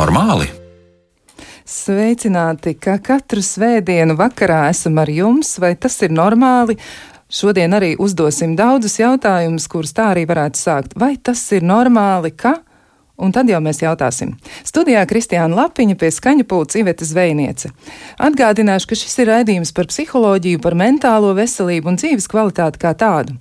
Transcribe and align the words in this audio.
Normāli? 0.00 0.46
Sveicināti, 1.68 2.72
ka 2.80 2.94
katru 3.04 3.42
svētdienu 3.44 4.14
vakarā 4.16 4.62
esam 4.70 4.96
ar 5.02 5.10
jums, 5.12 5.50
vai 5.60 5.74
tas 5.76 5.98
ir 6.06 6.14
normāli? 6.16 6.78
Šodien 7.28 7.76
arī 7.76 7.90
uzdosim 8.00 8.54
daudzus 8.56 8.96
jautājumus, 8.96 9.66
kurus 9.68 9.92
tā 9.92 10.06
arī 10.14 10.22
varētu 10.30 10.56
sākt. 10.56 10.96
Vai 10.96 11.18
tas 11.20 11.42
ir 11.52 11.66
normāli, 11.68 12.32
ka? 12.32 12.54
Un 13.20 13.34
tad 13.36 13.52
jau 13.52 13.60
mēs 13.60 13.82
jautāsim. 13.82 14.32
Studijā 14.64 15.04
Kristiāna 15.10 15.66
Lapiņa 15.66 15.98
pie 16.00 16.08
skaņa 16.16 16.48
pulca 16.48 16.80
Iveta 16.80 17.04
Zvejniece. 17.04 17.68
Atgādināšu, 18.16 18.88
ka 18.88 19.00
šis 19.02 19.20
ir 19.20 19.32
raidījums 19.34 19.76
par 19.76 19.90
psiholoģiju, 19.92 20.64
par 20.64 20.80
mentālo 20.80 21.36
veselību 21.36 21.92
un 21.92 22.00
dzīves 22.00 22.30
kvalitāti 22.32 22.80
kā 22.80 22.96
tādu. 22.96 23.36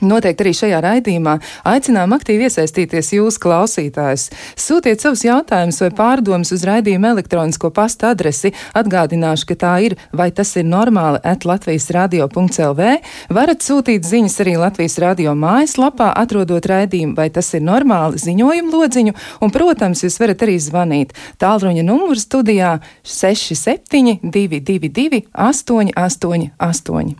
Noteikti 0.00 0.44
arī 0.44 0.52
šajā 0.56 0.80
raidījumā 0.84 1.36
aicinām 1.68 2.14
aktīvi 2.16 2.46
iesaistīties 2.48 3.12
jūsu 3.18 3.40
klausītājus. 3.42 4.28
Sūtiet 4.56 5.02
savus 5.02 5.24
jautājumus 5.26 5.80
vai 5.84 5.90
pārdomas 5.96 6.52
uz 6.56 6.64
raidījuma 6.64 7.12
elektronisko 7.14 7.68
pasta 7.74 8.14
adresi. 8.14 8.54
Atgādināšu, 8.76 9.50
ka 9.50 9.58
tā 9.60 9.74
ir 9.84 9.96
vai 10.16 10.30
tas 10.32 10.54
ir 10.56 10.64
normāli 10.68 11.20
at 11.26 11.44
Latvijas 11.48 11.90
radio.lv. 11.94 12.86
Varat 13.30 13.66
sūtīt 13.66 14.06
ziņas 14.08 14.38
arī 14.44 14.56
Latvijas 14.60 14.96
radio 15.02 15.34
mājaslapā, 15.38 16.10
atrodot 16.22 16.66
raidījumu 16.70 17.16
vai 17.18 17.28
tas 17.34 17.52
ir 17.56 17.64
normāli 17.66 18.20
ziņojumu 18.24 18.72
lodziņu, 18.72 19.16
un, 19.44 19.52
protams, 19.54 20.04
jūs 20.06 20.16
varat 20.22 20.46
arī 20.46 20.56
zvanīt. 20.62 21.12
Tālruņa 21.40 21.84
numurs 21.86 22.24
studijā 22.28 22.78
67 23.04 24.20
222 24.24 25.26
888. 25.34 27.12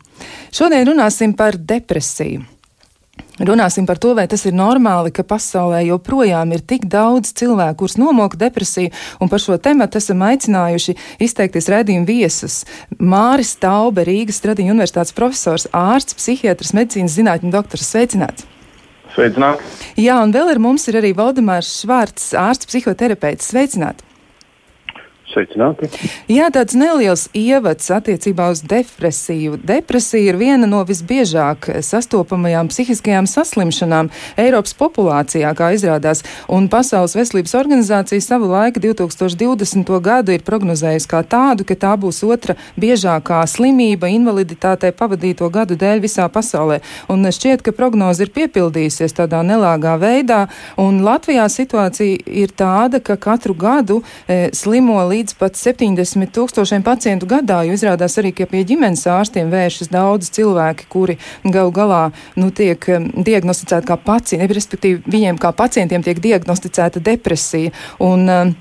Šodien 0.54 0.88
runāsim 0.88 1.36
par 1.36 1.58
depresiju. 1.58 2.46
Runāsim 3.40 3.86
par 3.88 3.96
to, 3.96 4.12
vai 4.12 4.26
tas 4.28 4.42
ir 4.44 4.52
normāli, 4.52 5.08
ka 5.16 5.24
pasaulē 5.24 5.80
joprojām 5.86 6.50
ir 6.52 6.60
tik 6.60 6.84
daudz 6.92 7.32
cilvēku, 7.40 7.78
kurus 7.80 7.96
nomoka 7.96 8.36
depresija, 8.36 8.92
un 9.16 9.30
par 9.32 9.40
šo 9.40 9.56
tematu 9.56 9.96
esam 9.96 10.20
aicinājuši 10.26 10.96
izteikties 11.24 11.70
redzējumu 11.72 12.04
viesus. 12.04 12.58
Māris 13.00 13.54
Taube, 13.62 14.04
Rīgas 14.04 14.42
Stradiņa 14.42 14.74
universitātes 14.76 15.16
profesors, 15.16 15.64
ārsts, 15.72 16.18
psihiatrs, 16.20 16.74
medicīnas 16.76 17.16
zinātņu 17.16 17.54
doktors. 17.56 17.88
Sveicināts! 17.88 18.44
Sveicināti! 19.16 19.64
Jā, 20.04 20.20
un 20.20 20.36
vēl 20.36 20.52
ar 20.52 20.60
mums 20.60 20.84
ir 20.92 21.00
arī 21.00 21.14
Valdemārs 21.16 21.72
Švārds, 21.80 22.34
ārsts, 22.36 22.68
psihoterapeits. 22.68 23.48
Sveicināti! 23.54 24.09
Sveicināti. 25.30 25.86
Jā, 26.26 26.48
tāds 26.50 26.74
neliels 26.74 27.28
ievads 27.36 27.86
attiecībā 27.94 28.48
uz 28.50 28.64
depresiju. 28.66 29.60
Depresija 29.62 30.32
ir 30.32 30.38
viena 30.40 30.66
no 30.66 30.80
visbiežāk 30.86 31.68
sastopamajām 31.86 32.70
psihiskajām 32.72 33.28
saslimšanām 33.30 34.10
Eiropas 34.40 34.74
populācijā, 34.74 35.52
kā 35.54 35.70
izrādās, 35.76 36.24
un 36.50 36.66
Pasaules 36.72 37.14
veselības 37.14 37.54
organizācija 37.60 38.24
savu 38.24 38.50
laiku 38.50 38.82
2020. 38.82 39.92
gadu 40.02 40.34
ir 40.34 40.42
prognozējusi 40.46 41.10
kā 41.10 41.22
tādu, 41.22 41.66
ka 41.68 41.78
tā 41.78 41.92
būs 42.00 42.24
otra 42.26 42.58
biežākā 42.80 43.44
slimība 43.46 44.10
invaliditātei 44.10 44.90
pavadīto 44.90 45.46
gadu 45.54 45.78
dēļ 45.78 46.02
visā 46.02 46.26
pasaulē. 46.26 46.80
Un 47.12 47.22
šķiet, 47.22 47.62
ka 47.62 47.76
prognoze 47.76 48.26
ir 48.26 48.34
piepildījusies 48.34 49.14
tādā 49.14 49.44
nelāgā 49.46 49.94
veidā, 50.00 50.42
un 50.74 51.04
Latvijā 51.06 51.46
situācija 51.46 52.18
ir 52.26 52.50
tāda, 52.50 52.98
ka 52.98 53.14
katru 53.20 53.54
gadu 53.54 54.00
e, 54.26 54.50
slimo 54.56 54.98
līdz 55.06 55.19
līdz 55.20 55.36
pat 55.36 55.58
70 55.58 56.32
tūkstošiem 56.32 56.84
pacientu 56.86 57.28
gadā, 57.28 57.60
jo 57.66 57.76
izrādās 57.76 58.16
arī, 58.20 58.32
ka 58.36 58.46
pie 58.48 58.62
ģimenes 58.68 59.04
ārstiem 59.10 59.50
vēršas 59.52 59.92
daudz 59.92 60.30
cilvēki, 60.36 60.88
kuri 60.92 61.18
gal 61.44 61.72
galā 61.74 62.08
nu, 62.40 62.48
tiek 62.54 62.80
diagnosticēti 63.28 63.90
kā 63.90 63.98
pacienti, 64.00 64.56
respektīvi 64.56 65.02
viņiem 65.10 65.40
kā 65.40 65.52
pacientiem 65.56 66.04
tiek 66.06 66.22
diagnosticēta 66.24 67.02
depresija. 67.04 67.74
Un, 68.00 68.26
um, 68.28 68.56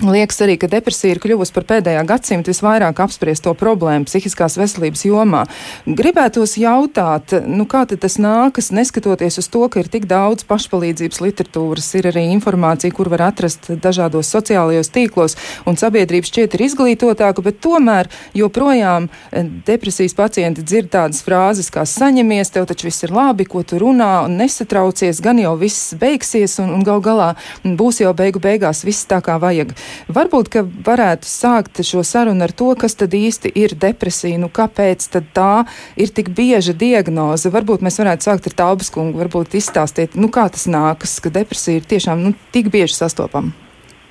Liekas 0.00 0.38
arī, 0.40 0.54
ka 0.56 0.68
depresija 0.70 1.12
ir 1.12 1.18
kļuvusi 1.20 1.52
par 1.52 1.66
pēdējā 1.68 2.00
gadsimta 2.08 2.48
visvairāk 2.48 3.02
apspriesto 3.04 3.52
problēmu 3.52 4.06
psihiskās 4.08 4.54
veselības 4.56 5.02
jomā. 5.04 5.42
Gribētos 5.84 6.54
jautāt, 6.56 7.34
nu 7.44 7.66
kā 7.68 7.82
tas 7.90 8.16
nākas, 8.16 8.70
neskatoties 8.72 9.36
uz 9.42 9.48
to, 9.52 9.66
ka 9.68 9.82
ir 9.82 9.90
tik 9.92 10.06
daudz 10.08 10.46
pašpalīdzības 10.48 11.20
literatūras, 11.20 11.88
ir 12.00 12.08
arī 12.08 12.22
informācija, 12.32 12.94
kur 12.96 13.10
var 13.12 13.26
atrast 13.26 13.68
dažādos 13.76 14.30
sociālajos 14.32 14.88
tīklos, 14.94 15.36
un 15.68 15.76
sabiedrība 15.76 16.30
šķiet 16.30 16.56
ir 16.56 16.64
izglītotāka, 16.70 17.44
bet 17.44 17.60
tomēr 17.60 18.08
joprojām 18.40 19.10
eh, 19.10 19.52
depresijas 19.68 20.16
pacienti 20.16 20.64
dzird 20.64 20.88
tādas 20.96 21.20
frāzes 21.26 21.68
kā 21.68 21.84
saņemies, 21.84 22.54
tev 22.56 22.70
taču 22.72 22.88
viss 22.88 23.04
ir 23.04 23.12
labi, 23.12 23.44
ko 23.44 23.60
tu 23.68 23.76
runā, 23.84 24.24
un 24.24 24.40
nesatraucies, 24.40 25.20
gan 25.20 25.44
jau 25.44 25.52
viss 25.60 25.92
beigsies, 26.00 26.56
un, 26.64 26.72
un 26.78 26.88
gal 26.88 27.04
galā 27.04 27.34
būs 27.68 28.00
jau 28.00 28.16
beigu 28.16 28.40
beigās 28.40 28.80
viss 28.88 29.04
tā 29.04 29.20
kā 29.20 29.36
vajag. 29.36 29.76
Varbūt, 30.10 30.50
ka 30.52 30.62
varētu 30.64 31.28
sākt 31.28 31.82
šo 31.86 32.02
sarunu 32.06 32.44
ar 32.46 32.54
to, 32.56 32.72
kas 32.78 32.96
tad 32.98 33.14
īsti 33.16 33.52
ir 33.58 33.74
depresija, 33.78 34.38
nu 34.42 34.50
kāpēc 34.52 35.06
tad 35.14 35.30
tā 35.36 35.64
ir 36.00 36.12
tik 36.14 36.32
bieža 36.36 36.74
diagnoze. 36.76 37.52
Varbūt 37.52 37.84
mēs 37.86 38.00
varētu 38.02 38.28
sākt 38.28 38.50
ar 38.50 38.56
Taubas 38.62 38.90
kungu, 38.94 39.20
varbūt 39.22 39.56
izstāstīt, 39.60 40.16
nu 40.18 40.30
kā 40.32 40.48
tas 40.52 40.66
nākas, 40.70 41.18
ka 41.22 41.32
depresija 41.34 41.80
ir 41.80 41.88
tiešām 41.90 42.24
nu, 42.24 42.34
tik 42.54 42.70
bieži 42.74 42.96
sastopama. 42.98 43.54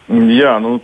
Jā, 0.10 0.58
nu 0.64 0.80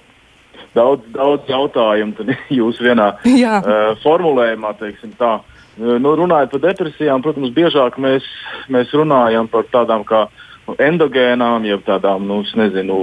daudz, 0.78 1.06
daudz 1.16 1.50
jautājumu 1.50 2.36
jūs 2.60 2.82
vienā 2.84 3.12
uh, 3.18 3.92
formulējumā, 4.04 4.76
teiksim 4.82 5.16
tā. 5.20 5.38
Uh, 5.76 5.96
nu, 6.00 6.16
runājot 6.20 6.54
par 6.56 6.66
depresijām, 6.70 7.24
protams, 7.26 7.56
biežāk 7.56 8.00
mēs, 8.02 8.28
mēs 8.72 8.94
runājam 8.96 9.50
par 9.52 9.66
tādām 9.74 10.06
kā 10.08 10.28
uh, 10.28 10.44
endogēnām, 10.74 11.66
jeb 11.68 11.84
tādām, 11.86 12.26
nu, 12.28 12.42
nezinu, 12.58 12.98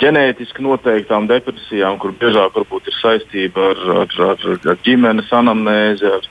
ģenētiski 0.00 0.64
noteiktām 0.64 1.28
depresijām, 1.30 1.98
kur 2.02 2.14
biežāk 2.18 2.56
varbūt 2.56 2.90
ir 2.90 2.96
saistība 2.98 3.70
ar, 3.72 3.82
ar, 4.02 4.16
ar, 4.32 4.46
ar 4.72 4.80
ģimenes 4.86 5.30
anamnēzi, 5.32 6.10
ar, 6.18 6.26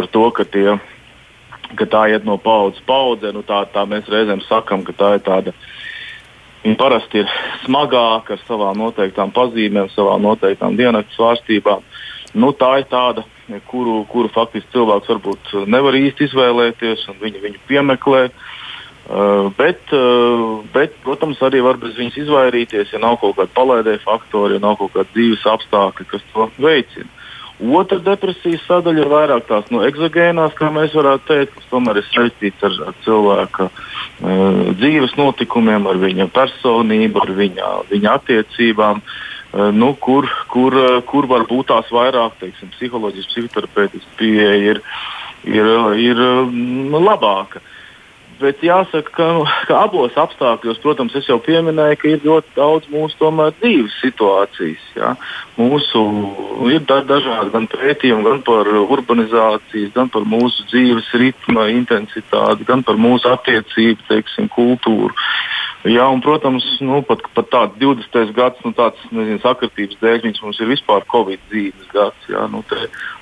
ar 0.00 0.08
to, 0.14 0.24
ka, 0.36 0.46
tie, 0.48 0.78
ka 1.76 1.88
tā 1.90 2.06
iet 2.14 2.24
no 2.24 2.38
paudzes 2.40 2.84
paudzē. 2.88 3.34
Nu, 3.36 3.44
tā, 3.46 3.64
tā 3.74 3.84
mēs 3.88 4.08
reizēm 4.10 4.40
sakam, 4.48 4.86
ka 4.86 4.96
tā 4.96 5.14
ir 5.18 5.26
tāda. 5.26 5.54
Viņa 6.64 6.80
parasti 6.80 7.20
ir 7.20 7.36
smagāka 7.66 8.38
ar 8.38 8.44
savām 8.48 8.80
noteiktām 8.80 9.34
pazīmēm, 9.36 9.90
savām 9.92 10.24
noteiktām 10.24 10.78
dienas 10.80 11.10
svārstībām. 11.12 11.84
Nu, 12.40 12.54
tā 12.56 12.78
ir 12.80 12.88
tāda, 12.90 13.26
kuru, 13.68 14.00
kuru 14.10 14.30
faktiski 14.32 14.72
cilvēks 14.72 15.12
varbūt 15.12 15.52
nevar 15.70 15.94
īsti 15.94 16.24
izvēlēties, 16.24 17.04
un 17.12 17.20
viņi 17.20 17.42
viņu 17.44 17.60
piemeklē. 17.68 18.22
Uh, 18.30 18.63
Uh, 19.04 19.52
bet, 19.56 19.80
uh, 19.92 20.64
bet, 20.72 20.94
protams, 21.04 21.36
arī 21.44 21.58
var 21.60 21.76
bez 21.76 21.92
viņas 21.98 22.22
izvairīties, 22.22 22.94
ja 22.94 23.00
nav 23.02 23.18
kaut 23.20 23.34
kāda 23.36 23.52
palaidēja 23.52 24.00
faktori, 24.00 24.56
ja 24.56 24.62
nav 24.64 24.78
kaut 24.80 24.94
kāda 24.94 25.12
dzīves 25.12 25.42
apstākļi, 25.44 26.06
kas 26.08 26.22
to 26.32 26.46
veicina. 26.56 27.10
Otra 27.60 27.98
depresijas 28.00 28.64
sadaļa 28.64 29.02
ir 29.04 29.10
vairāk 29.12 29.44
tās 29.50 29.68
no 29.70 29.82
egzogēnās, 29.84 30.56
kā 30.56 30.70
mēs 30.72 30.96
varētu 30.96 31.28
teikt, 31.28 31.52
kas 31.58 31.66
tomēr 31.74 32.00
ir 32.00 32.08
saistīts 32.08 32.64
ar, 32.64 32.78
ar 32.88 32.96
cilvēka 33.04 33.68
uh, 33.68 34.72
dzīves 34.80 35.18
notikumiem, 35.20 35.84
ar 35.92 36.00
viņa 36.00 36.28
personību, 36.32 37.26
ar 37.26 37.34
viņa, 37.42 37.70
viņa 37.92 38.16
attiecībām. 38.22 39.04
Uh, 39.04 39.68
nu, 39.76 39.92
kur, 40.00 40.30
kur, 40.48 40.80
uh, 40.80 40.96
kur 41.04 41.28
var 41.28 41.44
būt 41.52 41.68
tās 41.74 41.92
vairāk, 41.92 42.40
teiksim, 42.40 42.72
psiholoģiski, 42.78 43.34
psihoterapeitiski 43.36 44.16
pieeja 44.16 44.58
ir, 44.72 44.82
ir, 45.44 45.72
ir 46.08 46.26
uh, 46.30 46.58
labāka. 47.04 47.60
Uh, 47.60 47.70
Bet 48.40 48.62
jāsaka, 48.64 49.10
ka, 49.14 49.26
nu, 49.36 49.42
ka 49.68 49.76
abos 49.84 50.16
apstākļos, 50.18 50.80
protams, 50.82 51.14
es 51.18 51.28
jau 51.30 51.36
pieminēju, 51.42 51.98
ka 52.00 52.08
ir 52.10 52.24
ļoti 52.26 52.54
daudz 52.56 52.88
mūsu 52.90 53.18
tomēr, 53.20 53.52
dzīves 53.60 53.94
situācijas. 54.02 54.86
Ja? 54.98 55.12
Mūsu 55.58 56.02
ir 56.72 56.82
da 56.88 56.98
dažādi 57.06 57.52
gan 57.54 57.68
pētījumi, 57.70 58.26
gan 58.26 58.40
par 58.46 58.70
urbanizāciju, 58.80 59.92
gan 59.94 60.10
par 60.10 60.26
mūsu 60.26 60.66
dzīves 60.72 61.12
ritma 61.20 61.68
intensitāti, 61.74 62.66
gan 62.66 62.82
par 62.86 62.98
mūsu 62.98 63.30
attiecību, 63.36 64.08
teiksim, 64.10 64.50
kultūru. 64.56 65.14
Jā, 65.84 66.08
un, 66.08 66.22
protams, 66.24 66.64
nu, 66.80 67.02
pat, 67.04 67.20
pat 67.36 67.50
tāds 67.52 67.78
20. 67.78 68.32
gads, 68.34 68.62
nu, 68.64 68.72
tāds 68.74 69.02
nezinu, 69.12 69.38
sakritības 69.44 70.00
dēļ, 70.00 70.22
viņš 70.24 70.42
mums 70.42 70.60
ir 70.64 70.72
vispār 70.72 71.04
Covid 71.12 71.42
dzīves 71.52 71.92
gads. 71.92 72.28
Jā, 72.32 72.48
nu, 72.50 72.64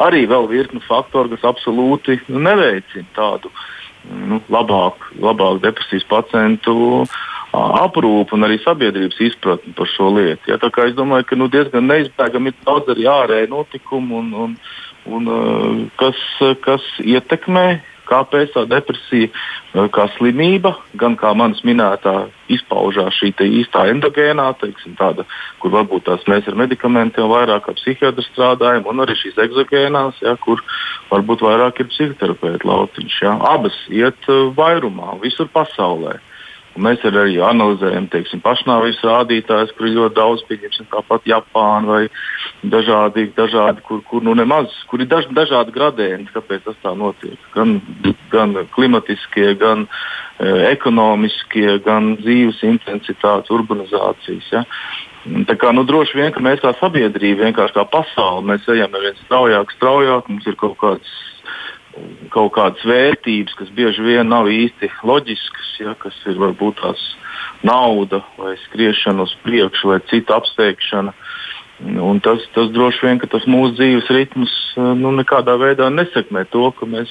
arī 0.01 0.25
vēl 0.31 0.47
virkni 0.49 0.81
faktori, 0.87 1.35
kas 1.35 1.49
absolūti 1.51 2.21
neveicina 2.31 3.09
tādu 3.19 3.51
uh, 3.51 3.65
nu, 4.11 4.41
labāk, 4.53 5.07
labāk 5.23 5.63
depresijas 5.63 6.07
pacientu 6.11 7.05
aprūpu 7.53 8.37
un 8.37 8.47
arī 8.47 8.57
sabiedrības 8.63 9.19
izpratni 9.21 9.75
par 9.77 9.91
šo 9.93 10.09
lietu. 10.17 10.49
Ja, 10.49 10.57
es 10.57 10.97
domāju, 10.97 11.29
ka 11.29 11.37
nu, 11.37 11.51
diezgan 11.53 11.89
neizbēgami 11.91 12.53
ir 12.53 12.59
daudz 12.65 12.89
arī 12.95 13.09
ārēju 13.13 13.51
notikumu, 13.53 14.23
un, 14.23 14.33
un, 14.45 14.55
un, 15.19 15.83
kas, 16.01 16.21
kas 16.65 16.87
ietekmē 17.05 17.67
kāpēc 18.13 18.55
tā 18.55 18.65
depresija 18.71 19.29
eh, 19.31 19.89
kā 19.95 20.07
slimība, 20.17 20.75
gan 21.01 21.17
kā 21.21 21.33
manis 21.39 21.63
minētā, 21.67 22.29
izpaužās 22.53 23.17
šī 23.19 23.33
īstā 23.63 23.87
endogēnā, 23.93 24.51
teiksim, 24.61 24.97
tāda, 25.01 25.25
kur 25.63 25.73
varbūt 25.75 26.07
tās 26.09 26.27
mēs 26.29 26.49
ar 26.51 26.59
medikamentiem 26.61 27.31
vairāk 27.33 27.67
kā 27.67 27.77
psihiatri 27.79 28.27
strādājam, 28.29 28.85
un 28.91 29.05
arī 29.05 29.17
šīs 29.19 29.41
egzogēnās, 29.47 30.21
ja, 30.25 30.37
kur 30.45 30.61
varbūt 31.13 31.45
vairāk 31.47 31.81
ir 31.81 31.91
psihoterapeita 31.93 32.69
lauciņš. 32.69 33.17
Ja. 33.25 33.39
Abas 33.55 33.77
iet 33.93 34.29
uh, 34.29 34.51
vairumā, 34.57 35.17
visur 35.25 35.51
pasaulē. 35.53 36.19
Un 36.73 36.87
mēs 36.87 37.03
arī 37.05 37.37
analizējam 37.45 38.07
teiksim, 38.13 38.41
pašnāvības 38.45 39.03
rādītājus, 39.05 39.75
kur 39.77 39.89
ir 39.89 39.97
ļoti 39.99 40.17
daudz, 40.17 40.45
pieņemsim, 40.49 40.89
tāpat 40.93 41.27
Japāna 41.29 41.89
vai 41.91 42.03
dažādi, 42.73 43.27
dažādi 43.37 43.85
kur, 43.85 44.01
kur, 44.09 44.25
nu 44.25 44.33
nemaz, 44.39 44.73
kur 44.89 45.03
ir 45.05 45.11
daž, 45.11 45.29
dažādi 45.37 45.75
gradienti, 45.75 46.33
kāpēc 46.33 46.65
tas 46.65 46.79
tā 46.85 46.95
notiek. 46.97 47.37
Gan, 47.53 47.77
gan 48.33 48.57
klimatiskie, 48.73 49.51
gan 49.61 49.85
e, 49.85 50.49
ekonomiskie, 50.71 51.77
gan 51.85 52.15
dzīves 52.23 52.63
intensitātes, 52.65 53.53
urbanizācijas. 53.53 54.49
Ja. 54.55 54.65
Tā 55.51 55.59
kā, 55.61 55.75
nu, 55.77 55.85
droši 55.87 56.19
vien, 56.19 56.33
ka 56.33 56.41
mēs 56.43 56.65
kā 56.65 56.73
sabiedrība, 56.81 57.51
vienkārši 57.51 57.77
kā 57.77 57.85
pasaule, 57.93 58.47
mēs 58.49 58.65
ejam 58.73 58.97
ar 58.97 59.05
vien 59.05 59.21
straujāk, 59.27 59.77
straujāk, 59.77 60.33
mums 60.33 60.49
ir 60.49 60.57
kaut 60.59 60.81
kāds 60.81 61.13
kaut 62.33 62.53
kādas 62.57 62.85
vērtības, 62.89 63.57
kas 63.59 63.73
bieži 63.77 64.05
vien 64.05 64.31
nav 64.33 64.49
īsti 64.51 64.91
loģiskas, 65.07 65.73
ja, 65.83 65.97
kas 66.01 66.17
ir 66.31 66.39
varbūt 66.41 66.81
tās 66.81 67.03
nauda 67.67 68.23
vai 68.39 68.55
skriešana 68.67 69.27
uz 69.27 69.35
priekšu 69.45 69.93
vai 69.93 70.01
cita 70.11 70.39
apsteigšana. 70.41 71.15
Un 71.83 72.21
tas, 72.23 72.43
tas 72.55 72.71
droši 72.71 73.07
vien, 73.07 73.19
ka 73.19 73.27
tas 73.27 73.47
mūsu 73.51 73.75
dzīves 73.75 74.11
ritms 74.15 74.53
nu, 74.77 75.11
nekādā 75.19 75.57
veidā 75.59 75.89
nesekmē 75.91 76.45
to, 76.53 76.69
ka 76.79 76.87
mēs 76.87 77.11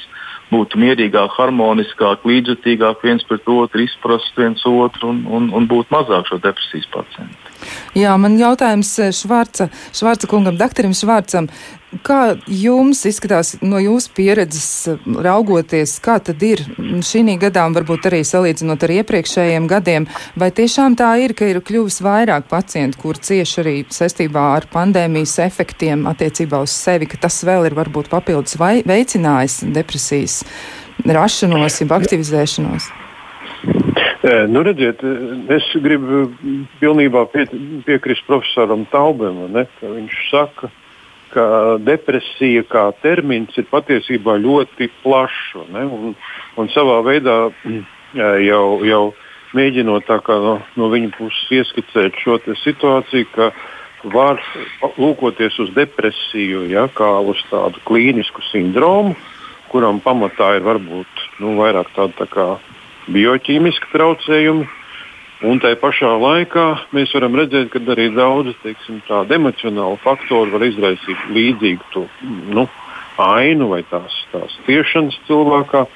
būtu 0.52 0.80
mierīgāk, 0.80 1.32
harmoniskāk, 1.38 2.26
līdzjūtīgāk 2.28 3.04
viens 3.06 3.24
pret 3.28 3.48
otru, 3.52 3.84
izprast 3.86 4.36
viens 4.40 4.64
otru 4.68 5.12
un, 5.12 5.22
un, 5.28 5.50
un 5.56 5.68
būtu 5.72 5.92
mazāk 5.96 6.28
šo 6.28 6.40
depresijas 6.44 6.88
pacientu. 6.92 7.52
Jā, 7.96 8.16
man 8.20 8.40
jautājums 8.40 8.94
Švārca, 9.16 9.70
Švārca 9.96 10.28
kungam, 10.32 10.60
doktoram 10.60 10.96
Švārcam. 10.98 11.52
Kā 12.08 12.38
jums 12.48 13.02
izskatās 13.04 13.58
no 13.60 13.76
jūsu 13.84 14.14
pieredzes 14.16 14.68
raugoties, 15.26 15.98
kā 16.00 16.16
tad 16.24 16.40
ir 16.48 16.64
šī 17.04 17.36
gadā 17.42 17.66
un 17.68 17.76
varbūt 17.76 18.08
arī 18.08 18.22
salīdzinot 18.24 18.86
ar 18.88 18.94
iepriekšējiem 18.96 19.68
gadiem, 19.68 20.08
vai 20.40 20.50
tiešām 20.56 20.96
tā 20.96 21.10
ir, 21.20 21.36
ka 21.36 21.50
ir 21.52 21.60
kļuvis 21.60 22.00
vairāk 22.06 22.48
pacientu, 22.48 23.02
kur 23.02 23.20
cieši 23.20 23.60
arī 23.60 23.76
saistībā 23.92 24.46
ar 24.56 24.70
pandēmijas 24.72 25.36
efektiem 25.44 26.08
attiecībā 26.08 26.64
uz 26.64 26.72
sevi, 26.72 27.12
ka 27.12 27.20
tas 27.28 27.42
vēl 27.44 27.68
ir 27.68 27.76
varbūt 27.76 28.08
papildus 28.14 28.56
vai 28.62 28.78
veicinājis 28.88 29.60
depresijas 29.76 30.42
rašanos, 31.04 31.82
jeb 31.84 31.92
aktivizēšanos? 31.92 32.88
Nu, 34.48 34.62
redziet, 34.64 35.02
es 35.52 35.66
gribu 35.82 36.28
pilnībā 36.80 37.26
pie, 37.34 37.48
piekrist 37.88 38.24
profesoram 38.30 38.86
Taubem. 38.94 39.44
Viņš 39.82 40.20
saka, 40.30 40.70
ka 40.70 40.81
ka 41.34 41.46
depresija 41.84 42.64
kā 42.70 42.86
termins 43.02 43.58
ir 43.60 43.68
patiesībā 43.72 44.38
ļoti 44.42 44.90
plašs. 45.02 45.56
Un, 45.62 46.16
un 46.60 46.72
savā 46.76 47.00
veidā 47.08 47.38
jau, 48.46 48.66
jau 48.86 49.04
mēģinot 49.58 50.10
no, 50.30 50.56
no 50.80 50.90
viņa 50.92 51.14
puses 51.18 51.54
ieskicēt 51.60 52.20
šo 52.24 52.40
situāciju, 52.64 53.30
ka 53.36 53.52
var 54.12 54.42
lūkoties 54.98 55.60
uz 55.62 55.72
depresiju 55.76 56.66
ja, 56.72 56.88
kā 56.88 57.20
uz 57.22 57.42
tādu 57.52 57.82
klīnisku 57.86 58.42
sindromu, 58.50 59.16
kuram 59.72 60.02
pamatā 60.04 60.56
ir 60.58 60.66
varbūt 60.66 61.26
nu, 61.40 61.56
vairāk 61.60 61.92
tāda 61.96 62.24
tā 62.24 62.28
kā 62.32 62.48
bioķīmiska 63.12 63.92
traucējuma 63.94 64.81
Un 65.42 65.58
tai 65.58 65.72
pašā 65.74 66.12
laikā 66.22 66.64
mēs 66.94 67.16
varam 67.18 67.34
redzēt, 67.40 67.72
ka 67.74 67.80
arī 67.90 68.12
daudz 68.14 68.54
teiksim, 68.62 69.00
tādu 69.08 69.34
emocionālu 69.40 69.98
faktoru 70.04 70.54
var 70.54 70.66
izraisīt 70.68 71.24
līdzīgu 71.34 71.88
to, 71.96 72.04
nu, 72.54 72.68
ainu 73.18 73.72
vai 73.72 73.82
tās, 73.90 74.14
tās 74.30 74.54
ciešanas 74.68 75.18
cilvēkā, 75.26 75.88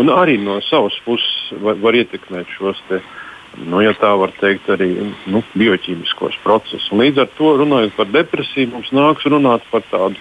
un 0.00 0.08
arī 0.08 0.38
no 0.40 0.56
savas 0.64 0.96
puses 1.04 1.52
var, 1.60 1.76
var 1.82 1.98
ietekmēt 2.00 2.48
šos 2.56 2.80
te, 2.88 3.02
nu, 3.60 3.82
ja 3.84 3.92
tā 3.98 4.14
var 4.16 4.32
teikt, 4.40 4.70
arī 4.72 4.88
nu, 5.28 5.42
bioķīmiskos 5.52 6.40
procesus. 6.46 6.88
Un 6.88 7.04
līdz 7.04 7.26
ar 7.26 7.28
to 7.36 7.52
runājot 7.60 7.92
par 7.98 8.08
depresiju, 8.08 8.70
mums 8.72 8.88
nāks 8.96 9.28
runāt 9.28 9.68
par 9.68 9.84
tādu 9.90 10.16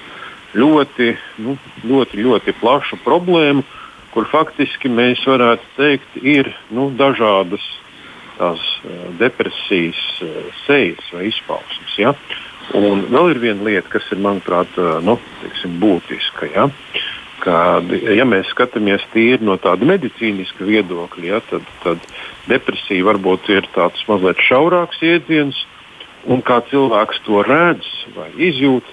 ļoti, 0.59 1.13
nu, 1.45 1.55
ļoti, 1.87 2.19
ļoti 2.27 2.57
plašu 2.59 2.99
problēmu, 3.07 3.63
kur 4.11 4.27
faktiski 4.29 4.91
mēs 4.91 5.23
varētu 5.25 5.71
teikt, 5.79 6.19
ir 6.19 6.51
nu, 6.75 6.91
dažādas 6.99 7.63
tās 8.37 8.61
eh, 8.83 9.05
depresijas 9.19 10.01
eh, 10.21 10.39
sejas 10.65 11.11
vai 11.13 11.27
izpausmes. 11.29 11.97
Ja? 11.99 12.13
Un 12.77 13.05
vēl 13.11 13.33
ir 13.33 13.41
viena 13.43 13.67
lieta, 13.67 13.89
kas 13.95 14.07
ir, 14.13 14.21
manuprāt, 14.23 14.71
eh, 14.79 14.95
nu, 15.05 15.17
teiksim, 15.41 15.77
būtiska. 15.81 16.49
Ja? 16.53 16.69
Kad, 17.43 17.89
ja 17.91 18.23
mēs 18.23 18.47
skatāmies 18.53 19.03
tīri 19.11 19.43
no 19.43 19.57
tāda 19.59 19.83
medicīniska 19.87 20.63
viedokļa, 20.63 21.25
ja, 21.27 21.41
tad, 21.49 21.65
tad 21.83 22.05
depresija 22.47 23.03
varbūt 23.09 23.49
ir 23.51 23.67
tāds 23.75 24.05
mazliet 24.07 24.39
šaurāks 24.47 25.01
jēdziens, 25.03 25.57
un 26.31 26.39
kā 26.45 26.61
cilvēks 26.69 27.19
to 27.25 27.41
redz 27.43 27.89
vai 28.15 28.29
izjūt, 28.47 28.87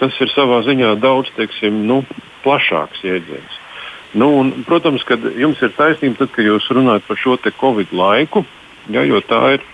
tas 0.00 0.16
ir 0.16 0.32
savā 0.32 0.62
ziņā 0.64 0.94
daudz 1.02 1.28
teiksim, 1.36 1.82
nu, 1.90 2.00
plašāks 2.40 3.04
jēdziens. 3.04 3.58
Nu, 4.16 4.30
un, 4.40 4.64
protams, 4.66 5.04
ka 5.06 5.18
jums 5.38 5.60
ir 5.62 5.74
taisnība, 5.76 6.24
tad, 6.24 6.32
kad 6.34 6.48
jūs 6.48 6.70
runājat 6.72 7.04
par 7.06 7.20
šo 7.20 7.36
Covid 7.60 7.92
laiku, 7.94 8.46
Ja, 8.90 9.04
jo 9.06 9.20
tā 9.22 9.40
ir 9.56 9.64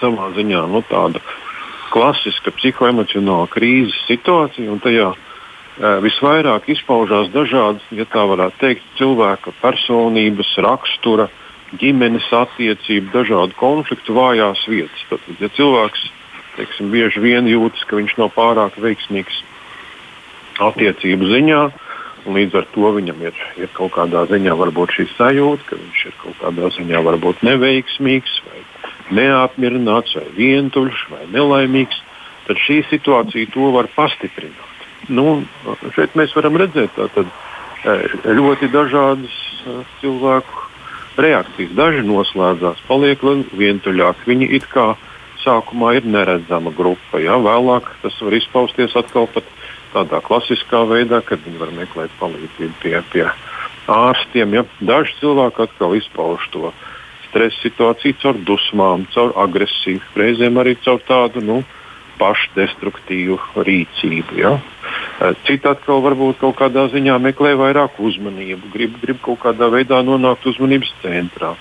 savā 0.00 0.32
ziņā 0.36 0.64
nu, 0.72 0.82
tāda 0.88 1.22
klasiska 1.94 2.52
psihoemocionāla 2.56 3.46
krīzes 3.52 3.96
situācija, 4.08 4.68
un 4.72 4.82
tajā 4.82 5.12
e, 5.12 5.16
visvairāk 6.04 6.68
izpaužās 6.74 7.30
dažādas, 7.34 7.84
ja 7.94 8.06
tā 8.10 8.26
varētu 8.28 8.60
teikt, 8.62 8.86
cilvēka 8.98 9.54
personības, 9.62 10.52
rakstura, 10.66 11.28
ģimenes 11.80 12.26
attiecību, 12.34 13.12
dažādu 13.14 13.56
konfliktu 13.58 14.14
vājās 14.16 14.66
vietas. 14.70 15.06
Tad, 15.10 15.24
ja 15.42 15.50
cilvēks 15.56 16.06
teiksim, 16.56 16.90
bieži 16.92 17.22
vien 17.22 17.48
jūtas, 17.50 17.84
ka 17.86 17.98
viņš 17.98 18.16
nav 18.20 18.32
pārāk 18.36 18.78
veiksmīgs 18.80 19.42
attiecību 20.66 21.28
ziņā, 21.30 21.62
Līdz 22.26 22.56
ar 22.58 22.66
to 22.74 22.90
viņam 22.96 23.20
ir, 23.22 23.36
ir 23.60 23.70
kaut 23.76 23.92
kādā 23.94 24.24
ziņā 24.26 24.54
šī 24.96 25.06
sajūta, 25.14 25.62
ka 25.68 25.78
viņš 25.78 26.00
ir 26.08 26.14
kaut 26.22 26.38
kādā 26.40 26.70
ziņā 26.74 27.02
varbūt 27.06 27.44
neveiksmīgs, 27.46 28.40
vai 28.48 28.62
neapmierināts, 29.14 30.16
vai 30.18 30.26
vientuļš, 30.34 31.06
vai 31.12 31.26
nelaimīgs. 31.30 32.02
Tad 32.46 32.58
šī 32.62 32.82
situācija 32.90 33.50
to 33.54 33.70
var 33.74 33.88
pastiprināt. 33.94 34.74
Nu, 35.08 35.44
šeit 35.94 36.14
mēs 36.18 36.34
varam 36.34 36.58
redzēt 36.58 36.94
tātad, 36.96 37.30
e, 37.86 37.96
ļoti 38.26 38.70
dažādas 38.74 39.34
e, 39.66 39.76
cilvēku 40.00 40.66
reakcijas. 41.22 41.74
Daži 41.78 42.02
noslēdzās, 42.06 42.82
paliek 42.88 43.22
vientuļāki. 43.54 44.26
Viņi 44.30 44.50
it 44.58 44.66
kā 44.72 44.94
sākumā 45.44 45.96
ir 45.98 46.08
neredzama 46.10 46.72
grupa. 46.74 47.20
Ja? 47.22 47.38
Vēlāk 47.42 47.88
tas 48.02 48.18
var 48.22 48.34
izpausties 48.34 48.96
atkal 48.98 49.28
pat 49.30 49.46
tādā 49.96 50.20
klasiskā 50.24 50.84
veidā, 50.88 51.22
kad 51.24 51.40
viņi 51.44 51.62
var 51.62 51.72
meklēt 51.76 52.12
palīdzību 52.20 52.76
pie, 52.82 52.96
pie 53.12 53.24
ārstiem. 53.92 54.54
Ja? 54.58 54.66
Daži 54.80 55.16
cilvēki 55.22 55.64
atkal 55.66 55.96
izpauž 55.98 56.46
to 56.52 56.72
stresa 57.28 57.58
situāciju 57.62 58.20
caur 58.22 58.38
dusmām, 58.48 59.08
caur 59.14 59.34
agresiju, 59.46 60.04
reizēm 60.16 60.60
arī 60.62 60.76
caur 60.84 61.02
tādu 61.08 61.42
nu, 61.44 61.60
pašdestruktīvu 62.16 63.36
rīcību. 63.66 64.38
Ja? 64.40 64.54
Citi 65.44 65.68
atkal 65.68 66.02
varbūt 66.04 66.40
kaut 66.40 66.56
kādā 66.60 66.86
ziņā 66.92 67.18
meklē 67.22 67.54
vairāk 67.60 68.00
uzmanību, 68.00 68.72
grib, 68.72 68.96
grib 69.02 69.20
kaut 69.24 69.42
kādā 69.44 69.68
veidā 69.72 70.00
nonākt 70.04 70.46
uzmanības 70.48 70.92
centrā. 71.02 71.54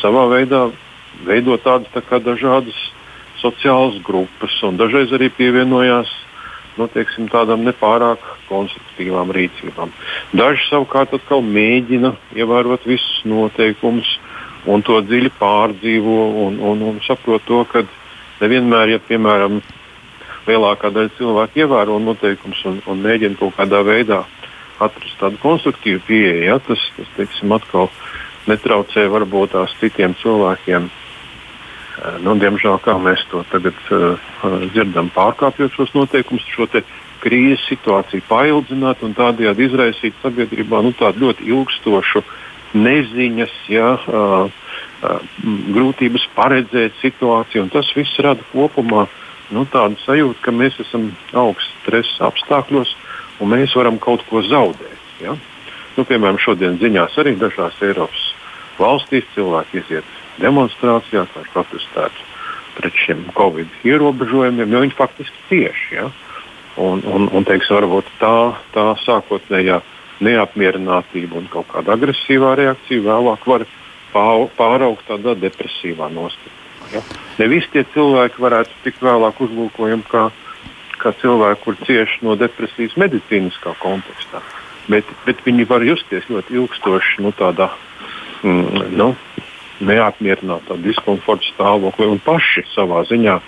Savā 0.00 0.24
veidā 0.32 0.68
veidot 1.26 1.62
tādas 1.62 1.90
tā 1.94 2.18
dažādas 2.22 2.78
sociālas 3.38 4.00
grupas, 4.02 4.54
un 4.66 4.78
dažreiz 4.80 5.12
arī 5.14 5.28
pievienojās 5.30 6.10
nu, 6.78 6.88
teiksim, 6.92 7.28
tādām 7.32 7.64
nepārāk 7.66 8.22
konstruktīvām 8.48 9.32
rīcībām. 9.34 9.92
Daži 10.38 10.68
savukārt 10.68 11.14
atkal 11.18 11.42
mēģina 11.44 12.14
ievērot 12.38 12.86
visus 12.88 13.22
noteikumus 13.28 14.16
un 14.68 14.84
to 14.86 15.00
dziļi 15.04 15.32
pārdzīvo 15.38 16.18
un, 16.46 16.58
un, 16.70 16.84
un 16.90 17.02
saprot 17.06 17.44
to, 17.48 17.64
ka 17.70 17.84
nevienmēr, 18.40 18.94
ja 18.96 19.02
piemēram 19.02 19.60
lielākā 20.48 20.90
daļa 20.94 21.14
cilvēku 21.18 21.64
ievēro 21.64 21.98
noteikumus 22.02 22.64
un, 22.70 22.80
un 22.88 23.02
mēģina 23.04 23.38
kaut 23.40 23.56
kādā 23.58 23.82
veidā 23.86 24.22
atrast 24.78 25.18
tādu 25.20 25.40
konstruktīvu 25.42 26.02
pieeju, 26.06 26.44
ja, 26.46 26.58
tas, 26.62 26.82
tas 26.96 27.10
teiksim, 27.16 27.52
atkal 27.56 27.90
netraucē 28.48 29.08
varbūt 29.12 29.54
tās 29.56 29.74
citiem 29.80 30.14
cilvēkiem 30.22 30.88
nu, 32.22 32.34
diemžēl, 32.38 32.78
kā 32.84 32.94
mēs 33.02 33.24
to 33.32 33.42
tagad 33.52 33.76
uh, 33.94 34.18
dzirdam, 34.72 35.10
pārkāpjot 35.14 35.74
šos 35.74 35.94
noteikumus, 35.96 36.46
šo 36.54 36.68
krīzes 37.18 37.64
situāciju 37.66 38.22
paildzināt 38.28 39.02
un 39.02 39.16
tādējādi 39.18 39.66
izraisīt 39.66 40.18
sabiedrībā 40.22 40.82
nu, 40.86 40.92
tādu 40.94 41.26
ļoti 41.26 41.48
ilgstošu 41.50 42.22
neziņas, 42.78 43.54
ja, 43.72 43.94
uh, 43.98 44.46
uh, 45.02 45.18
grūtības 45.74 46.28
paredzēt 46.36 46.98
situāciju. 47.02 47.66
Tas 47.74 47.90
viss 47.96 48.22
rada 48.22 48.44
kopumā 48.52 49.08
nu, 49.54 49.64
tādu 49.72 49.98
sajūtu, 50.04 50.38
ka 50.44 50.54
mēs 50.54 50.78
esam 50.84 51.10
augsts 51.32 51.72
stresa 51.82 52.28
apstākļos 52.28 52.94
un 53.42 53.54
mēs 53.54 53.74
varam 53.78 53.98
kaut 54.02 54.22
ko 54.30 54.44
zaudēt. 54.46 55.02
Ja? 55.24 55.34
Nu, 55.96 56.06
piemēram, 56.06 56.38
šodien 56.38 56.78
ziņās 56.78 57.18
arī 57.18 57.34
dažās 57.40 57.80
Eiropas 57.82 58.28
valstīs 58.78 59.26
cilvēki 59.34 59.82
iziet 59.82 60.17
demonstrācijās, 60.42 61.30
lai 61.36 61.44
protestētu 61.52 62.26
pret 62.78 62.98
šiem 63.04 63.24
covid 63.34 63.70
ierobežojumiem, 63.86 64.70
jo 64.72 64.82
viņi 64.84 64.96
faktiski 64.98 65.44
cieši. 65.50 65.94
Ja? 65.98 66.08
Un, 66.78 67.02
un, 67.02 67.26
un 67.34 67.46
teiksim, 67.46 67.74
varbūt 67.80 68.10
tā, 68.20 68.34
tā 68.74 68.92
sākotnējā 69.02 69.80
neapmierinātība 70.22 71.38
un 71.38 71.48
kaut 71.50 71.68
kāda 71.72 71.94
agresīvā 71.94 72.54
reakcija 72.58 73.04
vēlāk 73.06 73.46
var 73.50 73.66
pāraugt 74.14 75.06
tādā 75.10 75.34
depresīvā 75.38 76.10
nostājā. 76.14 76.54
Ja? 76.94 77.02
Ne 77.38 77.48
visi 77.50 77.68
tie 77.72 77.84
cilvēki 77.94 78.40
varētu 78.42 78.78
tikt 78.84 79.02
vēlāk 79.04 79.42
uzlūkojami 79.44 80.06
kā, 80.08 80.28
kā 81.02 81.12
cilvēki, 81.20 81.62
kur 81.64 81.76
cieši 81.86 82.24
no 82.26 82.38
depresijas 82.38 82.96
medicīniskā 83.00 83.74
kontekstā. 83.82 84.42
Bet, 84.88 85.10
bet 85.26 85.42
viņi 85.44 85.66
var 85.68 85.84
justies 85.84 86.30
ļoti 86.32 86.56
ilgstoši 86.62 87.26
nu, 87.26 87.34
tādā 87.36 87.68
mm, 88.40 88.86
nu, 88.96 89.10
neapmierinātā 89.84 90.78
diskomforta 90.82 91.46
stāvoklī 91.52 92.08
un 92.10 92.20
paši 92.24 92.64
savā 92.74 93.04
ziņā 93.08 93.38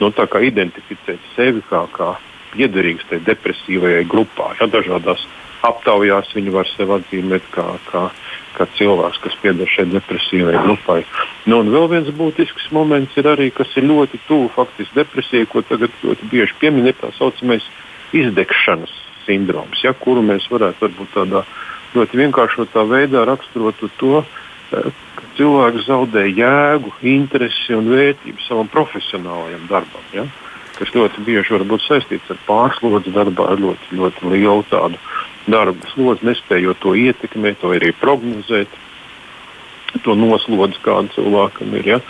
nu, 0.00 0.10
identificēt 0.10 1.20
sevi 1.36 1.62
kā, 1.68 1.84
kā 1.92 2.14
piederīgs 2.54 3.06
tai 3.10 3.20
depresīvajai 3.26 4.04
grupā. 4.08 4.54
Ja, 4.60 4.68
dažādās 4.70 5.26
aptaujās 5.64 6.32
viņi 6.36 6.52
var 6.54 6.68
sevi 6.74 6.98
atzīmēt 6.98 7.46
kā, 7.54 7.64
kā, 7.88 8.04
kā 8.56 8.66
cilvēks, 8.78 9.20
kas 9.24 9.36
pieder 9.42 9.70
šai 9.70 9.86
depresīvajai 9.92 10.62
grupai. 10.66 11.00
Nu, 11.48 11.62
un 11.62 11.72
vēl 11.72 11.88
viens 11.92 12.10
būtisks 12.14 12.70
moments 12.74 13.16
ir 13.20 13.28
arī, 13.30 13.50
kas 13.54 13.72
ir 13.78 13.88
ļoti 13.88 14.20
tuvu 14.28 14.50
faktiski 14.54 15.00
depresijai, 15.00 15.48
ko 15.50 15.64
tagad 15.66 15.94
ļoti 16.04 16.30
bieži 16.30 16.58
piemin, 16.60 16.90
ir 16.90 16.98
tā 17.00 17.10
saucamais 17.18 17.66
izdegšanas 18.14 18.92
sindroms, 19.24 19.80
ja, 19.84 19.94
kuru 19.96 20.22
mēs 20.24 20.46
varētu 20.52 20.84
varbūt 20.84 21.14
tādā 21.16 21.44
ļoti 21.94 22.18
vienkāršotā 22.20 22.84
veidā 22.90 23.24
raksturot 23.28 23.80
to, 23.98 24.20
cilvēks 25.38 25.86
zaudē 25.88 26.24
jēgu, 26.30 26.92
interesi 27.14 27.74
un 27.74 27.90
vērtību 27.92 28.42
savam 28.46 28.70
profesionālajam 28.70 29.68
darbam. 29.70 30.10
Ja 30.14 30.28
kas 30.78 30.92
ļoti 30.94 31.22
bieži 31.26 31.54
var 31.54 31.64
būt 31.68 31.84
saistīts 31.84 32.30
ar 32.32 32.40
pārslodzi 32.48 33.12
darbā, 33.14 33.50
ar 33.52 33.60
ļoti, 33.62 33.98
ļoti 33.98 34.32
lielu 34.32 34.64
tādu 34.70 34.98
darba 35.50 35.90
slodzi, 35.92 36.26
nespējot 36.30 36.80
to 36.82 36.94
ietekmēt, 36.98 37.60
to 37.60 37.74
arī 37.76 37.92
prognozēt, 38.00 38.80
to 40.02 40.16
noslodzi, 40.18 40.80
kāda 40.82 41.12
cilvēkam 41.14 41.76
ir. 41.78 41.92
Ja? 41.94 42.00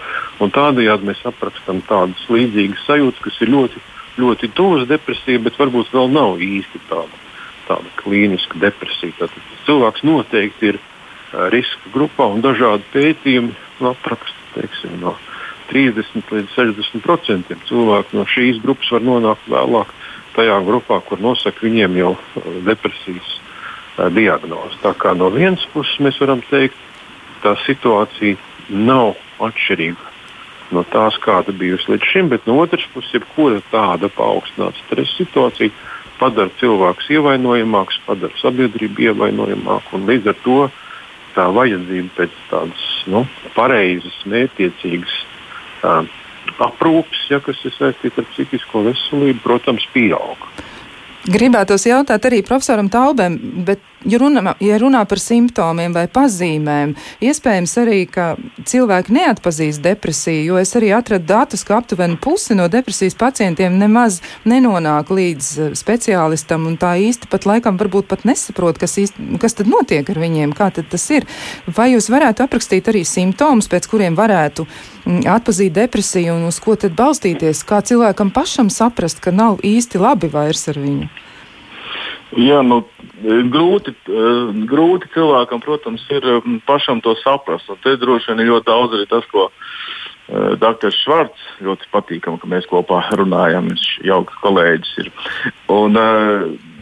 Tādējādi 0.40 1.10
mēs 1.10 1.20
aprakstām 1.28 1.82
tādas 1.88 2.24
līdzīgas 2.32 2.86
sajūtas, 2.88 3.20
kas 3.26 3.42
ir 3.44 3.52
ļoti, 3.52 3.84
ļoti 4.22 4.50
tuvas 4.56 4.88
depresijai, 4.88 5.42
bet 5.44 5.60
varbūt 5.60 5.92
vēl 5.92 6.10
nav 6.14 6.40
īsti 6.42 6.80
tāda, 6.88 7.22
tāda 7.68 7.94
klīniska 8.00 8.60
depresija. 8.62 9.18
Tātad 9.20 9.52
cilvēks 9.68 10.06
noteikti 10.08 10.72
ir 10.72 10.80
uh, 10.80 10.93
riska 11.52 11.92
grupā 11.94 12.28
un 12.30 12.42
dažādi 12.44 12.86
pētījumi 12.92 13.54
apraksta 13.90 14.44
teiksim, 14.54 14.98
no 15.02 15.16
30 15.70 16.30
līdz 16.30 16.54
60 16.54 17.04
procentiem 17.04 17.60
cilvēku 17.68 18.18
no 18.18 18.26
šīs 18.28 18.60
grupas 18.62 18.92
var 18.94 19.04
nonākt 19.04 19.48
vēlāk 19.50 19.92
tajā 20.36 20.58
grupā, 20.66 21.00
kur 21.06 21.22
nosaka 21.22 21.64
viņiem 21.64 21.98
jau 22.00 22.14
uh, 22.16 22.48
depresijas 22.66 23.36
uh, 23.36 24.08
diagnozi. 24.12 24.80
Tā 24.82 24.94
kā 24.98 25.14
no 25.16 25.30
vienas 25.34 25.64
puses 25.72 26.00
mēs 26.02 26.18
varam 26.22 26.42
teikt, 26.50 26.78
tā 27.44 27.54
situācija 27.64 28.38
nav 28.68 29.14
atšķirīga 29.42 30.12
no 30.74 30.82
tās, 30.90 31.16
kāda 31.22 31.52
bijusi 31.54 31.92
līdz 31.92 32.06
šim, 32.10 32.30
bet 32.32 32.46
no 32.48 32.56
otras 32.62 32.86
puses, 32.94 33.12
jebkura 33.14 33.60
tāda 33.70 34.08
paaugstināta 34.10 34.80
stresa 34.86 35.18
situācija 35.20 35.70
padara 36.18 36.50
cilvēkus 36.60 37.10
ievainojamākus, 37.14 38.00
padara 38.06 38.34
sabiedrību 38.40 39.10
ievainojamāku 39.10 39.98
un 39.98 40.08
līdz 40.08 40.32
ar 40.32 40.40
to 40.44 40.58
tā 41.34 41.46
vajadzība 41.54 42.10
pēc 42.18 42.36
tādas 42.50 42.84
nu, 43.10 43.24
pareizas, 43.56 44.16
mērķiecīgas 44.30 45.16
aprūpes, 46.64 47.24
ja, 47.32 47.40
kas 47.44 47.60
ir 47.66 47.74
saistīta 47.76 48.22
ar 48.22 48.30
psihisko 48.32 48.84
veselību, 48.88 49.42
protams, 49.44 49.86
pieaug. 49.94 50.48
Gribētos 51.24 51.86
jautāt 51.88 52.26
arī 52.28 52.42
profesoram 52.44 52.90
Taubem, 52.92 53.38
bet 53.64 53.80
Ja 54.04 54.18
runā, 54.20 54.52
ja 54.60 54.76
runā 54.76 55.00
par 55.08 55.20
simptomiem 55.20 55.94
vai 55.96 56.04
pazīmēm, 56.12 56.92
iespējams 57.24 57.72
arī, 57.80 58.02
ka 58.04 58.34
cilvēki 58.68 59.14
neatpazīst 59.16 59.80
depresiju, 59.84 60.42
jo 60.50 60.58
es 60.60 60.74
arī 60.76 60.90
atradu 60.92 61.24
datus, 61.30 61.64
ka 61.64 61.78
aptuveni 61.80 62.18
pusi 62.20 62.56
no 62.58 62.66
depresijas 62.68 63.16
pacientiem 63.16 63.78
nemaz 63.80 64.20
nenonāk 64.44 65.08
līdz 65.08 65.48
eh, 65.56 65.70
speciālistam, 65.78 66.66
un 66.68 66.76
tā 66.80 66.92
īsti 67.00 67.30
pat 67.32 67.48
laikam 67.48 67.80
varbūt 67.80 68.10
pat 68.10 68.26
nesaprot, 68.28 68.76
kas, 68.82 68.98
īsti, 69.00 69.38
kas 69.40 69.56
tad 69.56 69.72
notiek 69.72 70.04
ar 70.12 70.20
viņiem, 70.20 70.52
kā 70.52 70.68
tad 70.76 70.92
tas 70.92 71.08
ir. 71.14 71.24
Vai 71.64 71.94
jūs 71.94 72.10
varētu 72.12 72.44
aprakstīt 72.44 72.92
arī 72.92 73.06
simptomus, 73.08 73.70
pēc 73.72 73.88
kuriem 73.88 74.20
varētu 74.20 74.68
mm, 74.68 74.93
atpazīt 75.06 75.74
depresiju 75.76 76.34
un 76.38 76.48
uz 76.48 76.58
ko 76.62 76.76
tad 76.80 76.96
balstīties, 76.96 77.64
kā 77.68 77.82
cilvēkam 77.84 78.32
pašam 78.34 78.70
saprast, 78.72 79.20
ka 79.24 79.34
nav 79.34 79.60
īsti 79.64 80.00
labi 80.00 80.30
vairs 80.32 80.68
ar 80.72 80.80
viņu? 80.80 81.08
Jā, 82.34 82.62
nu, 82.66 82.80
grūti, 83.22 83.94
eh, 84.10 84.52
grūti 84.66 85.10
cilvēkam, 85.14 85.62
protams, 85.62 86.02
ir 86.10 86.24
mm, 86.40 86.62
pašam 86.66 87.00
to 87.04 87.14
saprast. 87.22 87.68
Un 87.70 87.78
te 87.84 87.96
droši 88.00 88.32
vien 88.32 88.42
ir 88.42 88.50
ļoti 88.52 88.66
daudz 88.66 88.96
arī 88.96 89.06
tas, 89.10 89.26
ko 89.30 89.46
uh, 89.46 89.52
eh, 90.28 90.56
Dr. 90.58 90.90
Švarts 90.90 91.46
ļoti 91.62 91.90
patīkami, 91.94 92.40
ka 92.42 92.50
mēs 92.50 92.66
kopā 92.70 93.04
runājam. 93.14 93.70
Viņš 93.70 93.88
jauks 94.08 94.40
kolēģis 94.42 94.94
ir. 95.04 95.12
Un, 95.70 96.00
uh, 96.00 96.72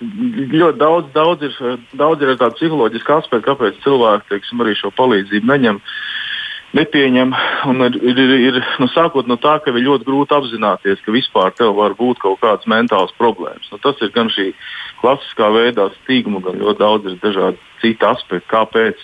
ļoti 0.00 0.78
daudz, 0.80 1.12
daudz 1.14 1.46
ir, 1.46 1.54
daudz 1.96 2.22
ir 2.22 2.36
tādu 2.36 2.58
psiholoģisku 2.58 3.14
aspektu, 3.16 3.46
kāpēc 3.46 3.78
cilvēki 3.84 4.32
teiksim, 4.32 4.60
arī 4.60 4.74
šo 4.76 4.90
palīdzību 4.96 5.52
neņem. 5.52 5.80
Nepieņem, 6.76 7.30
ir, 7.86 8.18
ir, 8.20 8.32
ir, 8.50 8.56
nu, 8.82 8.88
sākot 8.92 9.28
no 9.30 9.38
tā, 9.40 9.54
ka 9.64 9.72
ir 9.72 9.86
ļoti 9.86 10.04
grūti 10.04 10.36
apzināties, 10.36 11.00
ka 11.04 11.14
vispār 11.14 11.54
tev 11.56 11.72
var 11.78 11.94
būt 11.96 12.20
kaut 12.20 12.42
kādas 12.42 12.68
mentālas 12.68 13.14
problēmas. 13.16 13.70
Nu, 13.72 13.80
tas 13.80 13.96
ir 14.04 14.12
gan 14.12 14.28
šī 14.34 14.50
uh, 14.50 14.66
klasiskā 15.00 15.50
veidā 15.54 15.90
stigmu, 16.00 16.40
gan 16.44 16.58
ļoti 16.60 16.80
daudz 16.80 17.10
ir 17.10 17.18
dažādi 17.22 17.60
citi 17.82 18.08
aspekti, 18.08 18.48
kāpēc, 18.50 19.02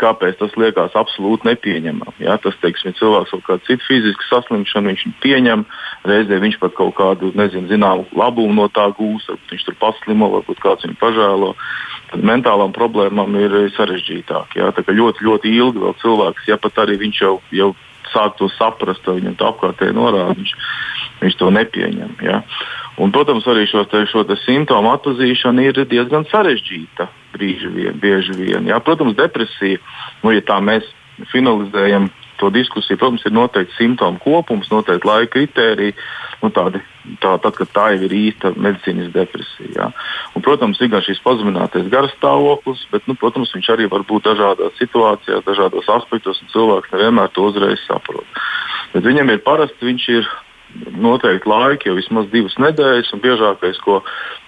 kāpēc 0.00 0.38
tas 0.40 0.54
liekas 0.56 0.96
absolūti 0.96 1.48
nepieņemami. 1.48 2.24
Ja? 2.24 2.36
Tas, 2.40 2.56
teiksim, 2.62 2.94
cilvēks 2.98 3.34
kaut 3.34 3.44
kādu 3.48 3.66
citu 3.68 3.84
fizisku 3.88 4.26
saslimšanu 4.30 4.92
viņš 4.92 5.04
pieņem, 5.22 5.64
reizē 6.08 6.40
viņš 6.42 6.58
pat 6.62 6.76
kaut 6.78 6.94
kādu 6.98 7.32
nezinu, 7.36 7.68
zināmu 7.68 8.06
labumu 8.16 8.56
no 8.62 8.68
tā 8.72 8.86
gūs, 8.96 9.28
varbūt 9.28 9.54
viņš 9.54 9.66
tur 9.68 9.78
paslimo, 9.82 10.30
varbūt 10.38 10.62
kāds 10.64 10.88
viņu 10.88 11.00
pažēlo. 11.00 11.54
Tad 12.12 12.24
mentālām 12.24 12.72
problēmām 12.76 13.36
ir 13.40 13.58
sarežģītāk. 13.76 14.56
Ja? 14.60 14.70
Tā 14.72 14.86
kā 14.86 14.96
ļoti, 14.96 15.26
ļoti 15.28 15.56
ilgi 15.58 15.84
vēl 15.84 15.98
cilvēks, 16.00 16.48
ja 16.48 16.60
pat 16.60 16.80
arī 16.84 16.98
viņš 17.04 17.20
jau, 17.20 17.34
jau 17.52 17.74
sāk 18.14 18.38
to 18.38 18.48
saprast, 18.56 19.04
viņam 19.04 19.36
tā 19.40 19.50
apkārtēji 19.50 19.96
norāda, 19.96 20.36
viņš, 20.38 20.56
viņš 21.20 21.38
to 21.40 21.50
nepieņem. 21.58 22.16
Ja? 22.24 22.40
Un, 23.02 23.10
protams, 23.10 23.46
arī 23.50 23.66
šo, 23.66 23.82
te, 23.90 24.04
šo 24.06 24.22
te 24.28 24.36
simptomu 24.44 24.92
atpazīšana 24.94 25.64
ir 25.66 25.80
diezgan 25.90 26.26
sarežģīta 26.30 27.08
vien, 27.38 27.96
bieži 27.98 28.36
vien. 28.38 28.68
Jā. 28.70 28.78
Protams, 28.84 29.16
depresija, 29.18 29.80
nu, 30.22 30.34
ja 30.34 30.44
tā 30.46 30.60
mēs 30.62 30.86
finalizējam 31.32 32.10
to 32.38 32.50
diskusiju, 32.54 32.98
protams, 32.98 33.24
ir 33.26 33.34
noteikti 33.34 33.74
simptomu 33.76 34.18
kopums, 34.22 34.70
noteikti 34.70 35.08
laika 35.08 35.32
kritērija. 35.34 35.96
Nu, 36.42 36.50
tādi, 36.54 36.80
tā, 37.22 37.34
tad, 37.40 37.54
kad 37.56 37.70
tā 37.72 37.84
jau 37.94 38.04
ir 38.04 38.14
īsta 38.18 38.52
medicīnas 38.52 39.10
depresija. 39.14 39.70
Jā. 39.74 39.90
Un, 40.36 40.44
protams, 40.44 40.78
ir 40.82 40.90
gan 40.92 41.02
šis 41.06 41.22
pazeminātais 41.24 41.90
garstāvoklis, 41.90 42.86
bet, 42.92 43.06
nu, 43.10 43.18
protams, 43.18 43.54
viņš 43.56 43.70
arī 43.74 43.88
var 43.90 44.06
būt 44.06 44.28
dažādās 44.28 44.74
situācijās, 44.78 45.46
dažādos 45.46 45.88
aspektos, 45.98 46.42
un 46.44 46.52
cilvēks 46.52 46.94
nevienmēr 46.94 47.32
to 47.34 47.48
uzreiz 47.48 47.82
saprot. 47.88 48.42
Bet 48.92 49.06
viņam 49.06 49.32
ir 49.32 49.46
parasti, 49.46 49.88
viņš 49.88 50.10
ir 50.18 50.28
noteikti 50.74 51.48
laiki, 51.48 51.90
jau 51.90 51.98
vismaz 51.98 52.30
divas 52.32 52.56
nedēļas, 52.62 53.12
un 53.14 53.22
biežākais, 53.24 53.78
ko, 53.84 54.00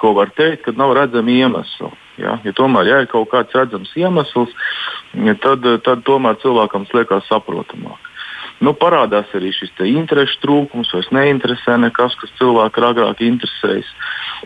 ko 0.02 0.12
var 0.16 0.33
teikt, 0.37 0.64
kad 0.66 0.80
nav 0.80 0.95
redzami 0.99 1.38
iemesli. 1.42 1.92
Ja? 2.21 2.38
Ja 2.45 2.54
tomēr, 2.56 2.90
ja 2.90 3.02
ir 3.04 3.11
kaut 3.12 3.30
kāds 3.33 3.54
redzams 3.56 3.92
iemesls, 3.99 4.52
tad, 5.42 5.66
tad 5.87 6.04
tomēr 6.09 6.40
cilvēkam 6.42 6.87
tas 6.87 7.00
liekas 7.00 7.30
saprotamāk. 7.30 8.02
Nu, 8.64 8.73
parādās 8.73 9.28
arī 9.37 9.50
šis 9.52 9.75
interešu 9.85 10.38
trūkums, 10.40 10.88
vairs 10.95 11.11
neinteresē 11.12 11.75
nekas, 11.76 12.14
kas 12.16 12.33
cilvēku 12.38 12.87
agrāk 12.88 13.21
interesējas. 13.21 13.88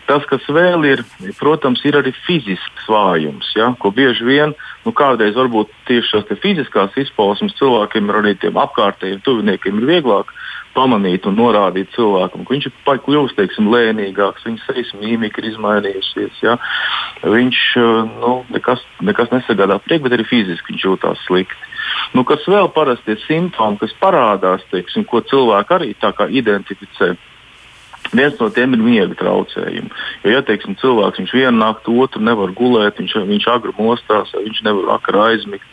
Tas, 0.07 0.25
kas 0.27 0.43
vēl 0.51 0.83
ir, 0.89 1.03
protams, 1.39 1.79
ir 1.87 1.95
arī 1.95 2.11
fizisks 2.25 2.89
vājums, 2.91 3.53
ja? 3.55 3.71
ko 3.79 3.93
bieži 3.95 4.27
vien, 4.27 4.55
nu, 4.83 4.91
kādreiz 4.91 5.37
varbūt 5.39 5.71
tieši 5.87 6.11
šīs 6.11 6.43
fiziskās 6.43 6.97
izpausmes 6.99 7.55
cilvēkiem, 7.59 8.11
arī 8.11 8.35
tiem 8.35 8.59
apkārtējiem 8.59 9.23
tuviniekiem 9.23 9.79
ir 9.79 9.91
vieglāk 9.95 10.35
pamanīt 10.75 11.25
un 11.29 11.37
norādīt 11.39 11.91
cilvēkam, 11.95 12.45
ka 12.45 12.55
viņš 12.55 12.67
ir 12.69 13.01
kļuvis 13.05 13.35
teiksim, 13.37 13.69
lēnīgāks, 13.73 14.45
viņa 14.47 14.65
sejas 14.67 14.93
mīmika 14.99 15.41
ir 15.41 15.49
izmainījusies. 15.51 16.43
Ja? 16.45 16.57
Viņš 17.23 17.63
nu, 18.21 18.35
nekas, 18.53 18.83
nekas 19.03 19.33
nesagādā 19.33 19.79
prieku, 19.83 20.07
bet 20.07 20.17
arī 20.17 20.27
fiziski 20.29 20.73
viņš 20.73 20.87
jūtas 20.87 21.25
slikti. 21.27 21.67
Nu, 22.15 22.23
kas 22.27 22.45
vēl 22.47 22.69
parasti 22.75 23.15
ir 23.15 23.21
simptomi, 23.25 23.79
kas 23.81 23.93
parādās, 24.01 24.63
teiksim, 24.71 25.05
ko 25.07 25.23
cilvēki 25.25 25.77
arī 25.77 25.91
identificē. 26.41 27.13
Viens 28.11 28.39
no 28.41 28.49
tiem 28.51 28.73
ir 28.75 28.81
miega 28.83 29.15
traucējumi. 29.15 29.91
Jo, 30.25 30.31
ja 30.33 30.41
teiksim, 30.43 30.75
cilvēks 30.81 31.31
vienu 31.31 31.61
nakti, 31.61 31.93
otru 31.93 32.23
nevar 32.23 32.51
gulēt, 32.57 32.99
viņš, 32.99 33.19
viņš 33.29 33.47
agri 33.53 33.75
mostās, 33.77 34.33
viņš 34.35 34.63
nevar 34.67 34.95
vakarā 34.95 35.29
aizmigt 35.31 35.67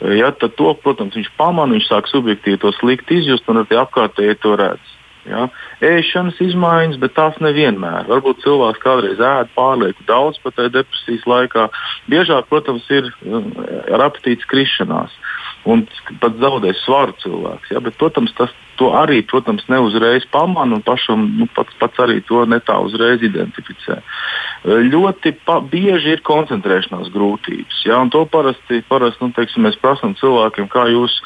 ja, 0.00 0.32
tad 0.34 0.56
to, 0.58 0.72
protams, 0.82 1.14
viņš 1.18 1.30
pamana, 1.38 1.76
viņš 1.76 1.88
sāk 1.90 2.10
subjektīvi 2.10 2.60
to 2.62 2.72
slikti 2.80 3.20
izjust 3.22 3.48
un 3.48 3.62
arī 3.62 3.78
apkārtēji 3.80 4.40
to 4.42 4.56
redz. 4.60 4.92
Ja? 5.28 5.46
Ēšanas 5.84 6.40
izmaiņas, 6.44 6.98
bet 7.00 7.14
tās 7.16 7.38
nevienmēr. 7.42 8.08
Varbūt 8.10 8.42
cilvēks 8.44 8.82
kādreiz 8.82 9.22
ēd 9.24 9.52
pārlieku 9.56 10.04
daudz 10.08 10.40
pat 10.44 10.58
tajā 10.58 10.72
depresijas 10.74 11.24
laikā. 11.30 11.68
Biežāk, 12.12 12.50
protams, 12.50 12.84
ir 12.92 13.08
um, 13.24 13.48
ar 13.88 14.08
apetītes 14.10 14.48
krišanās 14.50 15.14
un 15.64 15.86
pat 16.20 16.36
zaudē 16.42 16.74
svaru 16.82 17.16
cilvēks. 17.22 17.72
Ja? 17.72 17.80
Bet, 17.84 17.96
protams, 18.00 18.34
tas 18.36 18.52
arī 18.80 19.22
protams, 19.26 19.64
ne 19.68 19.78
uzreiz 19.82 20.26
pamana 20.32 20.78
un 20.78 20.82
pašam 20.82 21.24
nu, 21.38 21.48
pats, 21.54 21.74
pats 21.80 22.00
arī 22.02 22.20
to 22.26 22.44
ne 22.48 22.58
tā 22.64 22.76
uzreiz 22.82 23.22
identificē. 23.22 24.00
Ļoti 24.64 25.34
pa, 25.44 25.60
bieži 25.60 26.16
ir 26.16 26.24
koncentrēšanās 26.24 27.12
grūtības. 27.14 27.82
Ja? 27.86 28.00
To 28.10 28.24
parasti, 28.26 28.82
parasti 28.88 29.24
nu, 29.24 29.34
teiksim, 29.36 29.66
mēs 29.68 29.78
prasām 29.82 30.16
cilvēkiem, 30.20 30.70
kā 30.72 30.88
jūs 30.92 31.20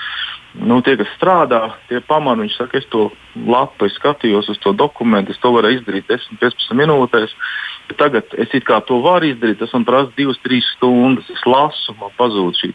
nu, 0.59 0.81
tie, 0.83 0.97
kas 0.99 1.11
strādā, 1.17 1.63
tie 1.89 2.01
pamana, 2.05 2.43
viņi 2.43 2.57
saka, 2.57 2.81
es 2.81 2.89
to 2.93 3.09
lapu, 3.47 3.87
es 3.87 3.97
skatījos 3.99 4.51
uz 4.53 4.59
to 4.63 4.73
dokumentu, 4.77 5.33
es 5.35 5.43
to 5.43 5.53
varēju 5.55 5.83
izdarīt 5.83 6.09
10, 6.11 6.41
15 6.41 6.79
minūtēs. 6.79 7.35
Tagad 7.97 8.35
es 8.37 8.53
to 8.87 8.99
varu 9.01 9.31
izdarīt, 9.31 9.59
tas 9.59 9.73
man 9.73 9.87
prasa 9.89 10.13
2, 10.17 10.35
3 10.45 10.67
stundas. 10.75 11.31
Es 11.33 11.41
lasu, 11.49 11.95
man 11.97 12.13
pazūd 12.19 12.59
šī 12.61 12.71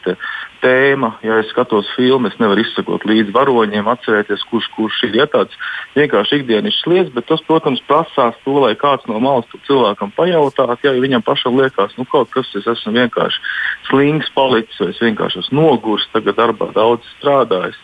tēma. 0.63 1.11
Ja 1.21 1.37
es 1.41 1.51
skatos 1.51 1.89
filmu, 1.97 2.31
es 2.31 2.39
nevaru 2.41 2.63
izsekot 2.63 3.05
līdzi 3.05 3.35
varoņiem, 3.35 3.87
atcerēties, 3.93 4.45
kurš 4.49 4.69
kurš 4.73 5.03
ir. 5.09 5.19
Ja 5.21 5.27
tāds 5.29 5.53
vienkārši 5.97 6.41
ikdienas 6.41 6.81
lietas, 6.89 7.13
bet 7.13 7.29
tas, 7.29 7.43
protams, 7.45 7.83
prasās 7.87 8.39
to, 8.45 8.57
lai 8.63 8.73
kāds 8.79 9.05
no 9.11 9.21
malas 9.23 9.49
cilvēkam 9.67 10.15
pajautātu, 10.17 10.79
ja 10.87 10.95
viņam 10.97 11.25
pašam 11.25 11.59
liekas, 11.61 11.93
nu 11.99 12.07
kaut 12.09 12.33
kas, 12.33 12.49
es 12.57 12.67
esmu 12.73 12.95
vienkārši 12.97 13.43
slings 13.89 14.33
palicis, 14.33 14.79
vai 14.81 14.91
es 14.95 15.01
vienkārši 15.03 15.43
esmu 15.45 15.61
nogurs, 15.61 16.09
tagad 16.15 16.39
darbā 16.41 16.71
daudz 16.73 17.05
strādājis. 17.19 17.77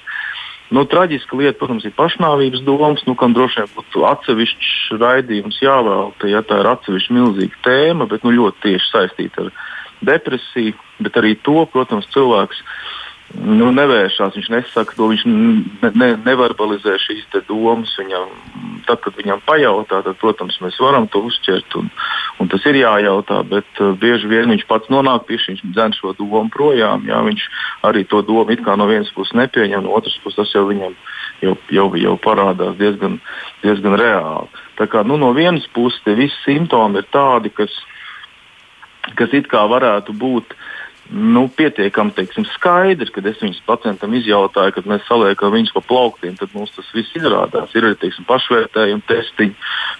Nu, 0.69 0.83
traģiska 0.85 1.33
lieta, 1.33 1.57
protams, 1.57 1.85
ir 1.87 1.95
pašnāvības 1.97 2.61
domas, 2.61 3.01
nu, 3.09 3.15
kam 3.17 3.33
droši 3.33 3.63
vien 3.63 3.71
būtu 3.73 4.03
atsevišķs 4.05 4.99
raidījums 5.01 5.57
jāvēlta, 5.63 6.29
ja 6.29 6.43
tā 6.45 6.59
ir 6.61 6.69
atsevišķa 6.69 7.15
milzīga 7.17 7.63
tēma, 7.65 8.05
bet 8.11 8.25
nu, 8.25 8.35
ļoti 8.37 8.61
tieši 8.67 8.91
saistīta 8.91 9.47
ar 9.47 9.49
depresiju. 10.11 10.77
Bet 11.01 11.17
arī 11.17 11.33
to, 11.41 11.63
protams, 11.73 12.05
cilvēks 12.13 12.61
nu, 13.37 13.69
nevēršās, 13.75 14.33
viņš 14.35 14.47
nesaka 14.51 14.95
to, 14.97 15.09
viņš 15.11 15.25
ne, 15.29 15.91
ne, 15.93 16.09
neverbalizē 16.25 16.95
šīs 17.01 17.27
domas. 17.47 17.91
Viņam, 17.99 18.31
tad, 18.87 19.01
kad 19.03 19.17
viņam 19.19 19.43
pajautā, 19.45 20.01
tad, 20.05 20.17
protams, 20.21 20.57
mēs 20.63 20.79
varam 20.81 21.07
to 21.11 21.21
uzķert, 21.27 21.75
un, 21.79 21.91
un 22.41 22.49
tas 22.49 22.65
ir 22.69 22.79
jājautā, 22.81 23.41
bet 23.47 23.81
uh, 23.83 23.93
bieži 23.99 24.29
vien 24.31 24.49
viņš 24.49 24.65
pats 24.69 24.89
nonāk 24.89 25.27
pie 25.27 25.37
šī, 25.37 25.55
viņš 25.57 25.75
dzen 25.75 25.95
šo 25.99 26.15
domu 26.17 26.49
projām. 26.53 27.05
Jā, 27.07 27.21
viņš 27.27 27.45
arī 27.89 28.05
to 28.09 28.23
domu 28.25 28.49
no 28.49 28.89
vienas 28.89 29.11
puses 29.13 29.35
nepieņem, 29.37 29.83
no 29.85 29.93
otras 29.93 30.17
puses 30.23 30.39
tas 30.39 30.55
jau 30.55 30.65
viņam 30.69 30.95
jau, 31.41 31.55
jau, 31.69 31.87
jau 31.99 32.17
parādās 32.17 32.77
diezgan, 32.79 33.19
diezgan 33.63 33.97
reāli. 33.99 34.49
Tā 34.79 34.87
kā, 34.89 35.03
nu, 35.03 35.17
no 35.21 35.33
vienas 35.37 35.67
puses 35.75 36.01
visi 36.05 36.35
simptomi 36.45 37.01
ir 37.01 37.07
tādi, 37.13 37.51
kas, 37.53 37.73
kas 39.19 39.33
it 39.35 39.49
kā 39.51 39.65
varētu 39.69 40.15
būt 40.15 40.55
uh, 40.55 40.67
nu, 41.09 41.47
pietiekami 41.49 42.13
teiksim, 42.13 42.45
skaidrs, 42.53 43.09
kad 43.13 43.25
es 43.25 43.39
viņus 43.41 43.63
pacientam 43.65 44.13
izjautāju, 44.13 44.75
kad 44.75 44.89
mēs 44.89 45.05
saliekam 45.07 45.53
viņus 45.55 45.73
pa 45.73 45.81
plauktiem, 45.89 46.35
tad 46.37 46.53
mums 46.53 46.73
tas 46.75 46.89
viss 46.93 47.15
izrādās. 47.17 47.73
Ir 47.73 47.87
arī 47.87 47.97
teiksim, 47.97 48.27
pašvērtējumi, 48.29 49.05
testiņi, 49.09 49.55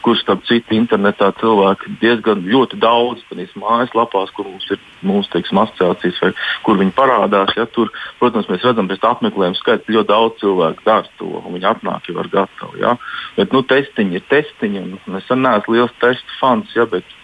kurus 0.05 0.21
starp 0.23 0.45
citu 0.47 0.77
internetā 0.77 1.31
cilvēki 1.41 1.95
diezgan 2.03 2.45
ļoti 2.45 2.79
daudz 2.81 3.25
tādās 3.29 3.55
mājaslapās, 3.57 4.33
kur 4.37 4.47
mums 4.51 4.69
ir 4.69 4.81
mūsu 5.05 5.33
teiksim, 5.33 5.61
asociācijas 5.63 6.21
vai 6.23 6.31
kur 6.65 6.79
viņi 6.81 6.95
parādās. 6.97 7.55
Ja, 7.57 7.65
tur, 7.65 7.89
protams, 8.21 8.49
mēs 8.51 8.65
redzam, 8.67 8.89
ka 8.89 9.13
apmeklējumu 9.15 9.57
skaits 9.57 9.89
ļoti 9.89 10.11
daudz 10.13 10.39
cilvēku 10.43 10.85
dara 10.85 11.09
to, 11.17 11.31
un 11.41 11.57
viņi 11.57 11.71
atnāk 11.73 12.09
jau 12.09 12.19
ar 12.21 12.29
gatavu. 12.31 12.77
Ja. 12.81 12.95
Bet 13.37 13.55
nu, 13.55 13.63
testiņi 13.65 14.19
ir 14.19 14.27
testiņi, 14.29 14.85
un 14.85 15.17
es 15.19 15.31
neesmu 15.33 15.79
liels 15.79 15.95
testu 16.01 16.37
fans, 16.39 16.69
ja, 16.77 16.85
bet 16.89 17.17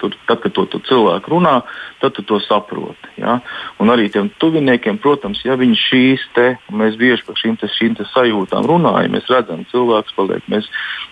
Tur, 0.00 0.14
tad, 0.28 0.40
kad 0.40 0.54
to, 0.56 0.64
to 0.72 0.80
cilvēku 0.88 1.34
runā, 1.34 1.58
tad 2.00 2.14
tu 2.16 2.24
to 2.24 2.38
saproti. 2.40 3.10
Ja? 3.20 3.38
Un 3.82 3.92
arī 3.92 4.08
tiem 4.12 4.30
tuviniekiem, 4.40 4.96
protams, 5.02 5.42
ja 5.44 5.58
viņi 5.60 5.76
šīs 5.76 6.24
te, 6.36 6.46
mēs 6.72 6.96
bieži 7.00 7.26
par 7.26 7.36
šīm, 7.36 7.58
te, 7.60 7.68
šīm 7.68 7.98
te 7.98 8.06
sajūtām 8.14 8.68
runājam, 8.70 9.12
mēs 9.16 9.28
redzam, 9.32 9.66
cilvēks 9.72 10.16
paliek. 10.16 10.46
Mēs, 10.52 10.70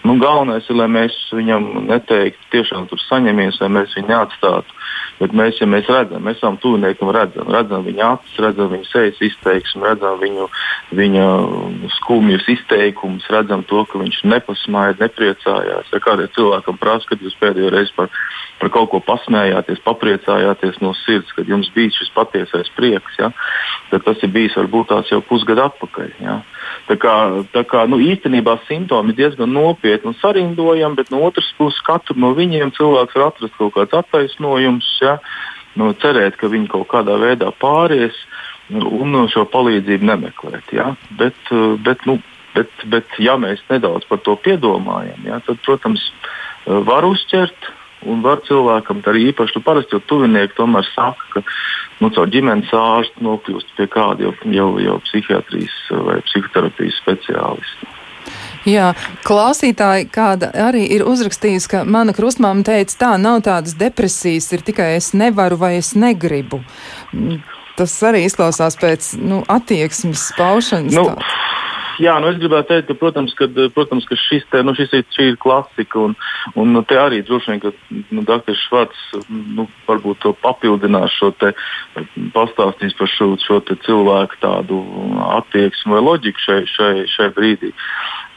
nu, 0.08 0.16
galvenais 0.22 0.68
ir, 0.70 0.78
lai 0.80 0.88
mēs 0.94 1.18
viņam 1.36 1.68
neteiktu, 1.90 2.50
tiešām 2.56 2.88
tur 2.88 3.02
saņemies, 3.04 3.60
vai 3.60 3.72
mēs 3.76 3.96
viņu 3.98 4.12
neatstātu. 4.14 4.77
Bet 5.18 5.34
mēs, 5.34 5.58
ja 5.58 5.66
mēs 5.66 5.88
redzam, 5.90 6.22
mēs 6.22 6.38
esam 6.38 6.58
tuviniekam, 6.62 7.10
redzam, 7.14 7.48
redzam 7.50 7.86
viņa 7.86 8.10
acis, 8.14 8.36
redzam 8.44 8.70
viņa 8.70 8.86
sejas 8.86 9.22
izteiksmi, 9.28 9.82
redzam 9.82 10.20
viņu, 10.22 10.46
viņa 10.94 11.24
skumjus 11.96 12.46
izteikumus, 12.54 13.26
redzam 13.34 13.64
to, 13.66 13.82
ka 13.90 13.98
viņš 13.98 14.20
nepasmāja, 14.30 14.98
nepriecājās. 15.02 15.90
Ja 15.90 16.02
kādam 16.04 16.30
cilvēkam 16.36 16.78
prasa, 16.78 17.10
kad 17.10 17.24
jūs 17.24 17.34
pēdējo 17.40 17.72
reizi 17.74 17.94
par, 17.96 18.12
par 18.60 18.72
kaut 18.74 18.92
ko 18.92 19.02
pasmējāties, 19.08 19.82
papriecājāties 19.86 20.78
no 20.84 20.94
sirds, 21.02 21.34
kad 21.34 21.50
jums 21.50 21.70
bija 21.74 21.94
šis 21.96 22.12
patiesais 22.14 22.70
prieks, 22.78 23.18
ja, 23.18 23.32
tad 23.90 24.06
tas 24.06 24.22
ir 24.22 24.30
bijis 24.34 24.56
varbūt 24.58 24.92
tās 24.92 25.10
jau 25.10 25.20
pusgadu 25.24 25.66
atpakaļ. 25.66 26.14
Ja. 26.22 26.38
Tā 26.88 26.96
kā, 27.00 27.14
tā 27.52 27.62
kā 27.68 27.84
nu, 27.90 27.98
īstenībā 28.00 28.58
simptomi 28.68 29.12
ir 29.12 29.18
diezgan 29.22 29.52
nopietni 29.52 30.12
un 30.12 30.16
sarindojami, 30.22 30.98
bet 30.98 31.10
no 31.12 31.22
otras 31.26 31.48
puses 31.58 31.80
katru 31.86 32.16
no 32.20 32.32
viņiem 32.36 32.72
cilvēks 32.76 33.16
var 33.16 33.30
atrast 33.32 33.56
kaut 33.58 33.74
kāds 33.76 33.96
attaisnojums, 33.98 34.88
ja, 35.04 35.07
nu, 35.78 35.92
cerēt, 36.02 36.36
ka 36.40 36.50
viņi 36.52 36.70
kaut 36.72 36.88
kādā 36.90 37.16
veidā 37.20 37.52
pāries 37.62 38.16
un 38.68 39.16
šo 39.32 39.46
palīdzību 39.48 40.10
nemeklēt. 40.10 40.74
Ja. 40.76 40.92
Bet, 41.20 41.38
bet, 41.84 42.04
nu, 42.08 42.18
bet, 42.56 42.72
bet, 42.92 43.18
ja 43.22 43.38
mēs 43.40 43.62
nedaudz 43.70 44.08
par 44.10 44.20
to 44.26 44.36
piedomājam, 44.44 45.24
ja, 45.28 45.40
tad, 45.46 45.62
protams, 45.64 46.04
var 46.66 47.06
uzķert 47.08 47.72
Un 48.06 48.20
var 48.22 48.38
cilvēkam 48.46 49.00
arī 49.10 49.28
īpaši, 49.32 49.56
nu, 49.58 49.64
parasti 49.66 49.96
jau 49.96 50.02
tuvinieki 50.06 50.54
tomēr 50.54 50.86
saka, 50.92 51.24
ka 51.32 51.42
nu, 51.98 52.12
caur 52.14 52.30
ģimenes 52.30 52.70
ārstu 52.74 53.24
nokļūst 53.26 53.72
pie 53.78 53.88
kāda 53.90 54.28
jau, 54.28 54.34
jau, 54.54 54.68
jau 54.84 54.98
psihiatrijas 55.08 55.78
vai 56.06 56.20
psihoterapijas 56.28 57.00
speciālista. 57.02 57.90
Jā, 58.66 58.92
klausītāji 59.26 60.08
kāda 60.12 60.50
arī 60.68 60.86
ir 60.96 61.04
uzrakstījusi, 61.06 61.70
ka 61.70 61.84
mana 61.86 62.14
krustmāma 62.16 62.66
teica, 62.66 62.96
tā 63.04 63.12
nav 63.20 63.44
tādas 63.46 63.76
depresijas, 63.78 64.50
ir 64.52 64.64
tikai 64.66 64.94
es 64.96 65.12
nevaru 65.14 65.60
vai 65.60 65.76
es 65.78 65.94
negribu. 65.94 66.62
Tas 67.78 67.94
arī 68.02 68.24
izklausās 68.26 68.74
pēc 68.80 69.14
nu, 69.22 69.44
attieksmes 69.46 70.32
paušanas. 70.38 70.96
Nu, 70.98 71.06
tā. 71.12 71.38
Jā, 71.98 72.14
nu 72.22 72.28
es 72.30 72.36
gribētu 72.38 72.70
teikt, 72.70 72.86
ka, 72.86 72.94
protams, 72.98 73.32
ka, 73.34 73.48
protams, 73.74 74.04
ka 74.06 74.14
šis, 74.18 74.44
te, 74.52 74.60
nu, 74.62 74.74
šis 74.78 74.92
ir, 74.94 75.06
ir 75.24 75.38
klasika. 75.42 75.98
Un, 76.06 76.14
un 76.54 76.70
nu, 76.76 76.82
te 76.86 76.98
arī 76.98 77.24
droši 77.26 77.50
vien, 77.50 77.62
ka 77.64 77.72
nu, 78.14 78.22
Dr. 78.26 78.54
Švarts 78.54 79.00
nu, 79.26 79.66
varbūt 79.88 80.22
to 80.22 80.32
papildinās, 80.38 81.16
šo 81.18 81.32
te, 81.40 81.50
pastāstīs 82.36 82.94
par 82.98 83.10
šo, 83.10 83.32
šo 83.42 83.58
cilvēku 83.66 84.38
tādu 84.44 84.78
attieksmi 85.40 85.96
vai 85.96 86.04
loģiku 86.06 86.44
šai, 86.44 86.60
šai, 86.70 86.92
šai 87.16 87.28
brīdī. 87.34 87.72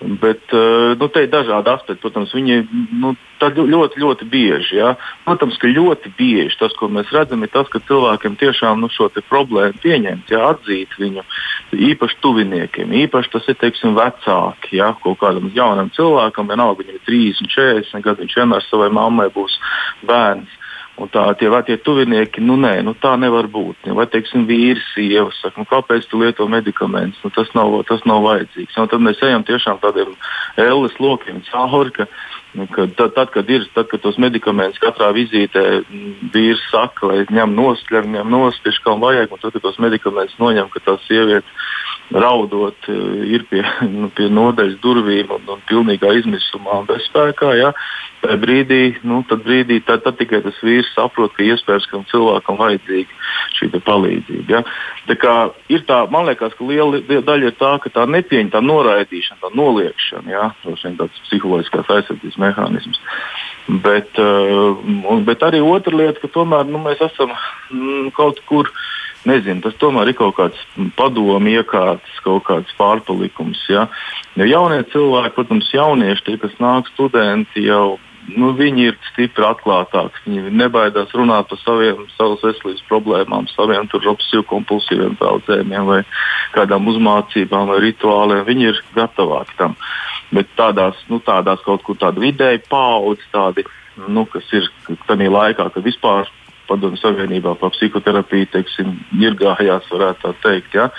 Bet 0.02 0.54
eh, 0.54 0.96
nu, 0.98 1.08
te 1.14 1.22
ir 1.26 1.30
dažādi 1.30 1.70
aspekti. 1.70 2.02
Protams, 2.02 2.32
viņi 2.34 2.62
nu, 3.02 3.14
ļoti, 3.42 4.02
ļoti 4.02 4.28
bieži. 4.32 4.80
Ja? 4.80 4.96
Protams, 5.28 5.60
ka 5.62 5.70
ļoti 5.70 6.14
bieži 6.18 6.58
tas, 6.58 6.74
ko 6.78 6.90
mēs 6.90 7.12
redzam, 7.14 7.44
ir 7.46 7.52
tas, 7.54 7.70
ka 7.70 7.84
cilvēkiem 7.86 8.38
tiešām 8.42 8.82
nu, 8.82 8.90
šo 8.90 9.12
problēmu 9.30 9.78
pieņemt, 9.84 10.34
ja? 10.34 10.48
atzīt 10.56 10.98
viņu 10.98 11.26
īpaši 11.92 12.18
tuviniekiem. 12.26 12.96
Īpaši 13.06 13.34
tas 13.36 13.52
ir 13.54 13.60
teiksim, 13.62 13.94
vecāki. 14.00 14.80
Ja? 14.82 14.96
Kaut 15.04 15.22
kādam 15.22 15.52
jaunam 15.54 15.94
cilvēkam, 15.94 16.50
vienalga 16.50 16.82
viņam 16.82 16.98
ir 16.98 17.06
30, 17.06 17.54
40 17.54 18.08
gadi, 18.08 18.26
viņš 18.26 18.40
vienmēr 18.42 18.66
savai 18.70 18.90
mammai 18.94 19.30
būs 19.34 19.60
bērns. 20.10 20.58
Un 21.02 21.10
tā 21.10 21.24
tie, 21.40 21.50
tie 21.66 21.78
tuvinieki, 21.82 22.44
nu 22.46 22.60
nē, 22.62 22.76
nu 22.86 22.94
tā 22.94 23.16
nevar 23.18 23.48
būt. 23.50 23.88
Vai, 23.98 24.06
teiksim, 24.12 24.44
vīrs, 24.46 24.84
sieva 24.94 25.32
saka, 25.34 25.58
nu, 25.58 25.66
kāpēc 25.70 26.06
tu 26.10 26.20
lieto 26.22 26.46
medikamentus? 26.52 27.18
Nu, 27.26 27.32
tas, 27.34 27.50
nav, 27.58 27.74
tas 27.90 28.04
nav 28.06 28.22
vajadzīgs. 28.28 28.78
Un 28.78 28.92
tad 28.92 29.02
mēs 29.02 29.24
ejam 29.26 29.46
tiešām 29.48 29.80
tādiem 29.82 30.14
ēles 30.62 31.00
lokiem 31.02 31.42
cauri, 31.48 31.96
ka, 31.96 32.06
nu, 32.60 32.68
ka 32.70 32.86
tad, 33.00 33.16
tad, 33.18 33.34
kad 33.34 33.50
ir, 33.50 33.66
tad, 33.74 33.90
kad 33.90 34.04
tos 34.04 34.20
medikamentus 34.22 34.82
katrā 34.84 35.10
vizītē 35.18 35.66
vīrs 36.36 36.68
saka, 36.70 37.10
lai 37.10 37.26
ņem 37.34 37.58
nost, 37.58 37.90
ņem, 37.90 38.22
nost, 38.30 38.62
tieši 38.68 38.86
kā 38.86 38.94
vajag, 39.02 39.34
un 39.34 39.42
tad, 39.42 39.58
kad 39.58 39.66
tos 39.66 39.82
medikamentus 39.82 40.38
noņem, 40.44 40.70
ka 40.70 40.86
tā 40.86 41.00
sieviete 41.08 41.50
raudot, 42.12 42.88
ir 43.26 43.46
pie, 43.50 43.64
nu, 44.00 44.10
pie 44.16 44.30
nodaļas 44.32 44.80
durvīm 44.84 45.32
un, 45.36 45.50
un 45.56 45.62
pilnīgā 45.70 46.14
izmisumā 46.20 46.82
un 46.82 46.90
bezspēkā. 46.90 47.52
Ja? 47.60 47.72
Tajā 48.22 48.38
brīdī, 48.42 48.82
nu, 49.08 49.22
tad, 49.30 49.44
brīdī 49.46 49.80
tad, 49.86 50.04
tad 50.06 50.20
tikai 50.20 50.42
tas 50.46 50.58
vīrs 50.66 50.92
saprot, 50.96 51.34
ka 51.36 51.46
iespējams 51.46 51.88
ka 51.90 52.02
cilvēkam 52.12 52.60
vajadzīga 52.60 53.20
šī 53.58 53.72
palīdzība. 53.88 54.46
Ja? 54.52 54.62
Tā 55.08 55.18
kā 55.22 55.36
tā, 55.90 56.02
man 56.14 56.28
liekas, 56.30 56.56
ka 56.58 56.68
liela 56.68 57.02
daļa 57.02 57.50
ir 57.50 57.58
tā, 57.60 57.74
ka 57.82 57.94
tā 57.94 58.06
nepieņemta, 58.10 58.60
tā 58.60 58.66
noraidīšana, 58.66 59.42
tā 59.42 59.54
noliekšana, 59.58 60.36
ja? 60.36 60.52
tas 60.66 60.86
ir 60.86 60.98
tāds 61.00 61.26
psiholoģiskās 61.28 61.94
aizsardzības 61.98 62.40
mehānisms. 62.46 63.02
Bet, 63.82 64.18
uh, 64.20 65.20
bet 65.26 65.44
arī 65.46 65.62
otra 65.64 65.96
lieta, 65.96 66.20
ka 66.22 66.32
tomēr 66.34 66.68
nu, 66.68 66.82
mēs 66.82 67.02
esam 67.06 67.32
mm, 67.32 68.10
kaut 68.18 68.42
kur 68.50 68.70
nezinu, 69.30 69.62
tas 69.66 69.76
tomēr 69.82 70.12
ir 70.12 70.18
kaut 70.20 70.38
kāds 70.38 70.62
padomu 70.98 71.52
iekārts, 71.52 72.22
kaut 72.26 72.46
kāds 72.48 72.72
pārpalikums. 72.80 73.64
Ja? 73.72 73.88
Jo 74.40 74.48
jaunie 74.50 74.82
cilvēki, 74.94 75.36
protams, 75.36 75.74
jaunieši, 75.76 76.26
tie, 76.28 76.38
kas 76.42 76.56
nāk 76.64 76.90
studenti, 76.94 77.66
jau 77.68 78.00
nu, 78.38 78.52
viņi 78.58 78.88
ir 78.90 78.98
stipri 79.10 79.46
atklātāki. 79.46 80.24
Viņi 80.28 80.54
nebaidās 80.56 81.14
runāt 81.18 81.50
par 81.50 81.60
saviem, 81.62 82.06
savas 82.18 82.44
veselības 82.46 82.84
problēmām, 82.90 83.50
saviem 83.52 83.90
obsesīvu 83.90 84.46
kompulsīviem 84.50 85.18
traucējumiem 85.20 85.90
vai 85.90 86.02
kādām 86.56 86.88
uzmācībām 86.92 87.72
vai 87.72 87.80
rituāliem. 87.88 88.44
Viņi 88.48 88.70
ir 88.70 88.82
gatavāki 88.96 89.58
tam. 89.60 89.78
Bet 90.32 90.52
tādās, 90.58 91.00
nu, 91.12 91.20
tādās 91.24 91.64
kaut 91.66 91.84
kur 91.84 91.98
tāda 92.00 92.22
vidēja 92.24 92.62
paudze, 92.70 93.26
tādi, 93.34 93.66
nu, 94.08 94.26
kas 94.32 94.48
ir 94.56 94.70
tajā 95.08 95.32
laikā, 95.32 95.68
kad 95.74 95.84
vispār 95.84 96.30
padomju 96.72 97.02
savienībā 97.02 97.58
par 97.60 97.76
psihoterapiju 97.76 98.50
teiksim, 98.56 98.96
ir 99.20 99.38
gājās, 99.40 99.90
varētu 99.92 100.24
tā 100.24 100.34
teikt. 100.46 100.80
Ja? 100.80 100.90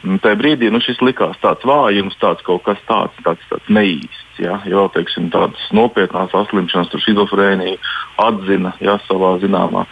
Tajā 0.00 0.36
brīdī 0.40 0.70
nu, 0.72 0.80
šis 0.80 1.02
likās 1.04 1.36
tāds 1.42 1.66
vājums, 1.68 2.16
tāds 2.22 2.40
kaut 2.46 2.62
kas 2.64 2.80
tāds, 2.88 3.16
tāds, 3.24 3.42
tāds 3.50 3.68
neīsts. 3.68 4.38
Ja? 4.40 4.56
Jo 4.64 4.86
teiksim, 4.94 5.28
tādas 5.32 5.66
nopietnas 5.76 6.32
saslimšanas, 6.32 6.94
schizofrēnija 7.02 7.76
atzina 8.24 8.72
ja, 8.80 8.96
savā 9.08 9.34
zināmā 9.42 9.84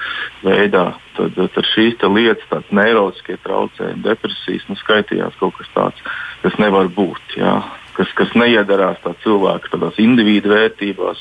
veidā. 0.47 0.95
Tad, 1.19 1.37
tad 1.37 1.69
šīs 1.75 1.99
lietas, 2.07 2.47
tādas 2.49 2.73
neirotiskie 2.73 3.37
traucējumi, 3.45 4.05
depresijas, 4.07 4.65
nu, 4.71 4.79
skaitījās 4.81 5.37
kaut 5.41 5.59
kas 5.59 5.69
tāds, 5.75 6.09
kas 6.45 6.57
nevar 6.63 6.89
būt. 6.95 7.37
Ja? 7.37 7.59
Kas, 7.99 8.09
kas 8.17 8.33
neiedarās 8.39 9.03
tā 9.05 9.13
cilvēka 9.25 9.93
individu 9.99 10.55
vērtībās. 10.55 11.21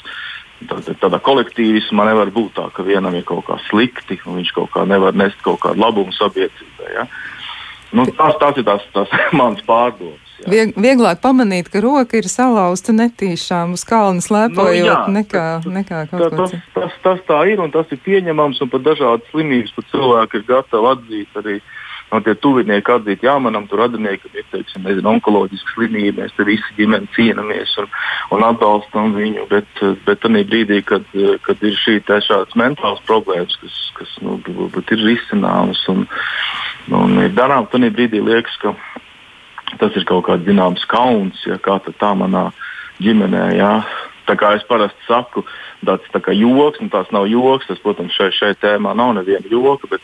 Tādā, 0.58 0.96
tādā 0.98 1.20
kolektīvismā 1.22 2.08
nevar 2.10 2.32
būt 2.34 2.56
tā, 2.58 2.64
ka 2.74 2.86
vienam 2.86 3.14
ir 3.14 3.26
kaut 3.28 3.46
kā 3.46 3.60
slikti 3.68 4.18
un 4.26 4.40
viņš 4.40 4.54
kaut 4.56 4.72
kā 4.74 4.86
nevar 4.90 5.14
nest 5.14 5.38
kaut 5.46 5.60
kādu 5.62 5.84
labumu 5.84 6.16
sabiedrībai. 6.18 6.94
Ja? 6.96 7.06
Nu, 7.96 8.08
tās, 8.18 8.36
tās 8.42 8.58
ir 8.58 8.66
tās, 8.68 8.88
tās 8.96 9.14
manas 9.38 9.62
pārdomas. 9.68 10.24
Jā. 10.38 10.50
Vieg, 10.54 10.74
vieglāk 10.78 11.22
pamanīt, 11.24 11.70
ka 11.74 11.82
roka 11.82 12.20
ir 12.20 12.28
salauzta 12.30 12.94
netīšām 12.94 13.74
uz 13.74 13.84
kalna 13.88 14.22
slēpojot, 14.22 14.76
nu, 14.76 14.86
jā, 14.86 14.98
nekā, 15.16 15.46
nekā 15.66 16.02
kaut 16.12 16.22
tā, 16.22 16.30
tas, 16.38 16.54
tas, 16.76 17.00
tas, 17.06 17.24
tā 17.30 17.40
ir 17.50 17.64
un 17.64 17.74
tas 17.74 17.90
ir 17.94 18.02
pieņemams, 18.06 18.62
un 18.62 18.70
pat 18.70 18.86
dažādas 18.86 19.26
slimības 19.32 19.74
pat 19.78 19.90
cilvēki 19.94 20.42
ir 20.42 20.46
gatavi 20.52 20.92
atzīt 20.94 21.42
arī. 21.42 21.58
No 22.08 22.22
tie 22.24 22.38
tuvinieki 22.40 22.94
atzīt, 22.94 23.24
jā, 23.26 23.34
manam 23.44 23.66
tur 23.68 23.82
radiniekam 23.84 24.36
ir 24.38 24.46
teiksim, 24.54 24.86
nezinu, 24.88 25.10
onkoloģiska 25.18 25.74
slimība, 25.74 26.24
mēs 26.24 26.38
visi 26.48 26.76
ģimeni 26.78 27.10
cīnāmies 27.18 27.74
un, 27.82 27.90
un 28.38 28.46
atbalstam 28.48 29.12
viņu, 29.18 29.44
bet, 29.52 29.82
bet 30.06 30.22
tajā 30.24 30.46
brīdī, 30.48 30.80
kad, 30.88 31.04
kad 31.44 31.66
ir 31.68 31.76
šī 31.76 31.98
šādas 32.08 32.56
mentālas 32.56 33.04
problēmas, 33.10 33.58
kas, 33.60 33.82
kas 34.00 34.14
nu, 34.24 34.38
ir 34.96 35.04
risināmas 35.04 35.84
un, 35.92 36.06
un 36.96 37.20
ir 37.26 37.36
darām, 37.36 37.68
tad 37.68 37.84
brīdī 37.92 38.24
liekas, 38.24 38.56
ka 38.64 38.72
tas 39.76 39.96
ir 40.00 40.08
kaut 40.08 40.30
kāds 40.30 40.48
zināms 40.48 40.88
kauns, 40.88 41.44
ja 41.44 41.60
kā 41.60 41.76
tā 41.84 42.14
manā 42.16 42.48
ģimenē. 43.04 43.50
Ja. 43.60 43.72
Tā 44.28 44.36
kā 44.40 44.54
es 44.58 44.64
parasti 44.68 45.00
saku, 45.08 45.44
tāds 45.88 46.08
tā 46.12 46.20
kā 46.24 46.34
joks, 46.36 46.82
un 46.84 46.90
tās 46.92 47.12
nav 47.16 47.30
joks, 47.32 47.68
tas, 47.70 47.80
protams, 47.84 48.16
šai, 48.16 48.32
šai 48.36 48.54
tēmā 48.60 48.96
nav 48.98 49.14
neviena 49.16 49.48
joka, 49.52 49.88
bet 49.92 50.04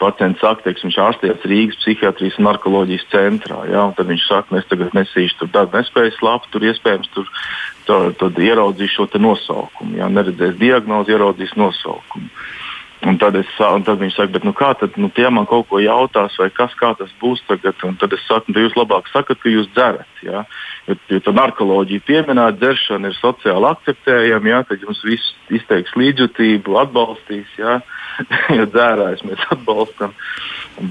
pacients 0.00 0.40
saka, 0.42 0.64
teiksim, 0.64 0.88
viņš 0.88 0.98
ārstējas 1.04 1.46
Rīgas 1.50 1.80
psihiatrijas 1.82 2.38
un 2.40 2.48
narkoloģijas 2.48 3.06
centrā. 3.12 3.60
Ja, 3.70 3.84
un 3.88 3.94
tad 3.98 4.10
viņš 4.10 4.26
saka, 4.26 4.58
es 4.60 4.68
tagad 4.70 4.96
nesīšu 4.96 5.42
tur 5.42 5.52
darbu 5.54 5.78
nespējas 5.78 6.18
lapu, 6.24 6.50
tur 6.54 6.66
iespējams 6.70 7.12
tur, 7.14 7.28
tur, 7.88 8.10
tur 8.20 8.42
ieraudzīšu 8.48 9.06
šo 9.06 9.22
nosaukumu. 9.22 10.00
Ja, 10.00 10.10
neredzēs 10.12 10.58
diagnozi, 10.60 11.16
ieraudzīs 11.16 11.54
nosaukumu. 11.60 12.32
Un 13.00 13.16
tad, 13.16 13.36
es, 13.40 13.48
un 13.64 13.84
tad 13.86 13.96
viņš 14.02 14.16
saka, 14.18 14.40
nu 14.44 14.52
kā 14.56 14.74
tad 14.76 14.96
nu, 15.00 15.08
tie 15.16 15.24
man 15.32 15.46
kaut 15.48 15.70
ko 15.70 15.78
jautās, 15.80 16.34
vai 16.36 16.50
kas 16.52 16.74
tas 16.76 17.12
būs 17.22 17.40
tagad. 17.48 17.78
Un 17.88 17.96
tad 17.96 18.12
es 18.12 18.20
saku, 18.28 18.52
nu, 18.52 18.60
jūs 18.66 18.76
labāk 18.76 19.08
sakat, 19.08 19.40
ka 19.40 19.48
jūs 19.48 19.70
dzerat. 19.72 20.10
Ja? 20.20 20.44
Jo, 20.84 20.98
jo 21.08 21.20
tā 21.24 21.32
narkoloģija 21.32 22.04
pieminēta, 22.04 22.58
dzeršana 22.60 23.08
ir 23.08 23.16
sociāli 23.16 23.70
akceptējama, 23.70 24.52
ja? 24.52 24.60
tad 24.68 24.84
jums 24.84 25.00
viss 25.08 25.32
izteiks 25.48 25.96
līdzjūtību, 25.96 26.76
atbalstīs. 26.82 27.56
Ja? 27.56 27.78
jo 28.58 28.68
dzērājus 28.68 29.24
mēs 29.30 29.48
atbalstam. 29.56 30.12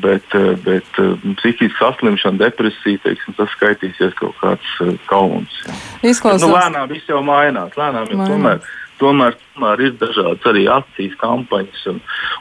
Bet, 0.01 0.33
bet 0.65 0.89
psihiska 1.37 1.69
saslimšana, 1.77 2.41
depresija, 2.41 3.05
teiksim, 3.05 3.37
tas 3.37 3.53
skaitīsies 3.53 4.17
kaut 4.17 4.33
kāds 4.41 4.75
kauns. 5.11 5.61
Ja? 5.67 5.77
Izklausās. 6.09 6.41
Bet, 6.41 6.49
nu, 6.49 6.55
lēnām 6.57 6.89
viss 6.89 7.13
jau 7.13 7.21
mainās. 7.21 7.77
Lēnām 7.77 8.09
jau 8.09 8.29
tomēr 8.33 8.65
tomēr, 8.99 9.35
tomēr 9.55 9.83
ir 9.87 9.97
dažādas 9.99 10.45
arī 10.51 10.65
akcijas, 10.71 11.17
kampaņas 11.21 11.85
un, 11.93 11.99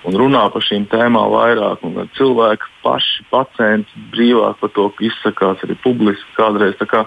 un 0.09 0.19
runā 0.23 0.45
par 0.55 0.65
šīm 0.65 0.89
tēmām 0.93 1.33
vairāk. 1.33 1.85
Cilvēki 2.19 2.71
paši, 2.85 3.27
pacienti 3.33 4.07
brīvāk 4.15 4.61
par 4.63 4.75
to 4.77 4.89
izsakās 5.11 5.65
arī 5.67 5.79
publiski 5.85 6.37
kādreiz. 6.39 6.79
Kā, 6.91 7.05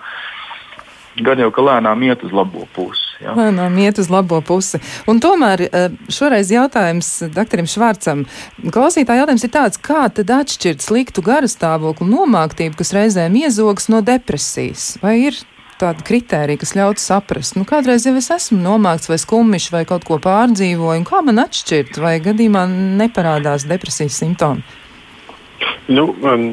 gan 1.19 1.41
jau 1.43 1.51
ka 1.53 1.65
lēnām 1.67 2.03
iet 2.07 2.25
uz 2.27 2.33
labo 2.35 2.65
pusi. 2.75 3.07
Ja. 3.21 3.35
Lēnām 3.37 3.75
iet 3.83 3.99
uz 4.01 4.09
labo 4.09 4.39
pusi. 4.45 4.79
Un 5.11 5.21
tomēr 5.21 5.67
eh, 5.67 5.87
šoreiz 6.09 6.49
jautājums 6.53 7.11
doktoram 7.35 7.69
Švarcam. 7.69 8.25
Klausītāja 8.73 9.21
jautājums 9.21 9.45
ir 9.45 9.53
tāds, 9.53 9.81
kā 9.81 10.07
tad 10.09 10.33
atšķirt 10.41 10.81
sliktu 10.81 11.23
garastāvokli 11.25 12.09
nomāktību, 12.09 12.79
kas 12.79 12.95
reizēm 12.97 13.37
iezogas 13.43 13.91
no 13.93 14.01
depresijas? 14.05 14.95
Vai 15.03 15.19
ir 15.27 15.37
tāda 15.81 16.05
kritērija, 16.05 16.61
kas 16.61 16.75
ļautu 16.77 17.01
saprast, 17.01 17.57
nu, 17.57 17.65
kādreiz 17.67 18.05
jau 18.07 18.13
es 18.19 18.29
esmu 18.33 18.59
nomākts 18.61 19.09
vai 19.11 19.17
skumjš 19.21 19.71
vai 19.73 19.83
kaut 19.89 20.05
ko 20.07 20.19
pārdzīvoju, 20.21 21.01
un 21.01 21.07
kā 21.07 21.23
man 21.25 21.41
atšķirt, 21.43 21.99
vai 22.01 22.19
gadījumā 22.23 22.67
neparādās 23.01 23.67
depresijas 23.69 24.19
simptomi? 24.21 24.63
Nu, 25.91 26.07
um, 26.23 26.45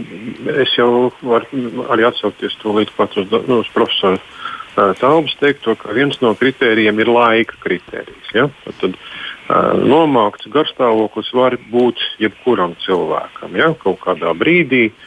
es 0.58 0.72
jau 0.76 1.10
varu 1.22 1.86
arī 1.92 2.06
atsaukties 2.08 2.56
to 2.62 2.74
līdz 2.76 2.94
pat 2.96 3.16
uz, 3.20 3.32
uz 3.32 3.68
profesoru 3.74 4.18
uh, 4.18 4.92
Taubas 4.98 5.36
teikto, 5.40 5.76
ka 5.78 5.94
viens 5.96 6.18
no 6.24 6.34
kritērijiem 6.38 6.98
ir 7.04 7.12
laika 7.12 7.60
kritērijs. 7.62 8.32
Ja? 8.34 8.48
Tad, 8.64 8.80
tad 8.82 8.96
uh, 8.96 9.76
nomākts 9.78 10.48
garstāvoklis 10.52 11.30
var 11.36 11.56
būt 11.70 12.02
jebkuram 12.24 12.74
cilvēkam. 12.84 13.56
Ja? 13.60 13.70
Kaut 13.84 14.00
kādā 14.04 14.34
brīdī 14.36 14.88
uh, 14.90 15.06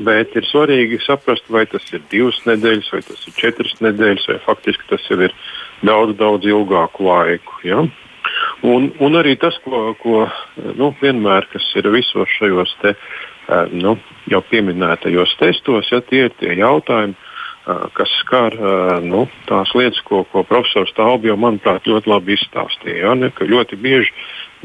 Bet 0.00 0.36
ir 0.38 0.46
svarīgi 0.48 1.00
saprast, 1.04 1.48
vai 1.52 1.66
tas 1.68 1.84
ir 1.92 2.00
divas 2.10 2.38
nedēļas, 2.48 2.92
vai 2.94 3.02
tas 3.04 3.26
ir 3.28 3.34
četras 3.36 3.74
nedēļas, 3.84 4.28
vai 4.32 4.38
faktiski 4.46 4.88
tas 4.88 5.04
jau 5.10 5.18
ir 5.20 5.34
daudz, 5.84 6.16
daudz 6.18 6.48
ilgāku 6.48 7.04
laiku. 7.04 7.58
Ja? 7.68 7.84
Un, 8.64 8.90
un 9.00 9.18
arī 9.20 9.36
tas, 9.40 9.58
ko, 9.64 9.90
ko 10.00 10.24
nu, 10.78 10.94
vienmēr 11.02 11.48
ir 11.76 11.90
visos 11.92 12.32
šajos 12.38 12.72
te, 12.80 12.94
nu, 13.72 13.98
jau 14.30 14.40
pieminētajos 14.48 15.36
testos, 15.40 15.92
ja, 15.92 16.00
tie 16.08 16.26
ir 16.28 16.34
tie 16.40 16.56
jautājumi, 16.56 17.16
kas 17.94 18.12
skar 18.22 18.56
nu, 19.04 19.26
tās 19.48 19.72
lietas, 19.76 20.00
ko, 20.08 20.22
ko 20.32 20.42
profesors 20.48 20.92
Taubi 20.96 21.28
jau, 21.28 21.36
manuprāt, 21.40 21.86
ļoti 21.88 22.10
labi 22.10 22.36
izstāstīja. 22.38 23.02
Ja, 23.04 23.14
ne, 23.18 23.30
ļoti 23.30 23.76
bieži 23.80 24.14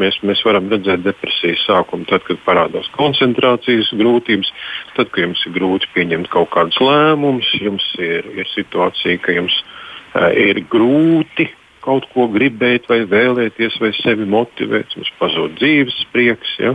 Mēs, 0.01 0.17
mēs 0.27 0.41
varam 0.43 0.67
redzēt 0.71 1.05
depresijas 1.05 1.61
sākumu 1.69 2.07
tad, 2.09 2.25
kad 2.27 2.41
parādās 2.43 2.89
koncentrācijas 2.97 3.93
grūtības, 3.95 4.51
tad, 4.97 5.11
kad 5.11 5.23
jums 5.23 5.43
ir 5.47 5.55
grūti 5.55 5.91
pieņemt 5.95 6.31
kaut 6.33 6.51
kādus 6.55 6.81
lēmumus, 6.83 7.51
jums 7.63 7.85
ir, 8.03 8.27
ir 8.35 8.49
situācija, 8.51 9.21
ka 9.23 9.37
jums 9.37 9.55
uh, 9.61 10.31
ir 10.35 10.59
grūti 10.71 11.47
kaut 11.85 12.07
ko 12.13 12.25
gribēt, 12.33 12.89
vai 12.89 13.03
vēlēties, 13.07 13.77
vai 13.81 13.91
sevi 13.99 14.25
motivēt, 14.29 14.95
jums 14.97 15.11
pazūd 15.19 15.53
dzīves 15.59 15.99
prieks. 16.13 16.55
Ja? 16.59 16.73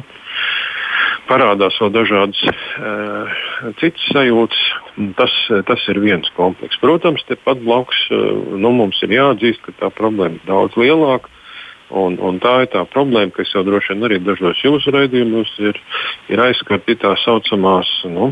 Parādās 1.28 1.76
vēl 1.82 1.90
dažādas 1.94 2.40
uh, 2.46 3.40
citas 3.82 4.06
sajūtas. 4.14 4.62
Tas, 5.16 5.34
tas 5.68 5.82
ir 5.88 6.00
viens 6.02 6.28
komplekss. 6.36 6.80
Protams, 6.82 7.22
tepat 7.28 7.60
blakus 7.62 8.00
uh, 8.14 8.56
nu, 8.58 8.72
mums 8.76 8.98
ir 9.06 9.14
jāatzīst, 9.18 9.62
ka 9.66 9.76
tā 9.82 9.92
problēma 9.94 10.38
ir 10.38 10.48
daudz 10.48 10.78
lielāka. 10.80 11.30
Un, 11.90 12.14
un 12.22 12.38
tā 12.38 12.52
ir 12.62 12.68
tā 12.70 12.84
problēma, 12.86 13.32
kas 13.34 13.50
jau 13.50 13.64
droši 13.66 13.96
vien 13.96 14.06
arī 14.06 14.20
dažos 14.22 14.60
jūsu 14.62 14.92
raidījumos 14.94 15.50
ir, 15.58 15.78
ir 16.30 16.42
aizskarti 16.44 16.94
tā 17.02 17.16
saucamās 17.18 17.88
nu, 18.06 18.28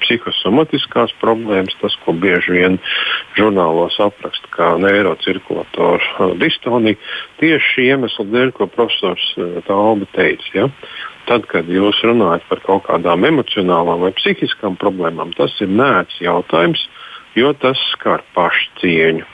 psihosomatiskās 0.00 1.12
problēmas, 1.20 1.76
tas, 1.82 1.96
ko 2.06 2.14
bieži 2.16 2.56
vien 2.56 2.78
žurnālos 3.36 3.98
apraksta 4.00 4.48
kā 4.56 4.70
neirocirkulatoru 4.80 6.30
distonija, 6.40 6.96
tieši 7.42 7.72
šī 7.74 7.88
iemesla 7.92 8.26
dēļ, 8.32 8.54
ko 8.56 8.68
profesors 8.72 9.26
eh, 9.36 9.58
Tālba 9.66 10.08
teica. 10.16 10.48
Ja? 10.56 10.68
Tad, 11.28 11.44
kad 11.50 11.68
jūs 11.68 12.00
runājat 12.06 12.48
par 12.48 12.62
kaut 12.64 12.86
kādām 12.88 13.28
emocionālām 13.28 14.06
vai 14.06 14.14
psihiskām 14.16 14.80
problēmām, 14.80 15.36
tas 15.36 15.52
ir 15.60 15.68
nērts 15.68 16.16
jautājums, 16.24 16.88
jo 17.36 17.52
tas 17.60 17.80
skar 17.92 18.24
pašcieņu, 18.32 19.28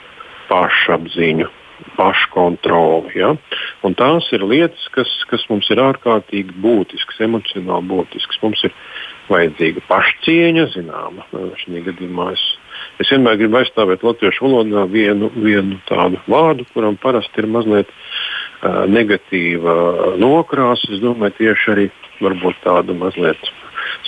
pašapziņu 0.51 1.49
paškontroli. 1.97 3.13
Ja? 3.17 3.33
Un 3.85 3.95
tās 3.99 4.27
ir 4.35 4.45
lietas, 4.47 4.87
kas, 4.95 5.11
kas 5.29 5.45
mums 5.51 5.69
ir 5.73 5.81
ārkārtīgi 5.83 6.55
būtiskas, 6.63 7.21
emocionāli 7.25 7.89
būtiskas. 7.91 8.41
Mums 8.43 8.63
ir 8.67 8.75
vajadzīga 9.29 9.83
pašcieņa, 9.89 10.65
zināma. 10.73 11.27
Šajā 11.61 11.85
gadījumā 11.89 12.31
es, 12.33 12.43
es 13.03 13.13
vienmēr 13.13 13.39
gribu 13.41 13.59
aizstāvēt 13.61 14.05
latviešu 14.05 14.47
valodā 14.47 14.85
vienu, 14.89 15.31
vienu 15.35 15.79
tādu 15.89 16.21
vārdu, 16.29 16.65
kuram 16.73 16.97
parasti 17.01 17.43
ir 17.43 17.49
mazliet 17.51 17.91
uh, 17.91 18.83
negatīva 18.89 20.17
nokrāsa. 20.21 20.93
Es 20.95 21.03
domāju, 21.03 21.37
tieši 21.39 21.73
arī 21.75 21.87
tāda 22.63 22.95
mazliet 22.97 23.51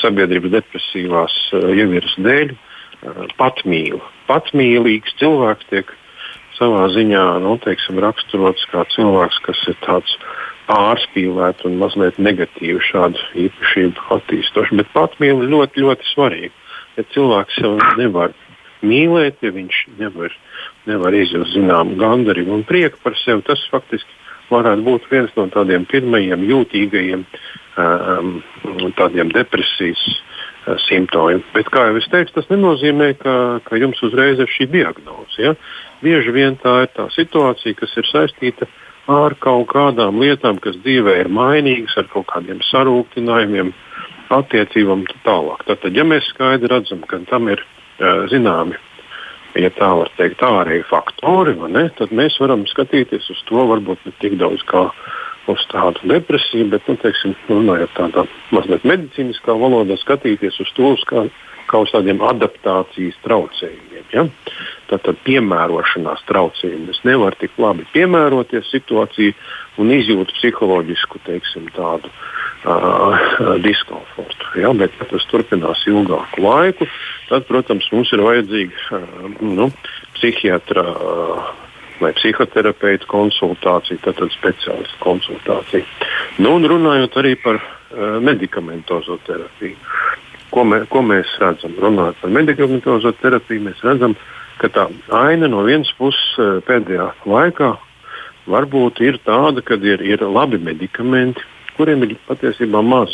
sabiedrības 0.01 0.51
depresīvās 0.57 1.37
ieviras 1.53 2.17
dēļ 2.19 2.53
patmīl. 3.39 4.01
Patmīlīgs 4.29 5.15
cilvēks 5.19 5.69
tiek 5.71 5.89
savā 6.61 6.85
ziņā 6.93 7.25
nu, 7.41 7.57
teiksim, 7.63 7.99
raksturots 8.03 8.67
kā 8.71 8.85
cilvēks, 8.93 9.41
kas 9.47 9.65
ir 9.71 9.77
tāds 9.81 10.13
pārspīlēts 10.69 11.65
un 11.67 11.79
mazliet 11.81 12.19
negatīvi 12.21 12.79
šādu 12.91 13.19
īpašību 13.47 14.07
attīstošs. 14.17 14.77
Bet 14.77 14.93
patmīlība 14.93 15.47
ir 15.47 15.53
ļoti, 15.55 15.85
ļoti 15.87 16.09
svarīga. 16.13 16.55
Ja 16.99 17.07
cilvēks 17.15 17.59
jau 17.63 17.75
nevar 17.97 18.35
mīlēt, 18.85 19.41
ja 19.41 19.51
viņš 19.55 19.83
nevar, 19.99 20.33
nevar 20.89 21.17
izjust 21.17 21.55
zināmu 21.55 21.97
gandarījumu 21.99 22.59
un 22.59 22.65
prieku 22.67 22.99
par 23.03 23.17
sevi, 23.23 23.43
tas 23.47 23.63
faktiski 23.73 24.19
varētu 24.51 24.85
būt 24.85 25.07
viens 25.11 25.31
no 25.37 25.47
tādiem 25.53 25.85
pirmajiem 25.89 26.43
jūtīgajiem 26.49 27.23
um, 27.23 28.33
tādiem 28.97 29.31
depresijas 29.31 30.01
uh, 30.09 30.75
simptomiem. 30.87 31.43
Bet, 31.55 31.71
kā 31.71 31.87
jau 31.89 32.01
es 32.01 32.09
teicu, 32.11 32.35
tas 32.35 32.49
nenozīmē, 32.51 33.13
ka, 33.21 33.35
ka 33.67 33.79
jums 33.79 34.01
uzreiz 34.07 34.41
ir 34.41 34.51
šī 34.51 34.67
diagnoze. 34.73 35.39
Ja? 35.39 35.55
Bieži 36.01 36.33
vien 36.33 36.57
tā 36.61 36.81
ir 36.85 36.93
tā 36.95 37.07
situācija, 37.13 37.77
kas 37.77 37.97
ir 37.97 38.09
saistīta 38.09 38.67
ar 39.11 39.35
kaut 39.41 39.67
kādām 39.73 40.21
lietām, 40.21 40.59
kas 40.61 40.77
dzīvē 40.81 41.17
ir 41.23 41.31
mainīgas, 41.33 41.97
ar 41.97 42.07
kaut 42.11 42.29
kādiem 42.31 42.61
sarūktinājumiem, 42.69 43.73
attiecībām 44.31 45.03
un 45.03 45.09
tā 45.09 45.17
tālāk. 45.25 45.65
Tātad, 45.67 45.97
ja 45.97 46.05
mēs 46.07 46.29
skaidri 46.31 46.71
redzam, 46.71 47.03
ka 47.07 47.19
tam 47.29 47.49
ir 47.51 47.63
zināmi 48.31 48.79
ja 49.59 49.71
tā 49.75 49.89
var 49.99 50.11
teikt, 50.17 50.41
ārēji 50.45 50.85
faktori, 50.89 51.55
ne, 51.73 51.87
tad 51.97 52.13
mēs 52.15 52.37
varam 52.41 52.63
skatīties 52.69 53.27
uz 53.33 53.41
to 53.49 53.65
varbūt 53.71 54.05
ne 54.07 54.13
tik 54.23 54.37
daudz 54.39 54.63
kā 54.69 54.87
uz 55.51 55.63
tādu 55.71 56.05
depresiju, 56.07 56.69
bet, 56.71 56.85
nu, 56.87 56.95
teiksim, 57.01 57.33
runājot 57.49 57.95
tādā 57.97 58.25
mazliet 58.55 58.85
medicīniskā 58.87 59.55
valodā, 59.57 59.97
skatīties 59.99 60.61
uz 60.63 60.71
to 60.77 60.93
uz 60.95 61.03
kā, 61.09 61.25
kā 61.71 61.81
uz 61.85 61.93
tādiem 61.93 62.21
adaptācijas 62.25 63.17
traucējumiem. 63.25 64.05
Ja? 64.11 64.25
Tātad 64.91 65.19
piemērošanās 65.25 66.25
traucējumi. 66.27 66.91
Es 66.91 66.99
nevaru 67.07 67.37
tik 67.39 67.55
labi 67.61 67.87
piemēroties 67.93 68.67
situācijai 68.73 69.35
un 69.79 69.93
izjūtu 69.95 70.35
psiholoģisku 70.35 71.21
teiksim, 71.25 71.69
tādu 71.75 72.11
uh, 72.11 73.55
diskomfortu. 73.63 74.51
Ja? 74.59 74.73
Bet, 74.77 74.95
ja 74.99 75.07
tas 75.13 75.27
turpinās 75.31 75.85
ilgāku 75.89 76.43
laiku, 76.43 76.87
tad, 77.31 77.47
protams, 77.49 77.87
mums 77.95 78.11
ir 78.11 78.23
vajadzīga 78.27 78.99
uh, 78.99 79.27
nu, 79.47 79.71
psihiatra 80.17 80.85
uh, 80.91 81.51
vai 82.01 82.11
psihoterapeita 82.17 83.05
konsultācija, 83.09 84.01
tātad 84.07 84.33
speciālistu 84.33 84.97
konsultācija. 85.03 85.85
Nu, 86.41 86.55
un 86.57 86.65
runājot 86.67 87.17
arī 87.21 87.35
par 87.39 87.61
uh, 87.61 88.17
medikamentozo 88.23 89.19
terapiju. 89.27 89.77
Ko, 90.51 90.65
mē, 90.67 90.83
ko 90.91 91.03
mēs 91.05 91.31
redzam? 91.39 91.77
Runājot 91.79 92.19
par 92.21 92.33
medikamentozo 92.35 93.13
terapiju, 93.21 93.69
mēs 93.69 93.79
redzam, 93.87 94.17
ka 94.59 94.69
tā 94.69 94.89
aina 95.15 95.47
no 95.49 95.63
vienas 95.65 95.91
puses 95.97 96.61
pēdējā 96.67 97.07
laikā 97.25 97.71
varbūt 98.51 99.01
ir 99.05 99.19
tāda, 99.25 99.63
ka 99.65 99.77
ir, 99.79 100.03
ir 100.05 100.23
labi 100.27 100.59
medikamenti, 100.61 101.43
kuriem 101.77 102.05
ir 102.05 102.17
patiesībā 102.27 102.81
maz 102.85 103.13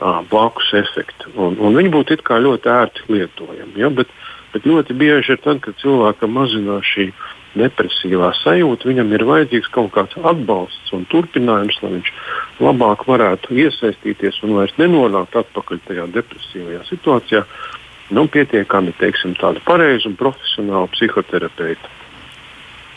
uh, 0.00 0.22
blakus 0.30 0.72
efektu. 0.76 1.32
Un, 1.34 1.58
un 1.58 1.76
viņi 1.76 1.92
būtu 1.92 2.18
ļoti 2.20 2.72
ērti 2.72 3.06
lietojami. 3.08 3.76
Ja? 3.80 3.90
Bet, 3.90 4.12
bet 4.52 4.68
ļoti 4.68 4.96
bieži 4.96 5.36
ir 5.36 5.42
tad, 5.44 5.60
kad 5.64 5.78
cilvēkam 5.82 6.36
mazinās 6.36 6.86
šī 6.94 7.10
depresīvā 7.58 8.30
sajūta, 8.42 8.88
viņam 8.90 9.12
ir 9.16 9.24
vajadzīgs 9.28 9.72
kaut 9.74 9.92
kāds 9.96 10.18
atbalsts 10.20 10.94
un 10.96 11.06
turpinājums, 11.12 11.78
lai 11.82 11.92
viņš 11.96 12.12
labāk 12.62 13.06
varētu 13.08 13.58
iesaistīties 13.64 14.42
un 14.46 14.56
vairs 14.60 14.76
nenonākt 14.80 15.36
atpakaļ 15.42 15.82
tajā 15.88 16.08
depresīvajā 16.16 16.84
situācijā. 16.90 17.44
Nu, 18.14 18.28
pietiekami 18.30 18.94
teiksim, 19.00 19.34
tādu 19.40 19.62
pareizu 19.66 20.12
un 20.12 20.18
profesionālu 20.20 20.92
psihoterapeitu 20.94 21.94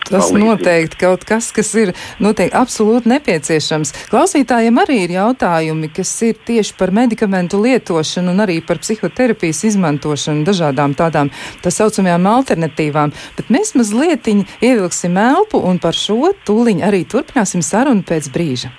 Tas 0.09 0.31
noteikti 0.33 0.97
kaut 0.99 1.23
kas, 1.27 1.51
kas 1.53 1.69
ir 1.77 1.93
noteikti 2.21 2.57
absolūti 2.57 3.11
nepieciešams. 3.13 3.93
Klausītājiem 4.09 4.81
arī 4.81 5.03
ir 5.05 5.15
jautājumi, 5.19 5.91
kas 5.93 6.11
ir 6.25 6.39
tieši 6.47 6.75
par 6.79 6.93
medikamentu 6.95 7.61
lietošanu 7.61 8.33
un 8.33 8.43
arī 8.45 8.59
par 8.65 8.81
psihoterapijas 8.81 9.63
izmantošanu, 9.69 10.45
dažādām 10.49 10.97
tādām 10.97 11.31
tā 11.63 11.73
saucamajām 11.73 12.27
alternatīvām. 12.33 13.13
Bet 13.37 13.53
mēs 13.53 13.75
mazliet 13.77 14.27
ievilksim 14.29 15.17
elpu 15.17 15.61
un 15.61 15.79
par 15.79 15.97
šo 15.97 16.33
tūliņu 16.45 16.85
arī 16.89 17.05
turpināsim 17.09 17.65
sarunu 17.65 18.05
pēc 18.05 18.33
brīža. 18.33 18.73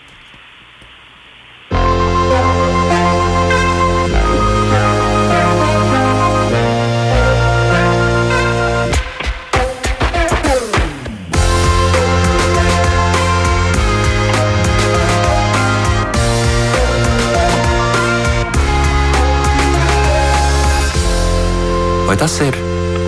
Tas 22.21 22.35
ir 22.45 22.57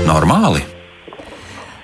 normāli? 0.08 0.62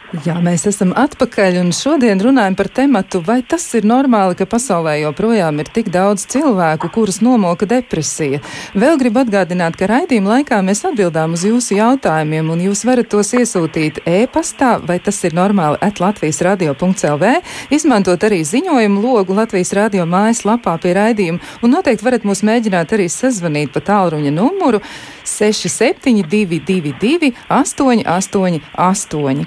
Jā, 0.08 0.38
mēs 0.40 0.62
esam 0.64 0.94
atpakaļ 0.96 1.58
un 1.60 1.68
šodien 1.76 2.16
runājam 2.24 2.54
par 2.56 2.70
tematu, 2.72 3.20
vai 3.20 3.42
tas 3.44 3.60
ir 3.76 3.84
normāli, 3.84 4.32
ka 4.40 4.48
pasaulē 4.48 4.94
joprojām 5.02 5.60
ir 5.60 5.68
tik 5.68 5.92
daudz 5.92 6.24
cilvēku, 6.32 6.88
kurus 6.94 7.18
nomoka 7.20 7.68
depresija. 7.68 8.40
Vēl 8.72 8.96
gribu 8.96 9.20
atgādināt, 9.20 9.76
ka 9.76 9.84
raidījuma 9.90 10.38
laikā 10.38 10.62
mēs 10.64 10.80
atbildām 10.88 11.36
uz 11.36 11.44
jūsu 11.44 11.76
jautājumiem, 11.76 12.48
un 12.54 12.62
jūs 12.70 12.86
varat 12.88 13.10
tos 13.12 13.34
iesūtīt 13.36 14.00
e-pastā, 14.08 14.80
vai 14.80 14.96
tas 14.96 15.20
ir 15.28 15.36
normāli 15.36 15.76
at 15.84 16.00
Latvijas 16.00 16.40
radio.lv, 16.46 17.24
izmantot 17.76 18.24
arī 18.24 18.40
ziņojumu 18.48 19.04
logu 19.04 19.36
Latvijas 19.36 19.76
radio 19.76 20.08
mājaslapā 20.08 20.72
pie 20.80 20.96
raidījuma, 20.96 21.44
un 21.60 21.76
noteikti 21.76 22.08
varat 22.08 22.24
mūs 22.24 22.40
mēģināt 22.48 22.96
arī 22.96 23.12
sazvanīt 23.12 23.76
pa 23.76 23.84
tālruņa 23.92 24.32
numuru 24.32 24.80
6722 25.28 27.36
888. 27.52 29.44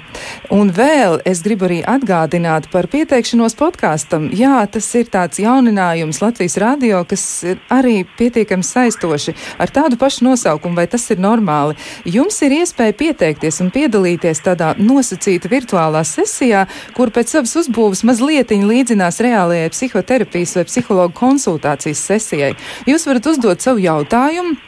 Un 0.52 0.68
vēl 0.68 1.14
es 1.24 1.40
gribu 1.40 1.64
arī 1.64 1.78
atgādināt 1.88 2.66
par 2.68 2.84
pieteikšanos 2.92 3.54
podkāstam. 3.56 4.26
Jā, 4.36 4.58
tas 4.68 4.84
ir 4.98 5.06
tāds 5.08 5.38
jauninājums 5.40 6.18
Latvijas 6.20 6.58
radio, 6.60 6.98
kas 7.08 7.22
arī 7.72 8.02
pietiekami 8.18 8.66
saistoši 8.66 9.32
ar 9.56 9.72
tādu 9.72 9.96
pašu 9.96 10.26
nosaukumu, 10.26 10.76
vai 10.76 10.84
tas 10.92 11.06
ir 11.08 11.22
normāli. 11.24 11.78
Jums 12.04 12.36
ir 12.44 12.52
iespēja 12.58 12.92
pieteikties 12.98 13.62
un 13.64 13.70
piedalīties 13.72 14.44
tādā 14.44 14.74
nosacīta 14.76 15.48
virtuālā 15.48 16.02
sesijā, 16.04 16.66
kur 16.92 17.08
pēc 17.16 17.32
savas 17.32 17.56
uzbūves 17.62 18.04
mazliet 18.04 18.52
līdzinās 18.52 19.22
reālajai 19.24 19.70
psihoterapijas 19.72 20.52
vai 20.58 20.66
psihologu 20.68 21.16
konsultācijas 21.16 22.04
sesijai. 22.12 22.52
Jūs 22.84 23.08
varat 23.08 23.30
uzdot 23.32 23.64
savu 23.64 23.80
jautājumu 23.86 24.58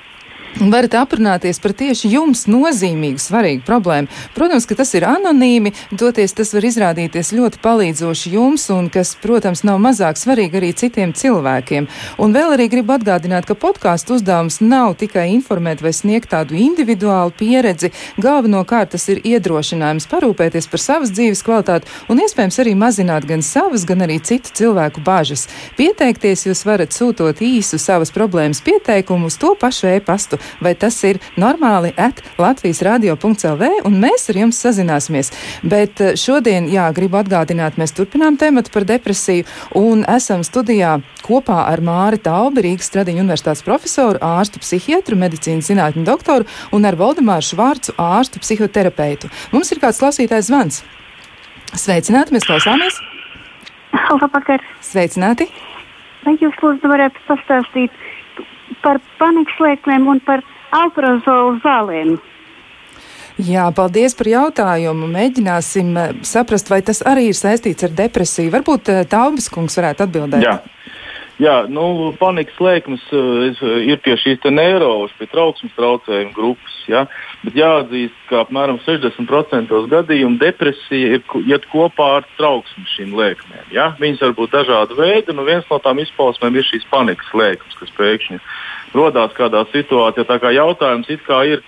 varat 0.60 0.94
aprunāties 0.94 1.58
par 1.62 1.74
tieši 1.74 2.10
jums 2.14 2.44
nozīmīgu, 2.50 3.18
svarīgu 3.20 3.64
problēmu. 3.66 4.10
Protams, 4.36 4.66
ka 4.68 4.76
tas 4.78 4.92
ir 4.94 5.06
anonīmi, 5.08 5.72
doties 5.90 6.34
tas 6.36 6.52
var 6.54 6.66
izrādīties 6.68 7.32
ļoti 7.34 7.60
palīdzoši 7.64 8.34
jums, 8.34 8.68
un 8.74 8.88
kas, 8.92 9.14
protams, 9.20 9.64
nav 9.66 9.80
mazāk 9.82 10.20
svarīgi 10.20 10.60
arī 10.60 10.70
citiem 10.78 11.14
cilvēkiem. 11.16 11.88
Un 12.22 12.36
vēl 12.36 12.54
arī 12.56 12.68
gribu 12.72 12.94
atgādināt, 12.94 13.48
ka 13.48 13.56
podkāstu 13.58 14.18
uzdevums 14.18 14.60
nav 14.62 14.94
tikai 15.00 15.26
informēt 15.34 15.82
vai 15.82 15.94
sniegt 15.96 16.30
tādu 16.34 16.56
individuālu 16.58 17.34
pieredzi. 17.34 17.92
Galvenokārt 18.22 18.94
tas 18.94 19.08
ir 19.10 19.22
iedrošinājums 19.24 20.08
parūpēties 20.10 20.70
par 20.70 20.82
savas 20.82 21.12
dzīves 21.14 21.42
kvalitāti 21.46 21.90
un 22.08 22.22
iespējams 22.22 22.60
arī 22.62 22.76
mazināt 22.78 23.26
gan 23.28 23.42
savas, 23.42 23.86
gan 23.88 24.06
arī 24.06 24.20
citu 24.22 24.54
cilvēku 24.54 25.02
bažas. 25.04 25.48
Pieteikties 25.78 26.46
jūs 26.46 26.64
varat 26.68 26.94
sūtot 26.94 27.42
īsu 27.44 27.80
savas 27.82 28.14
problēmas 28.14 28.62
pieteikumu 28.64 29.32
uz 29.32 29.38
to 29.40 29.54
pašu 29.58 29.90
e-pastu 29.96 30.38
vai 30.64 30.74
tas 30.78 30.96
ir 31.06 31.20
normāli 31.40 31.92
at 32.00 32.22
Latvijas 32.40 32.82
radio.lv, 32.86 33.70
un 33.86 33.98
mēs 34.02 34.28
ar 34.32 34.40
jums 34.42 34.60
sazināsimies. 34.64 35.32
Bet 35.62 36.02
eh, 36.04 36.14
šodien, 36.20 36.68
jā, 36.72 36.88
gribu 36.96 37.20
atgādināt, 37.20 37.78
mēs 37.80 37.94
turpinām 37.96 38.38
tematu 38.40 38.72
par 38.74 38.86
depresiju, 38.88 39.46
un 39.78 40.04
esam 40.10 40.44
studijā 40.46 40.98
kopā 41.24 41.64
ar 41.70 41.82
Māri 41.84 42.20
Taubi, 42.22 42.64
Rīgas 42.68 42.90
Stradiņu 42.90 43.24
universitātes 43.24 43.64
profesoru, 43.66 44.20
ārstu 44.24 44.62
psihiatru, 44.62 45.18
medicīnas 45.20 45.70
zinātņu 45.70 46.04
doktoru, 46.06 46.48
un 46.74 46.84
ar 46.88 46.98
Valdemāru 47.00 47.46
Švārcu, 47.46 47.96
ārstu 48.00 48.42
psihoterapeitu. 48.44 49.32
Mums 49.54 49.72
ir 49.72 49.82
kāds 49.82 50.02
klausītājs 50.02 50.50
zvans. 50.50 50.82
Sveicināti, 51.74 52.36
mēs 52.36 52.46
klausāmies! 52.46 53.00
Labvakar! 53.94 54.62
Sveicināti! 54.84 55.48
Vai 56.24 56.36
jūs 56.40 56.56
lūdzu 56.62 56.88
varētu 56.88 57.20
pastāstīt, 57.28 58.03
par 58.84 59.00
panikas 59.18 59.58
lēkmēm 59.62 60.06
un 60.10 60.22
par 60.24 60.44
alprozolu 60.74 61.58
zālēm. 61.64 62.16
Jā, 63.42 63.66
paldies 63.74 64.14
par 64.14 64.28
jautājumu. 64.30 65.08
Mēģināsim 65.10 65.96
eh, 65.98 66.12
saprast, 66.26 66.70
vai 66.70 66.80
tas 66.86 67.02
arī 67.02 67.28
ir 67.32 67.38
saistīts 67.38 67.86
ar 67.86 67.94
depresiju. 67.98 68.52
Varbūt 68.54 68.92
eh, 68.92 69.02
Taubas 69.10 69.48
kungs 69.50 69.74
varētu 69.80 70.06
atbildēt. 70.06 70.44
Jā. 70.46 70.60
Jā, 71.42 71.64
nu, 71.66 72.12
panikas 72.14 72.54
lēkmes 72.62 73.02
uh, 73.10 73.64
ir 73.82 73.98
pie 74.04 74.14
šīs 74.22 74.44
neirošas, 74.46 75.16
pie 75.18 75.26
trauksmes 75.32 75.72
traucējumu 75.74 76.30
grupas. 76.36 76.76
Ja? 76.86 77.06
Bet 77.42 77.56
jāatzīst, 77.58 78.14
ka 78.28 78.44
apmēram 78.44 78.78
60% 78.84 79.74
gadījumu 79.90 80.38
depresija 80.38 81.16
ir 81.18 81.24
iet 81.50 81.66
kopā 81.72 82.10
ar 82.20 82.28
trauksmi 82.38 82.86
šīm 82.92 83.16
lēkmēm. 83.18 83.66
Ja? 83.74 83.90
Viņas 83.98 84.22
var 84.28 84.36
būt 84.38 84.54
dažādi 84.54 84.98
veidi, 85.00 85.32
un 85.32 85.40
nu, 85.40 85.48
viens 85.48 85.66
no 85.70 85.80
tām 85.82 85.98
izpausmēm 86.04 86.60
ir 86.60 86.68
šīs 86.70 86.86
panikas 86.92 87.34
lēkmes, 87.34 87.80
kas 87.82 87.94
pēkšņi 87.98 88.38
rodas 88.94 89.34
kādā 89.34 89.64
situācijā. 89.72 90.28
Tā 90.30 90.38
kā 90.38 90.54
jautājums 90.54 91.10
it 91.10 91.26
kā 91.26 91.42
ir 91.50 91.64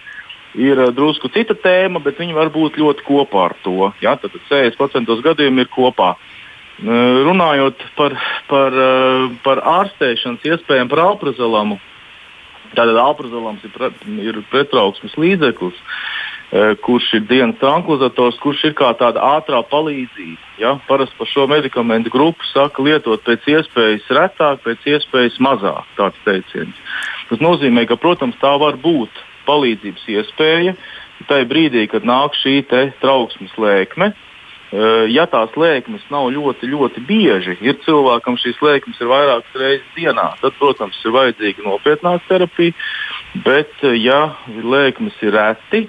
ir 0.57 0.79
drusku 0.97 1.29
cita 1.35 1.53
tēma, 1.59 2.01
bet 2.01 2.17
viņi 2.17 2.33
var 2.33 2.49
būt 2.55 2.79
ļoti 2.81 3.05
kopā 3.05 3.43
ar 3.51 3.55
to. 3.65 3.91
Ja? 4.01 4.15
Tad 4.21 4.39
60% 4.49 5.21
gadījumu 5.27 5.67
ir 5.67 5.75
kopā. 5.75 6.15
Runājot 6.85 7.81
par, 7.97 8.13
par, 8.51 8.75
par 9.45 9.61
ārstēšanas 9.65 10.45
iespējām 10.45 10.91
par 10.93 11.01
alprazolamu, 11.07 11.79
tātad 12.75 12.99
alprazolams 13.01 13.65
ir, 13.65 13.73
pre, 13.73 13.89
ir 14.21 14.43
pretrauksmes 14.51 15.15
līdzeklis, 15.17 15.79
kurš 16.85 17.07
ir 17.17 17.25
dienas 17.31 17.57
tranquilizators, 17.63 18.37
kurš 18.43 18.67
ir 18.69 18.77
kā 18.77 18.91
tāda 19.01 19.25
ātrā 19.39 19.63
palīdzība. 19.71 20.37
Ja? 20.61 20.75
Parasti 20.87 21.17
par 21.19 21.31
šo 21.33 21.47
medikamentu 21.51 22.13
grupu 22.13 22.45
saka 22.53 22.85
lietot 22.85 23.25
pēc 23.25 23.49
iespējas 23.57 24.13
retāk, 24.13 24.61
pēc 24.67 24.85
iespējas 24.99 25.41
mazāk. 25.43 25.89
Tāds 25.97 26.21
teiciens. 26.29 26.85
Tas 27.33 27.43
nozīmē, 27.43 27.87
ka, 27.89 27.97
protams, 27.97 28.37
tā 28.43 28.53
var 28.61 28.77
būt 28.85 29.25
palīdzības 29.49 30.07
iespēja. 30.13 30.77
Tajā 31.27 31.49
brīdī, 31.49 31.89
kad 31.89 32.05
nāk 32.05 32.37
šī 32.37 32.61
trauksmes 33.01 33.57
lēkme, 33.57 34.13
Eh, 34.13 34.26
ja 35.13 35.27
tās 35.31 35.55
lēkmes 35.57 36.05
nav 36.13 36.31
ļoti, 36.35 36.69
ļoti 36.73 37.03
bieži, 37.07 37.57
ir 37.65 37.79
cilvēkam 37.85 38.39
šīs 38.41 38.59
lēkmes 38.63 38.99
ir 39.01 39.11
vairākas 39.11 39.61
reizes 39.61 39.93
dienā, 39.97 40.33
tad, 40.43 40.57
protams, 40.59 40.99
ir 41.05 41.15
vajadzīga 41.15 41.65
nopietnāka 41.67 42.27
terapija. 42.29 42.75
Bet, 43.45 43.73
ja 44.01 44.21
lēkmes 44.47 45.17
ir 45.25 45.35
reti, 45.37 45.87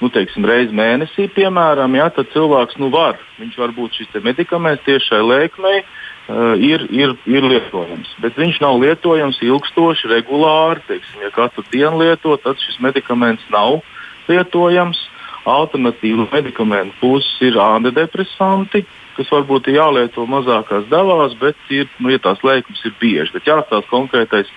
nu, 0.00 0.10
teiksim, 0.12 0.46
reizi 0.48 0.76
mēnesī, 0.76 1.28
piemēram, 1.32 1.96
ja, 1.98 2.10
tad 2.12 2.30
cilvēks 2.34 2.78
nu, 2.82 2.90
var, 2.92 3.20
viņš 3.40 3.56
var 3.60 3.72
būt 3.76 4.00
šis 4.00 4.20
medikaments 4.24 4.84
tieši 4.86 5.12
šai 5.12 5.22
lēkmei. 5.24 5.78
Uh, 6.26 6.56
ir, 6.58 6.82
ir, 6.90 7.12
ir 7.30 7.44
lietojams, 7.46 8.08
bet 8.18 8.34
viņš 8.34 8.56
nav 8.58 8.80
lietojams 8.82 9.36
ilgstoši, 9.46 10.08
regulāri. 10.10 10.82
Teiksim, 10.88 11.20
ja 11.22 11.30
katru 11.30 11.62
dienu 11.70 12.00
lieto, 12.00 12.34
tad 12.42 12.58
šis 12.58 12.80
medikaments 12.82 13.46
nav 13.54 13.78
lietojams. 14.26 15.04
Alternatīvu 15.46 16.28
medikamentu 16.32 16.96
puses 17.00 17.36
ir 17.46 17.58
antidepresanti, 17.62 18.82
kas 19.16 19.30
varbūt 19.32 19.70
ir 19.70 19.78
jālieto 19.78 20.26
mazākās 20.28 20.88
devās, 20.90 21.36
bet 21.40 21.70
ir, 21.72 21.86
nu, 22.02 22.10
ja 22.12 22.20
tās 22.22 22.42
lēkmes 22.44 22.82
ir 22.84 22.96
bieži, 23.00 23.32
bet 23.36 23.46
jāstāsta 23.48 23.86
konkrētais 23.92 24.50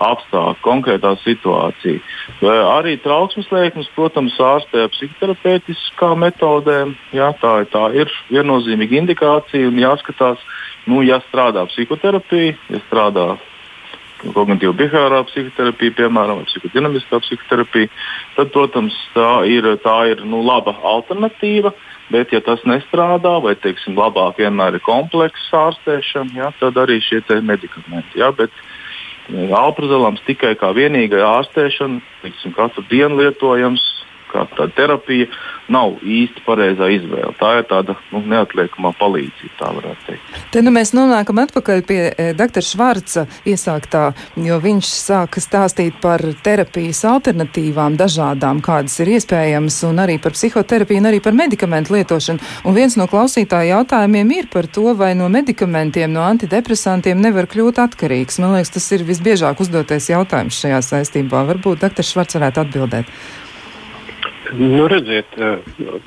apstākļi, 0.00 0.62
konkrētā 0.64 1.12
situācija. 1.20 2.00
Vai 2.40 2.56
arī 2.64 2.96
trauksmes 3.04 3.50
lēkmes, 3.52 3.90
protams, 3.94 4.38
ārstē 4.40 4.86
ar 4.86 4.94
psihoterapeitiskām 4.94 6.24
metodēm. 6.24 6.96
Jā, 7.16 7.30
tā, 7.42 7.58
tā 7.70 7.84
ir 8.00 8.12
viennozīmīga 8.32 8.96
indikācija 9.02 9.68
un 9.68 9.78
jāskatās, 9.82 10.40
nu, 10.88 11.04
ja 11.04 11.20
strādā 11.28 11.66
psihoterapija, 11.68 12.56
ja 12.72 12.82
strādā 12.88 13.28
kognitīva 14.28 14.74
behaviorālā 14.76 15.26
psihoterapija, 15.28 15.96
piemēram, 16.02 16.40
vai 16.40 16.48
psihodinamiskā 16.48 17.20
psihoterapija, 17.24 17.90
tad, 18.36 18.50
protams, 18.54 18.96
tā 19.14 19.30
ir, 19.48 19.68
tā 19.84 19.96
ir 20.12 20.24
nu, 20.28 20.42
laba 20.46 20.76
alternatīva. 20.96 21.72
Bet, 22.10 22.32
ja 22.34 22.40
tas 22.42 22.62
nestrādā, 22.66 23.36
vai 23.38 23.54
teiksim, 23.54 23.94
labāk 23.94 24.40
vienmēr 24.42 24.80
ir 24.80 24.82
kompleksa 24.82 25.68
ārstēšana, 25.68 26.34
ja, 26.34 26.48
tad 26.58 26.80
arī 26.82 26.98
šie 27.06 27.22
medikamenti. 27.38 28.18
Ja, 28.18 28.32
bet, 28.34 28.50
e, 29.30 29.46
Alprazolams 29.54 30.24
tikai 30.26 30.56
kā 30.58 30.72
vienīgā 30.74 31.22
ārstēšana, 31.22 32.02
teiksim, 32.24 32.56
katru 32.56 32.82
dienu 32.90 33.20
lietojams, 33.22 33.99
kā 34.30 34.46
tāda 34.56 34.72
terapija, 34.76 35.28
nav 35.70 36.00
īsti 36.02 36.42
pareizā 36.46 36.88
izvēle. 36.90 37.30
Tā 37.38 37.50
ir 37.60 37.66
tāda 37.70 37.94
nu, 38.10 38.22
neatliekamā 38.32 38.92
palīdzība, 38.98 39.52
tā 39.58 39.70
varētu 39.76 40.06
teikt. 40.08 40.38
Te 40.54 40.62
nu 40.64 40.72
mēs 40.74 40.92
nonākam 40.96 41.40
atpakaļ 41.44 41.82
pie 41.86 42.00
e, 42.10 42.26
doktora 42.38 42.66
Švarca 42.66 43.26
iesāktā, 43.48 44.02
jo 44.48 44.58
viņš 44.62 44.90
sāka 44.90 45.42
stāstīt 45.42 46.00
par 46.02 46.24
terapijas 46.44 47.04
alternatīvām 47.08 47.98
dažādām, 48.00 48.62
kādas 48.66 48.98
ir 49.02 49.12
iespējamas, 49.16 49.78
un 49.88 50.02
arī 50.02 50.18
par 50.22 50.34
psihoterapiju, 50.34 51.02
un 51.02 51.10
arī 51.12 51.22
par 51.22 51.38
medikamentu 51.38 51.94
lietošanu. 51.96 52.42
Un 52.66 52.76
viens 52.76 52.98
no 52.98 53.06
klausītāja 53.10 53.76
jautājumiem 53.76 54.34
ir 54.40 54.50
par 54.52 54.66
to, 54.66 54.90
vai 54.98 55.12
no 55.18 55.30
medikamentiem, 55.32 56.10
no 56.12 56.24
antidepresantiem 56.26 57.20
nevar 57.22 57.46
kļūt 57.50 57.82
atkarīgs. 57.86 58.40
Man 58.42 58.56
liekas, 58.58 58.74
tas 58.74 58.90
ir 58.96 59.06
visbiežāk 59.06 59.62
uzdotais 59.62 60.10
jautājums 60.10 60.58
šajā 60.64 60.82
saistībā. 60.90 61.44
Varbūt 61.54 61.86
doktor 61.86 62.06
Švarts 62.06 62.38
varētu 62.40 62.66
atbildēt. 62.66 63.14
Nu, 64.58 64.86
redziet, 64.90 65.30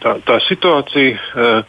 tā, 0.03 0.17
tā 0.27 0.37
situācija 0.43 1.61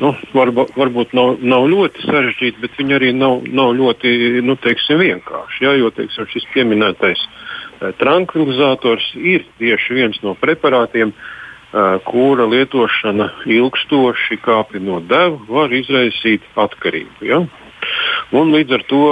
nu, 0.00 0.12
var, 0.32 0.52
varbūt 0.76 1.12
nav, 1.16 1.38
nav 1.44 1.66
ļoti 1.70 2.04
sarežģīta, 2.06 2.62
bet 2.62 2.78
viņa 2.78 2.96
arī 2.98 3.12
nav, 3.16 3.44
nav 3.44 3.74
ļoti 3.76 4.42
nu, 4.44 4.56
teiksim, 4.60 5.00
vienkārša. 5.02 5.60
Ja, 5.64 5.74
jo 5.78 5.90
teiksim, 5.94 6.28
šis 6.32 6.46
pieminētais 6.54 7.22
tranquilizators 8.00 9.10
ir 9.18 9.44
tieši 9.60 9.98
viens 9.98 10.20
no 10.24 10.36
preparātiem, 10.40 11.12
kura 12.06 12.46
lietošana 12.46 13.32
ilgstoši 13.50 14.38
kāpinot 14.44 15.08
devu 15.10 15.40
var 15.48 15.72
izraisīt 15.74 16.44
atkarību. 16.54 17.26
Ja? 17.26 17.40
Un 18.34 18.52
līdz 18.54 18.76
ar 18.78 18.84
to 18.88 19.04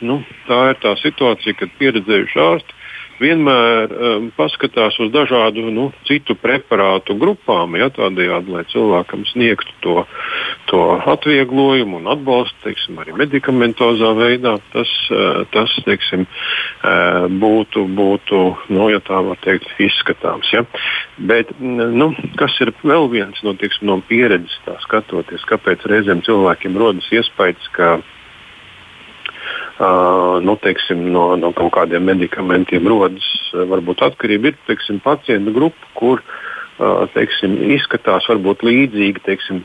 nu, 0.00 0.20
tā 0.48 0.60
ir 0.72 0.80
tā 0.82 0.94
situācija, 1.02 1.58
kad 1.60 1.74
pieredzējuši 1.78 2.40
ārsti 2.40 2.79
vienmēr 3.20 3.92
um, 3.92 4.28
paskatās 4.36 4.96
uz 5.02 5.10
dažādu 5.14 5.68
nu, 5.72 5.88
citu 6.08 6.36
preparātu 6.38 7.16
grupām, 7.20 7.76
ja, 7.78 7.90
tādējādi, 7.94 8.54
lai 8.54 8.64
cilvēkam 8.72 9.24
sniegtu 9.30 9.76
to, 9.84 9.96
to 10.70 10.82
atvieglojumu 11.12 12.00
un 12.00 12.10
atbalstu, 12.14 12.56
teiksim, 12.64 13.00
arī 13.02 13.16
medikamentozā 13.20 14.12
veidā. 14.18 14.56
Tas, 14.74 14.92
uh, 15.14 15.42
tas 15.54 15.74
teiksim, 15.86 16.26
uh, 16.26 17.26
būtu, 17.42 17.84
būtu 17.98 18.44
nu, 18.74 18.88
ja 18.92 19.02
tā 19.04 19.20
var 19.26 19.40
teikt, 19.44 19.68
izskatāms. 19.80 20.52
Ja. 20.54 20.64
Bet, 21.18 21.52
nu, 21.60 22.12
kas 22.40 22.56
ir 22.64 22.72
vēl 22.82 23.10
viens 23.12 23.44
no, 23.46 23.54
teiksim, 23.58 23.88
no 23.90 24.00
pieredzes, 24.08 24.56
skatoties, 24.86 25.44
kāpēc 25.50 25.84
reizēm 25.90 26.24
cilvēkiem 26.26 26.80
rodas 26.80 27.12
iespējas, 27.14 27.68
ka 27.76 27.98
Uh, 28.00 28.19
nu, 30.44 30.56
teiksim, 30.60 31.06
no, 31.14 31.32
no 31.40 31.52
kaut 31.56 31.72
kādiem 31.78 32.04
medikamentiem 32.10 32.88
rodas 32.90 33.26
varbūt 33.54 34.04
atkarība. 34.10 34.52
Ir 34.52 34.62
teiksim, 34.68 35.00
pacientu 35.04 35.54
grupa, 35.56 35.92
kur 35.96 36.24
teiksim, 37.14 37.56
izskatās 37.76 38.28
varbūt 38.28 38.64
līdzīgi 38.66 39.24
teiksim, 39.26 39.62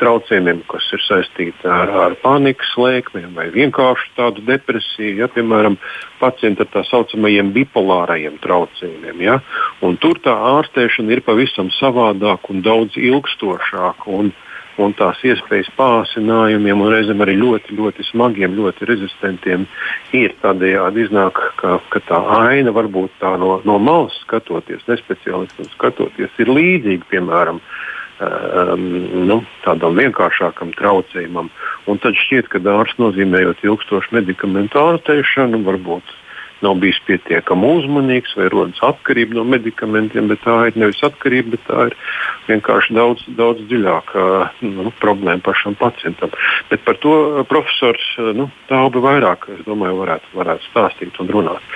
traucējumiem, 0.00 0.62
kas 0.70 0.86
ir 0.94 1.02
saistīti 1.04 1.68
ar, 1.68 1.90
ar 2.04 2.14
panikas 2.22 2.72
lēkmēm 2.78 3.34
vai 3.36 3.48
vienkārši 3.54 4.14
tādu 4.16 4.44
depresiju. 4.48 5.16
Ja, 5.20 5.28
piemēram, 5.32 5.76
pacienti 6.20 6.64
ar 6.64 6.70
tā 6.72 6.82
saucamajiem 6.88 7.52
bipolārajiem 7.54 8.40
traucējumiem. 8.42 9.22
Ja, 9.22 9.38
tur 10.02 10.20
tā 10.24 10.34
ārstēšana 10.56 11.14
ir 11.14 11.22
pavisam 11.26 11.70
savādāka 11.78 12.52
un 12.54 12.62
daudz 12.64 12.98
ilgstošāka. 12.98 14.08
Un, 14.10 14.32
un 14.80 14.94
tās 14.96 15.20
iespējas 15.26 15.70
pārsinājumiem 15.76 16.80
un 16.80 16.92
reizēm 16.92 17.20
arī 17.24 17.36
ļoti, 17.40 17.76
ļoti 17.76 18.06
smagiem, 18.08 18.56
ļoti 18.56 18.88
rezistentiem 18.88 19.66
ir 20.16 20.34
tādējādi 20.44 21.06
iznāk, 21.06 21.40
ka, 21.60 21.78
ka 21.92 22.02
tā 22.08 22.20
aina 22.38 22.72
varbūt 22.74 23.18
tā 23.20 23.34
no, 23.40 23.58
no 23.68 23.78
malas 23.82 24.16
skatoties, 24.24 24.84
nespeciālistam 24.88 25.68
skatoties, 25.74 26.32
ir 26.40 26.52
līdzīga, 26.52 27.08
piemēram, 27.12 27.60
um, 28.22 28.88
nu, 29.28 29.42
tādam 29.66 30.00
vienkāršākam 30.00 30.72
traucējumam. 30.78 31.52
Un 31.90 32.02
tad 32.02 32.16
šķiet, 32.16 32.48
ka 32.52 32.62
dārsts 32.62 33.00
nozīmējot 33.02 33.64
ilgstošu 33.66 34.16
medikamentu 34.16 34.80
ārstēšanu, 34.80 35.64
varbūt 35.68 36.16
nav 36.64 36.78
bijis 36.82 36.98
pietiekami 37.06 37.70
uzmanīgs 37.78 38.34
vai 38.38 38.48
rodas 38.52 38.80
atkarība 38.86 39.38
no 39.38 39.44
medikamentiem, 39.48 40.28
bet 40.30 40.42
tā 40.46 40.56
ir 40.70 40.78
nevis 40.80 41.02
atkarība, 41.06 41.56
bet 41.56 41.64
tā 41.68 41.86
ir 41.90 41.96
vienkārši 42.48 42.96
daudz, 42.96 43.24
daudz 43.38 43.64
dziļāka 43.70 44.26
nu, 44.66 44.92
problēma 45.02 45.42
pašam 45.44 45.76
pacientam. 45.80 46.34
Bet 46.70 46.84
par 46.86 46.98
to 47.02 47.14
eh, 47.20 47.44
profesors 47.48 48.08
eh, 48.18 48.32
nu, 48.38 48.48
Tauba 48.70 49.02
vairāk 49.04 49.48
domāju, 49.66 50.00
varētu, 50.02 50.34
varētu 50.38 50.68
stāstīt 50.70 51.18
un 51.22 51.32
runāt. 51.32 51.72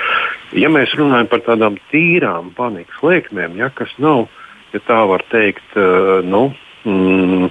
Ja 0.57 0.71
mēs 0.73 0.95
runājam 0.99 1.29
par 1.31 1.43
tādām 1.47 1.81
tīrām 1.91 2.53
panikas 2.57 3.03
lēkmēm, 3.03 3.59
ja, 3.61 3.73
kas 3.75 3.93
nav, 4.03 4.29
ja 4.75 4.81
tā 4.87 5.01
var 5.11 5.25
teikt, 5.33 5.67
uh, 5.75 6.23
nu, 6.25 6.49
mm, 6.87 7.51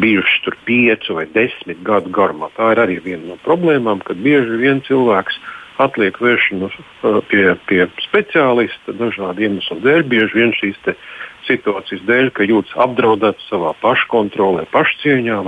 bijušas 0.00 0.40
tur 0.44 0.56
piecu 0.64 1.18
vai 1.18 1.26
desmit 1.34 1.82
gadu 1.86 2.12
garumā. 2.14 2.50
Tā 2.56 2.70
ir 2.74 2.82
arī 2.84 2.98
viena 3.02 3.32
no 3.32 3.38
problēmām, 3.44 4.02
kad 4.06 4.20
bieži 4.22 4.60
vien 4.60 4.82
cilvēks 4.86 5.40
atliek 5.82 6.18
vēršanu 6.20 6.68
uh, 6.70 7.20
pie, 7.30 7.44
pie 7.68 7.86
speciālista 8.06 8.94
dažādu 8.96 9.46
iemeslu 9.46 9.78
dēļ. 9.84 10.04
Bieži 10.10 10.38
vien 10.38 10.54
šīs 10.56 10.78
situācijas 11.46 12.04
dēļ, 12.08 12.30
ka 12.34 12.46
jūtas 12.48 12.74
apdraudēts 12.86 13.48
savā 13.50 13.72
paškontrolē, 13.82 14.66
pašcieņā. 14.72 15.40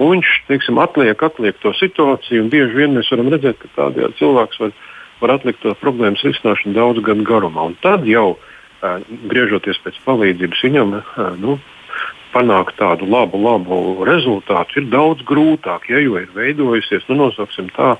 Viņš 0.00 0.32
teiksim, 0.50 0.80
atliek, 0.82 1.16
atliek 1.16 1.58
to 1.62 1.72
situāciju, 1.78 2.44
un 2.44 2.50
bieži 2.52 2.82
vien 2.82 2.96
mēs 2.96 3.10
varam 3.14 3.32
redzēt, 3.32 3.60
ka 3.62 3.72
tādējādi 3.78 4.18
cilvēks 4.20 4.62
var, 4.62 4.74
var 5.22 5.36
atlikt 5.38 5.62
to 5.64 5.76
problēmas 5.80 6.24
risināšanu 6.26 6.76
daudz 6.76 7.04
gadu 7.06 7.24
garumā. 7.28 7.70
Un 7.70 7.78
tad 7.84 8.08
jau, 8.08 8.34
uh, 8.36 8.98
griežoties 9.30 9.80
pēc 9.84 10.02
palīdzības, 10.04 10.66
viņam 10.68 10.98
uh, 10.98 11.22
nu, 11.40 11.56
panākt 12.32 12.78
tādu 12.80 13.06
labu, 13.08 13.40
labu 13.40 14.04
rezultātu 14.08 14.80
ir 14.80 14.88
daudz 14.92 15.24
grūtāk, 15.28 15.88
ja, 15.92 16.00
jo 16.00 16.18
ir 16.20 16.30
veidojusies, 16.34 17.04
nu, 17.10 17.18
nosauksim 17.26 17.68
tā, 17.76 17.94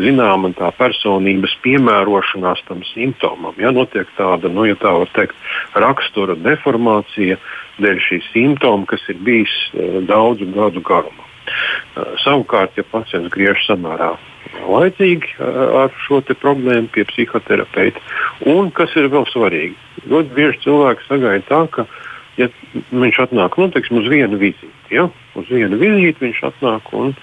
zināma 0.00 0.52
tā 0.56 0.70
personības 0.76 1.54
piemērošanās 1.64 2.62
tam 2.68 2.82
simptomam. 2.92 3.56
Ja, 3.60 3.72
notiek 3.74 4.10
tāda, 4.18 4.50
nu, 4.52 4.66
ja 4.68 4.76
tā 4.80 4.92
var 5.00 5.12
teikt, 5.16 5.36
rakstura 5.74 6.36
deformācija 6.40 7.38
dēļ 7.82 8.02
šī 8.08 8.20
simptoma, 8.30 8.86
kas 8.90 9.04
ir 9.12 9.20
bijis 9.26 9.54
uh, 9.72 10.00
daudzu 10.08 10.48
gadu 10.54 10.82
garumā. 10.84 11.26
Uh, 11.26 12.16
savukārt, 12.24 12.76
ja 12.76 12.84
pacients 12.90 13.32
griež 13.34 13.62
samērā 13.68 14.14
laicīgi 14.66 15.36
uh, 15.36 15.84
ar 15.84 15.94
šo 16.06 16.22
problēmu 16.40 16.90
pie 16.94 17.04
psihoterapeita, 17.12 18.02
un 18.52 18.72
kas 18.74 18.94
ir 18.96 19.10
vēl 19.12 19.26
svarīgi, 19.32 19.76
ļoti 20.10 20.34
bieži 20.36 20.62
cilvēki 20.66 21.08
sagaida 21.08 21.46
tā, 21.48 21.62
ka 21.70 21.86
ja 22.40 22.48
viņš 22.92 23.20
atnāk 23.26 23.56
nu, 23.60 23.68
teiksim, 23.72 24.00
uz 24.00 24.08
vienu 24.12 24.38
vizīti. 24.40 24.72
Ja? 24.92 25.06
Uz 25.38 25.48
vienu 25.52 25.78
vizīti 25.80 26.26
viņš 26.26 26.42
atnāk 26.50 26.90
un, 26.96 27.14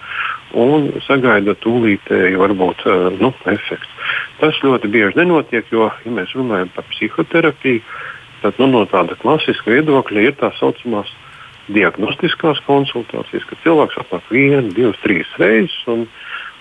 un 0.57 0.89
sagaida 1.07 1.55
tūlītēji 1.63 2.39
varbūt 2.41 2.85
eh, 2.89 3.09
nu, 3.21 3.33
efektu. 3.49 3.91
Tas 4.41 4.59
ļoti 4.65 4.91
bieži 4.93 5.21
nenotiek, 5.21 5.69
jo, 5.73 5.89
ja 6.05 6.15
mēs 6.15 6.33
runājam 6.37 6.71
par 6.75 6.87
psihoterapiju, 6.91 7.83
tad 8.43 8.57
nu, 8.59 8.69
no 8.73 8.85
tāda 8.89 9.15
klasiska 9.21 9.71
viedokļa 9.71 10.25
ir 10.27 10.39
tā 10.41 10.51
saucamās 10.59 11.11
diagnostiskās 11.71 12.59
konsultācijas, 12.65 13.45
kad 13.47 13.61
cilvēks 13.63 14.01
atnāk 14.01 14.25
vienu, 14.33 14.73
divas, 14.75 14.99
trīs 15.05 15.29
reizes 15.39 15.77
un, 15.87 16.03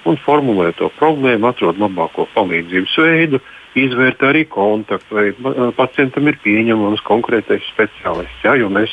un 0.06 0.20
formulē 0.22 0.70
to 0.78 0.92
problēmu, 1.00 1.48
atrod 1.50 1.80
labāko 1.82 2.28
palīdzības 2.36 2.94
veidu, 3.02 3.40
uh, 3.42 3.58
izvērtē 3.78 4.28
arī 4.28 4.42
kontaktu, 4.50 5.16
vai 5.16 5.70
pacientam 5.76 6.28
ir 6.28 6.36
pieņemams 6.44 7.04
konkrētais 7.06 7.64
speciālists. 7.72 8.42
Ja, 8.44 8.56
jo 8.60 8.68
mēs 8.72 8.92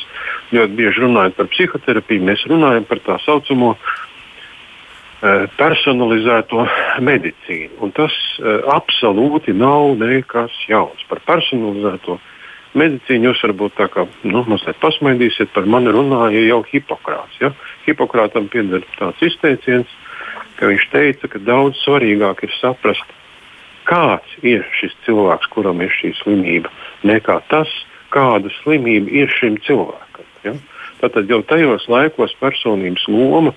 ļoti 0.54 0.78
bieži 0.78 1.04
runājam 1.04 1.36
par 1.36 1.50
psihoterapiju, 1.52 2.28
mēs 2.30 2.46
runājam 2.50 2.86
par 2.88 3.02
tā 3.04 3.18
saucamo 3.26 3.74
personalizēto 5.60 6.64
medicīnu. 7.04 7.76
Un 7.84 7.92
tas 7.92 8.14
absolūti 8.72 9.52
nav 9.52 9.98
nekas 10.00 10.54
jauns. 10.70 11.04
Par 11.10 11.20
personalizēto 11.28 12.16
medicīnu 12.80 13.28
jūs 13.28 13.44
varbūt 13.44 13.76
tā 13.76 13.90
kā 13.92 14.06
nu, 14.24 14.44
mazliet 14.48 14.80
pasmaidīsiet, 14.80 15.52
par 15.52 15.68
mani 15.68 15.92
runāja 15.92 16.40
jau 16.46 16.62
Hipokrāts. 16.70 17.36
Ja? 17.42 17.52
Hipokrātam 17.84 18.48
pieder 18.48 18.86
tāds 18.96 19.20
izteiciens, 19.28 19.92
ka 20.56 20.70
viņš 20.72 20.88
teica, 20.92 21.28
ka 21.28 21.40
daudz 21.44 21.84
svarīgāk 21.84 22.46
ir 22.46 22.56
saprast, 22.56 23.16
kāds 23.90 24.38
ir 24.46 24.64
šis 24.78 24.94
cilvēks, 25.06 25.50
kuram 25.54 25.82
ir 25.84 25.92
šī 25.98 26.14
slimība, 26.22 26.70
nekā 27.06 27.40
tas, 27.50 27.70
kāda 28.14 28.50
slimība 28.60 29.10
ir 29.22 29.32
šim 29.34 29.58
cilvēkam. 29.66 30.26
Ja? 30.46 30.56
Tātad 31.00 31.30
jau 31.30 31.40
tajos 31.48 31.86
laikos 31.90 32.34
personības 32.40 33.06
loma 33.08 33.54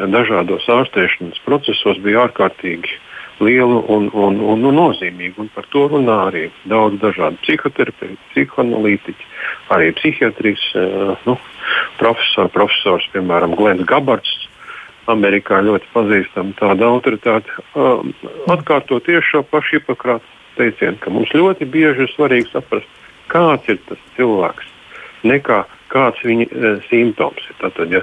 dažādos 0.00 0.66
ārstēšanas 0.72 1.40
procesos 1.44 2.00
bija 2.02 2.26
ārkārtīgi 2.26 2.96
liela 3.40 3.80
un, 3.88 4.08
un, 4.12 4.38
un, 4.40 4.64
un 4.68 4.76
nozīmīga. 4.76 5.40
Un 5.40 5.48
par 5.54 5.68
to 5.72 5.86
runā 5.92 6.16
arī 6.28 6.46
daudz 6.68 7.00
dažādu 7.00 7.40
psihoterapeiti, 7.44 8.18
psihoanalītiķi, 8.34 9.28
arī 9.76 9.90
psihiatrijas 9.96 10.66
uh, 10.76 11.14
nu, 11.28 11.36
profesori, 12.00 12.52
profesors, 12.56 13.08
piemēram, 13.14 13.56
Glens 13.58 13.86
Gabards, 13.88 14.49
Amerikā 15.08 15.62
ļoti 15.64 15.88
pazīstama 15.94 16.52
tāda 16.58 16.90
autoritāte, 16.90 17.54
um, 17.74 18.12
atkārto 18.52 19.00
tieši 19.06 19.26
šo 19.30 19.42
pašu 19.48 19.78
Hipokrāta 19.78 20.26
teicienu, 20.58 20.98
ka 21.00 21.12
mums 21.14 21.32
ļoti 21.34 21.68
bieži 21.70 22.04
ir 22.04 22.12
svarīgi 22.12 22.50
saprast, 22.52 22.88
kāds 23.32 23.68
ir 23.70 23.80
tas 23.88 24.02
cilvēks, 24.16 24.68
nekā 25.26 25.62
kāds 25.90 26.20
viņa 26.26 26.46
e, 26.46 26.74
simptoms 26.88 27.46
ir. 27.48 27.56
Tātad, 27.62 27.94
ja, 27.94 28.02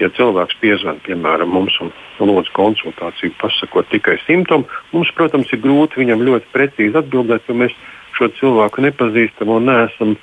ja 0.00 0.08
cilvēks 0.16 0.58
piezvan 0.62 1.00
piemēram 1.06 1.52
mums 1.52 1.76
un 1.82 1.92
lūdz 2.20 2.52
konsultāciju, 2.56 3.34
pasakot 3.42 3.88
tikai 3.92 4.16
simptomu, 4.24 4.68
mums, 4.94 5.12
protams, 5.18 5.52
ir 5.52 5.62
grūti 5.64 6.02
viņam 6.02 6.24
ļoti 6.28 6.50
precīzi 6.54 7.02
atbildēt, 7.02 7.48
jo 7.48 7.58
mēs 7.64 7.76
šo 8.16 8.30
cilvēku 8.38 8.86
nepazīstam 8.86 9.52
un 9.52 9.68
neesam 9.68 10.16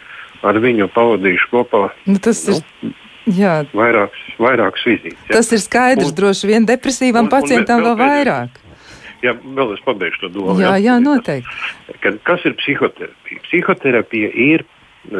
ar 0.43 0.57
viņu 0.59 0.89
pavadījuši 0.95 1.49
kopā. 1.51 1.87
Nu, 2.09 2.17
tas 2.23 2.41
nu, 2.49 2.57
ir 2.57 3.02
Jā. 3.29 3.61
vairākas, 3.71 4.25
vairākas 4.41 4.83
vizītes. 4.87 5.21
Jā. 5.29 5.37
Tas 5.37 5.51
ir 5.55 5.61
skaidrs, 5.63 6.11
un, 6.11 6.17
droši 6.17 6.49
vien 6.49 6.67
depresīvam 6.67 7.29
un, 7.29 7.31
pacientam 7.31 7.79
un 7.79 7.87
vēl, 7.87 7.97
vēl 8.01 8.13
vairāk. 8.17 8.61
Jā, 9.23 9.37
vēl 9.39 9.73
es 9.77 9.83
pabeigšu 9.85 10.25
to 10.25 10.29
domu. 10.35 10.57
Jā, 10.59 10.75
jā, 10.83 10.97
noteikti. 10.99 11.59
Kad, 12.03 12.19
kas 12.27 12.43
ir 12.43 12.57
psihoterapija? 12.59 13.43
Psihoterapija 13.47 14.31
ir 14.51 14.65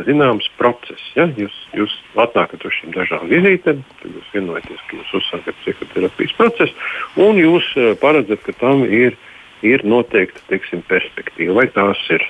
zināms 0.07 0.49
process. 0.59 1.05
Ja? 1.15 1.29
Jūs, 1.39 1.55
jūs 1.75 1.93
atnākat 2.19 2.65
uz 2.67 2.75
šīm 2.79 2.91
dažādām 2.95 3.31
vizītēm, 3.31 3.79
tad 4.01 4.17
jūs 4.17 4.33
vienojaties, 4.35 4.83
ka 4.89 4.99
jūs 4.99 5.15
uzsākat 5.21 5.61
psihoterapijas 5.63 6.35
procesu, 6.39 6.91
un 7.23 7.39
jūs 7.39 7.71
uh, 7.77 7.93
paredzat, 8.03 8.43
ka 8.43 8.55
tam 8.59 8.83
ir, 8.83 9.15
ir 9.63 9.87
noteikta 9.87 10.43
teiksim, 10.51 10.83
perspektīva. 10.91 11.61
Vai 11.61 11.67
tās 11.71 12.03
ir 12.11 12.27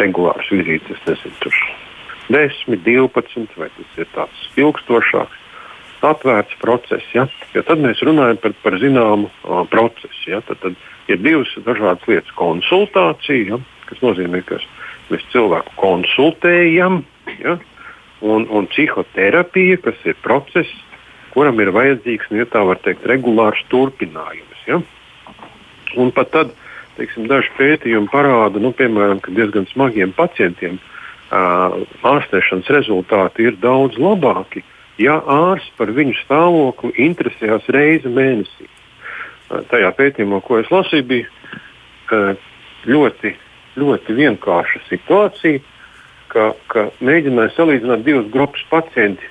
regulāras 0.00 0.52
vizītes, 0.52 1.00
nezinu, 1.08 1.36
tur 1.40 1.60
10, 2.28 2.82
12, 2.84 3.56
vai 3.56 3.68
tas 3.74 3.98
ir 4.00 4.08
tāds 4.14 4.46
ilgstošāks, 4.58 5.42
atvērts 6.06 6.58
process. 6.60 7.06
Ja? 7.14 7.26
Jo 7.54 7.62
tad 7.66 7.80
mēs 7.82 8.02
runājam 8.06 8.40
par, 8.42 8.54
par 8.62 8.78
zināmu 8.82 9.30
uh, 9.30 9.62
procesu. 9.70 10.22
Ja? 10.30 10.42
Tad, 10.46 10.60
tad 10.62 10.76
ir 11.10 11.22
divas 11.22 11.52
dažādas 11.66 12.04
lietas. 12.10 12.34
Konsultācija, 12.38 13.54
ja? 13.54 13.60
kas 13.88 14.02
nozīmē, 14.02 14.42
ka 14.46 14.60
mēs 15.12 15.24
cilvēku 15.34 15.76
konsultējam, 15.80 17.02
ja? 17.38 17.56
un, 18.26 18.48
un 18.50 18.68
psihoterapija, 18.72 19.80
kas 19.84 20.04
ir 20.08 20.18
process, 20.24 20.72
kuram 21.34 21.60
ir 21.62 21.72
vajadzīgs 21.76 22.30
nu, 22.32 22.42
ja 22.42 22.76
teikt, 22.82 23.06
regulārs 23.06 23.62
turpinājums. 23.72 24.62
Ja? 24.68 24.82
Un 25.96 26.10
pat 26.12 26.32
tad, 26.34 26.52
teiksim, 26.98 27.28
daži 27.30 27.52
pētījumi 27.56 28.10
parāda, 28.12 28.60
nu, 28.60 28.72
piemēram, 28.76 29.22
ka 29.22 29.32
diezgan 29.36 29.68
smagiem 29.70 30.12
pacientiem 30.16 30.76
uh, 30.80 30.95
ārstēšanas 31.30 32.70
rezultāti 32.70 33.48
ir 33.48 33.56
daudz 33.62 33.98
labāki, 33.98 34.62
ja 34.98 35.18
ārsts 35.20 35.72
par 35.78 35.90
viņu 35.90 36.14
stāvokli 36.22 36.92
interesējās 37.06 37.68
reizi 37.74 38.08
mēnesī. 38.08 38.68
Tajā 39.70 39.90
pētījumā, 39.94 40.40
ko 40.42 40.60
es 40.60 40.70
lasīju, 40.70 41.06
bija 41.06 42.34
ļoti, 42.86 43.34
ļoti 43.78 44.16
vienkārša 44.20 44.82
situācija, 44.88 45.62
ka, 46.32 46.52
ka 46.70 46.88
mēģināja 47.00 47.54
salīdzināt 47.56 48.04
divas 48.06 48.30
grupas 48.32 48.62
pacienti, 48.70 49.26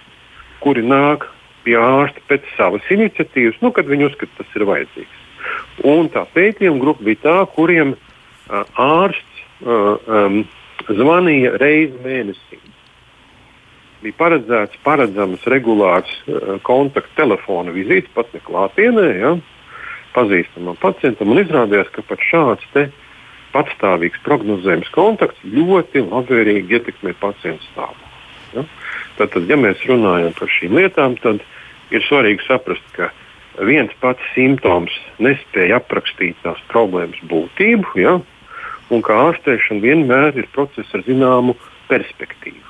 kuri 0.63 0.85
nāk 0.85 1.27
pie 1.65 1.75
ārsta 1.79 2.21
pēc 2.29 2.45
savas 2.55 2.85
iniciatīvas, 2.93 3.57
nu, 3.63 3.71
kad 3.75 3.89
viņi 3.89 4.09
uzskata, 4.09 4.43
tas 4.43 4.57
ir 4.57 4.67
vajadzīgs. 4.69 5.21
Un 5.85 6.09
tā 6.13 6.23
pētījuma 6.33 6.81
grupa 6.81 7.05
bija 7.05 7.21
tā, 7.23 7.37
kuriem 7.55 7.95
uh, 7.95 8.63
ārsts 8.79 9.41
uh, 9.65 9.97
um, 10.05 10.43
zvanīja 10.89 11.55
reizi 11.61 11.97
mēnesī. 12.03 12.59
Bija 14.03 14.17
paredzēts 14.19 14.77
paredzamas 14.85 15.45
regulārs 15.49 16.11
uh, 16.27 16.55
kontaktu 16.65 17.15
telefona 17.17 17.73
vizītes, 17.73 18.11
pat 18.13 18.29
ne 18.35 18.41
klātienē, 18.45 19.07
ja, 19.17 19.33
pazīstamam 20.15 20.77
pacientam. 20.81 21.33
Izrādījās, 21.41 21.89
ka 21.95 22.05
pat 22.05 22.23
šāds 22.29 22.69
patstāvīgs 23.55 24.19
prognozējums 24.25 24.91
kontakts 24.95 25.43
ļoti 25.47 26.03
labvēlīgi 26.09 26.75
ietekmē 26.75 27.15
pacientu 27.21 27.63
stāvokli. 27.71 28.11
Ja. 28.55 28.65
Tātad, 29.19 29.47
ja 29.47 29.57
mēs 29.59 29.83
runājam 29.87 30.35
par 30.35 30.51
šīm 30.51 30.75
lietām, 30.75 31.15
tad 31.23 31.43
ir 31.95 32.03
svarīgi 32.03 32.43
saprast, 32.47 32.85
ka 32.97 33.11
viens 33.63 33.93
pats 34.03 34.23
simptoms 34.35 34.93
nespēja 35.23 35.79
aprakstīt 35.79 36.39
tās 36.43 36.59
problēmas 36.71 37.21
būtību. 37.31 37.95
Ja, 38.01 38.17
un 38.93 39.03
kā 39.05 39.17
ārstēšana 39.29 39.83
vienmēr 39.83 40.39
ir 40.41 40.47
process 40.53 40.93
ar 40.93 41.03
zināmu 41.07 41.57
perspektīvu. 41.89 42.63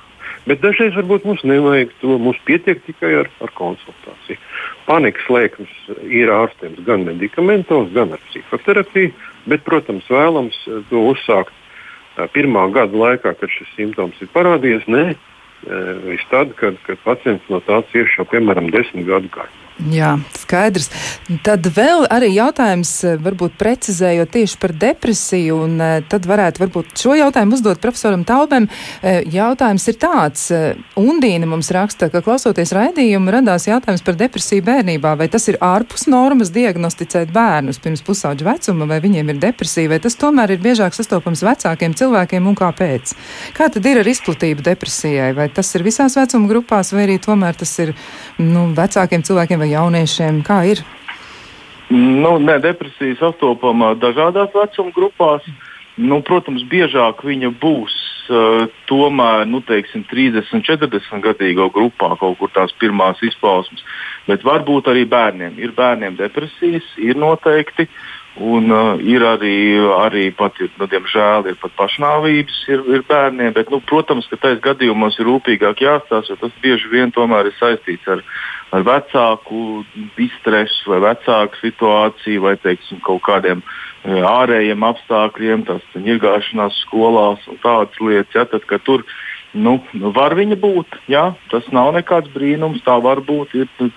Bet 0.46 0.60
dažreiz 0.62 0.94
varbūt 0.94 1.24
mums 1.26 1.42
nevajag 1.42 1.90
to, 2.00 2.16
mums 2.22 2.38
pietiek 2.46 2.78
tikai 2.86 3.12
ar, 3.24 3.30
ar 3.42 3.50
konsultāciju. 3.58 4.38
Panikas 4.86 5.26
lēkmes 5.34 5.72
ir 6.06 6.30
ārstēms 6.30 6.84
gan 6.86 7.02
medikamentos, 7.08 7.90
gan 7.96 8.14
ar 8.14 8.22
psihoterapiju, 8.28 9.10
bet, 9.50 9.64
protams, 9.66 10.06
vēlams 10.06 10.60
eh, 10.70 10.84
to 10.90 11.02
uzsākt 11.10 11.50
eh, 11.50 12.30
pirmā 12.36 12.68
gada 12.76 12.94
laikā, 12.94 13.34
kad 13.40 13.50
šis 13.50 13.74
simptoms 13.74 14.22
ir 14.22 14.30
parādījies. 14.36 14.86
Nē, 14.86 15.04
eh, 15.16 15.92
viss 16.06 16.30
tad, 16.30 16.54
kad, 16.62 16.78
kad 16.86 17.02
pacients 17.02 17.50
no 17.50 17.58
tā 17.66 17.82
cieš 17.90 18.20
jau 18.20 18.30
piemēram 18.30 18.70
desmit 18.70 19.10
gadu 19.10 19.32
gaitā. 19.34 19.65
Jā, 19.76 20.14
skaidrs. 20.32 20.86
Tad 21.44 21.66
vēl 21.76 22.06
arī 22.08 22.30
jautājums, 22.32 22.90
eh, 23.04 23.18
varbūt 23.20 23.58
precizējot 23.60 24.30
tieši 24.32 24.56
par 24.56 24.72
depresiju, 24.72 25.58
un 25.66 25.80
eh, 25.84 26.00
tad 26.08 26.24
varētu 26.24 26.62
varbūt 26.62 26.94
šo 26.96 27.12
jautājumu 27.12 27.52
uzdot 27.52 27.82
profesoram 27.82 28.24
Taubem. 28.24 28.70
Eh, 29.02 29.20
jautājums 29.28 29.84
ir 29.88 29.98
tāds, 30.00 30.46
Undīna 30.96 31.44
mums 31.46 31.68
raksta, 31.70 32.08
ka 32.10 32.22
klausoties 32.24 32.72
raidījumu 32.72 33.30
radās 33.34 33.66
jautājums 33.68 34.02
par 34.04 34.16
depresiju 34.16 34.64
bērnībā, 34.64 35.12
vai 35.18 35.28
tas 35.28 35.44
ir 35.48 35.58
ārpus 35.60 36.06
normas 36.08 36.50
diagnosticēt 36.54 37.32
bērnus 37.32 37.78
pirms 37.78 38.00
pusauģa 38.06 38.48
vecuma, 38.48 38.88
vai 38.88 39.00
viņiem 39.04 39.34
ir 39.34 39.40
depresija, 39.42 39.90
vai 39.92 40.00
tas 40.00 40.16
tomēr 40.16 40.56
ir 40.56 40.64
biežāk 40.64 40.96
sastopams 40.96 41.44
vecākiem 41.44 41.92
cilvēkiem 41.92 42.48
un 42.48 42.56
kāpēc? 42.56 43.12
Kā 43.52 43.68
tad 43.68 43.84
ir 43.84 44.00
ar 44.00 44.08
izplatību 44.08 44.64
depresijai? 44.64 45.34
Vai 45.36 45.50
tas 45.52 45.74
ir 45.76 45.84
visās 45.84 46.16
vecuma 46.16 46.48
grupās, 46.48 46.94
vai 46.96 47.04
arī 47.04 47.20
tomēr 47.20 47.60
tas 47.60 47.76
ir 47.84 47.92
nu, 48.38 48.70
vecākiem 48.72 49.26
cilvēkiem? 49.26 49.65
vai 49.65 49.65
jauniešiem? 49.70 50.42
Kā 50.46 50.62
ir? 50.70 50.82
Nu, 51.88 52.38
ne, 52.42 52.58
depresija 52.58 53.14
sastopama 53.20 53.94
dažādās 53.94 54.50
vecuma 54.54 54.90
grupās. 54.94 55.46
Nu, 55.96 56.18
protams, 56.20 56.64
biežāk 56.68 57.22
viņa 57.24 57.52
būs 57.56 57.94
uh, 58.28 58.66
tomēr 58.90 59.46
nu, 59.48 59.62
teiksim, 59.64 60.02
30, 60.10 60.66
40 60.66 61.22
gadīgo 61.24 61.70
grupā, 61.72 62.10
kaut 62.20 62.36
kur 62.40 62.52
tās 62.52 62.74
pirmās 62.80 63.22
izpausmes. 63.24 63.84
Bet 64.26 64.44
varbūt 64.44 64.90
arī 64.92 65.06
bērniem. 65.08 65.56
Ir 65.62 65.72
bērniem 65.76 66.18
depresijas, 66.18 66.90
ir 67.00 67.16
noteikti. 67.16 67.88
Un 68.36 68.68
uh, 68.68 68.98
ir 69.00 69.24
arī, 69.24 69.78
arī 69.96 70.26
pat, 70.36 70.58
nu, 70.76 70.90
diemžēl, 70.92 71.46
ir 71.48 71.56
pat 71.62 71.72
pašnāvības 71.78 72.58
ir, 72.68 72.82
ir 72.98 73.06
bērniem. 73.08 73.54
Bet, 73.56 73.70
nu, 73.72 73.80
protams, 73.80 74.28
ka 74.28 74.36
tais 74.42 74.60
gadījumos 74.60 75.16
ir 75.16 75.30
rūpīgāk 75.30 75.80
jāstāsta, 75.86 76.34
jo 76.34 76.42
tas 76.42 76.60
bieži 76.60 76.92
vien 76.92 77.14
tomēr 77.14 77.48
ir 77.48 77.56
saistīts 77.56 78.10
ar 78.12 78.20
ar 78.74 78.84
vecāku 78.86 79.84
distresu 80.16 80.90
vai 80.90 81.00
vecāku 81.04 81.60
situāciju 81.60 82.46
vai 82.48 82.56
teiksim, 82.62 83.00
kaut 83.06 83.22
kādiem 83.28 83.62
e, 83.62 84.18
ārējiem 84.26 84.86
apstākļiem, 84.88 85.66
tās 85.68 85.86
ņirgāšanās 85.94 86.80
skolās 86.86 87.46
un 87.50 87.60
tādas 87.62 88.00
lietas. 88.02 88.34
Ja, 88.34 88.46
tad, 88.50 88.66
tur 88.86 89.06
nu, 89.54 89.78
var 90.16 90.34
viņa 90.38 90.58
būt, 90.60 90.98
ja, 91.12 91.30
tas 91.52 91.66
nav 91.74 91.94
nekāds 91.96 92.32
brīnums, 92.34 92.82
tā 92.86 92.98
var 93.02 93.22
būt. 93.24 93.54
Ir, 93.54 93.92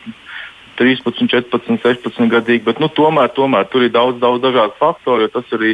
13, 0.79 1.27
14, 1.27 1.81
16 1.83 2.31
gadīgi, 2.31 2.63
bet 2.65 2.79
nu, 2.79 2.87
tomēr, 2.95 3.31
tomēr 3.35 3.67
tur 3.71 3.83
ir 3.83 3.91
daudz, 3.91 4.19
daudz 4.21 4.41
dažādu 4.43 4.77
faktoru. 4.79 5.27
Tas 5.33 5.51
arī 5.55 5.73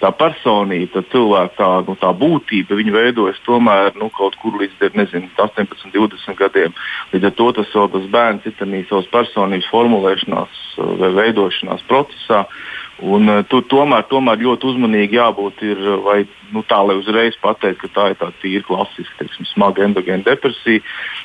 tā 0.00 0.10
personība, 0.16 0.88
tā 0.94 1.02
cilvēka 1.12 1.56
tā, 1.58 1.68
nu, 1.88 1.96
tā 2.00 2.12
būtība, 2.16 2.78
viņa 2.78 2.94
veidojas 2.94 3.42
tomēr 3.46 3.92
nu, 4.00 4.08
kaut 4.16 4.38
kur 4.40 4.56
līdz 4.60 4.96
nezinu, 4.96 5.28
18, 5.36 5.92
20 5.92 6.40
gadiem. 6.40 6.74
Līdz 7.12 7.30
ar 7.30 7.36
to 7.36 7.50
tas 7.60 7.76
vēl 7.76 7.92
tas 7.94 8.08
bērns 8.16 8.48
ir 8.48 8.56
savas 8.88 9.12
personības 9.12 9.70
formulēšanās 9.72 10.64
vai 11.02 11.12
veidošanās 11.20 11.84
procesā. 11.90 12.46
Un, 13.04 13.28
uh, 13.28 13.42
tu, 13.44 13.60
tomēr, 13.68 14.06
tomēr 14.08 14.40
ļoti 14.40 14.70
uzmanīgi 14.70 15.18
jābūt, 15.18 15.60
ir, 15.68 15.80
vai 16.00 16.22
nu, 16.54 16.62
tā, 16.64 16.78
lai 16.80 16.96
uzreiz 16.96 17.36
pateiktu, 17.42 17.86
ka 17.86 17.92
tā 17.92 18.04
ir 18.12 18.18
tā 18.20 18.28
tīra 18.40 18.64
klasiska, 18.64 19.18
teiksim, 19.18 19.48
smaga 19.50 19.84
endogēna 19.84 20.24
depresija, 20.24 20.80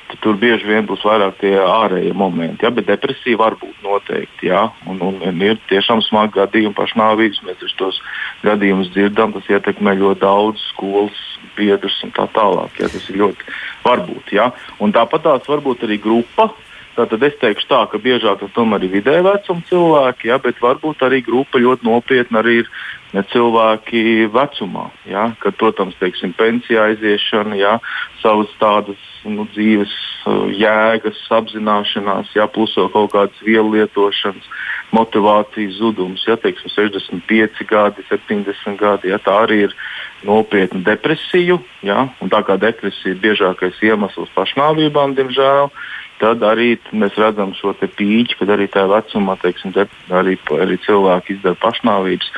tad 0.09 0.19
tur 0.25 0.39
bieži 0.41 0.67
vien 0.67 0.87
būs 0.89 1.05
vairāk 1.07 1.37
tie 1.39 1.53
ārējie 1.63 2.13
momenti. 2.17 2.65
Ja? 2.65 2.73
Bet 2.75 2.89
depresija 2.89 3.39
var 3.39 3.55
būt 3.61 3.85
noteikti. 3.85 4.49
Ja? 4.49 4.65
Un, 4.89 4.99
un, 5.05 5.21
un 5.27 5.45
ir 5.45 5.61
tiešām 5.71 6.03
smagi 6.05 6.39
gadījumi, 6.39 6.75
pašnāvības. 6.77 7.43
Mēs 7.47 7.77
tos 7.79 8.01
gadījumus 8.43 8.91
dzirdam, 8.95 9.35
tas 9.37 9.47
ietekmē 9.51 9.95
ļoti 10.01 10.23
daudz 10.25 10.65
skolas 10.73 11.21
biedrus 11.55 12.01
un 12.03 12.11
tā 12.17 12.27
tālāk. 12.35 12.81
Ja? 12.81 12.91
Tas 12.91 13.07
ir 13.07 13.21
ļoti 13.21 13.47
varbūt. 13.85 14.35
Ja? 14.35 14.51
Un 14.83 14.91
tāpat 14.95 15.27
tās 15.27 15.47
varbūt 15.47 15.87
arī 15.87 16.01
grupa 16.03 16.51
Tātad 17.01 17.23
es 17.25 17.37
teikšu 17.41 17.65
tā, 17.65 17.79
ka 17.89 17.97
biežāk 17.97 18.43
tas 18.43 18.51
tomēr 18.53 18.83
ir 18.85 18.91
vidēja 18.93 19.23
vecuma 19.25 19.63
cilvēki, 19.65 20.27
ja, 20.29 20.35
bet 20.37 20.59
varbūt 20.61 20.99
arī 21.07 21.23
grupa 21.25 21.57
ļoti 21.57 21.87
nopietni 21.87 22.37
arī 22.37 22.57
ir 22.61 22.67
cilvēki 23.31 24.27
vecumā. 24.29 24.83
Ja, 25.09 25.31
kad, 25.41 25.57
protams, 25.57 25.97
teiksim, 25.97 26.35
pensijā 26.37 26.91
aiziešana, 26.91 27.57
ja, 27.57 27.71
savas 28.21 28.53
tādas 28.61 29.01
nu, 29.25 29.47
dzīves 29.49 29.95
uh, 30.29 30.51
jēgas 30.53 31.23
apzināšanās, 31.33 32.35
ja, 32.37 32.45
plus 32.45 32.77
vēl 32.77 32.91
kaut 32.93 33.09
kādas 33.15 33.41
vielu 33.47 33.79
lietošanas, 33.79 34.45
motivācijas 34.93 35.79
zudums, 35.79 36.21
ja 36.29 36.37
teiksim, 36.37 36.69
65 36.69 37.65
gadi, 37.65 38.05
70 38.11 38.77
gadi, 38.77 39.09
ja, 39.09 39.17
tā 39.25 39.39
arī 39.47 39.63
ir 39.65 39.75
nopietna 40.27 40.83
depresija. 40.85 41.57
Ja, 41.81 42.05
tā 42.21 42.43
kā 42.45 42.59
depresija 42.61 43.15
ir 43.15 43.23
biežākais 43.25 43.81
iemesls 43.89 44.29
pašnāvībām, 44.37 45.17
diemžēl 45.17 45.71
tad 46.21 46.43
arī 46.45 46.75
mēs 46.93 47.17
redzam 47.19 47.55
šo 47.57 47.73
pīķi, 47.81 48.37
kad 48.39 48.53
arī 48.53 48.69
tajā 48.71 48.87
vecumā 48.91 49.37
teiksim, 49.41 49.73
arī, 50.13 50.37
arī 50.57 50.77
cilvēki 50.85 51.37
izdara 51.37 51.59
pašnāvības. 51.63 52.29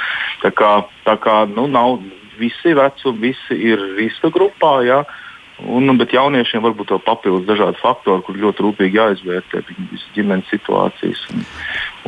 Tā 0.43 0.53
kā, 0.55 0.73
tā 1.07 1.17
kā 1.21 1.43
nu, 1.51 1.67
nav 1.71 1.99
visi 2.39 2.73
vecumi, 2.77 3.29
visi 3.29 3.59
ir 3.71 3.83
riska 3.99 4.31
grupā. 4.33 4.79
Jā. 4.87 5.03
Un, 5.69 5.91
bet 5.99 6.15
jauniešiem 6.15 6.63
varbūt 6.65 6.95
vēl 6.95 7.01
papildus 7.05 7.45
dažādi 7.47 7.79
faktori, 7.79 8.23
kur 8.25 8.39
ļoti 8.41 8.65
rūpīgi 8.65 8.99
jāizvērtē 8.99 9.61
viņu 9.67 9.99
ģimenes 10.15 10.49
situācijas. 10.51 11.21
Un, 11.31 11.45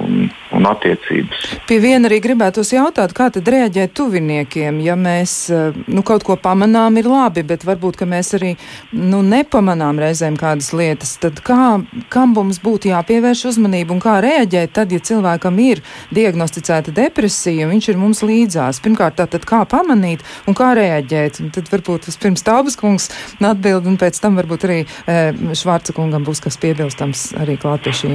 un, 0.01 0.27
un 0.51 0.67
attiecības. 0.69 1.43
Pie 1.69 1.77
viena 1.83 2.09
arī 2.09 2.19
gribētos 2.23 2.71
jautāt, 2.73 3.13
kā 3.15 3.29
tad 3.33 3.47
reaģēt 3.51 3.93
tuviniekiem, 3.95 4.79
ja 4.83 4.97
mēs 4.99 5.35
eh, 5.53 5.77
nu, 5.87 6.03
kaut 6.05 6.25
ko 6.27 6.37
pamanām, 6.39 6.99
ir 6.99 7.09
labi, 7.09 7.45
bet 7.47 7.65
varbūt 7.67 8.03
mēs 8.05 8.33
arī 8.37 8.53
nu, 8.91 9.21
nepamanām 9.25 9.99
reizēm 10.01 10.37
kādas 10.39 10.71
lietas. 10.75 11.15
Tad 11.21 11.39
kā, 11.45 11.79
kam 12.13 12.35
mums 12.35 12.59
būtu 12.63 12.91
jāpievērš 12.91 13.45
uzmanība 13.53 13.95
un 13.95 14.03
kā 14.03 14.17
reaģēt 14.25 14.75
tad, 14.75 14.91
ja 14.91 14.99
cilvēkam 14.99 15.59
ir 15.63 15.81
diagnosticēta 16.15 16.93
depresija 16.95 17.65
un 17.65 17.75
viņš 17.75 17.91
ir 17.91 18.01
mums 18.01 18.23
līdzās? 18.25 18.81
Pirmkārt, 18.83 19.17
tātad 19.21 19.47
kā 19.47 19.63
pamanīt 19.69 20.25
un 20.49 20.57
kā 20.57 20.73
reaģēt? 20.77 21.41
Un 21.43 21.53
tad 21.55 21.71
varbūt 21.71 22.09
vispirms 22.09 22.43
Taubas 22.45 22.77
kungs 22.79 23.09
atbild 23.39 23.87
un 23.89 23.97
pēc 24.01 24.19
tam 24.21 24.37
varbūt 24.39 24.67
arī 24.67 24.81
e, 24.83 25.17
Švārca 25.57 25.95
kungam 25.95 26.25
būs 26.27 26.43
kas 26.43 26.59
piebilstams 26.61 27.31
arī 27.41 27.57
klāt 27.61 27.85
pie 27.85 27.95
šī. 27.95 28.13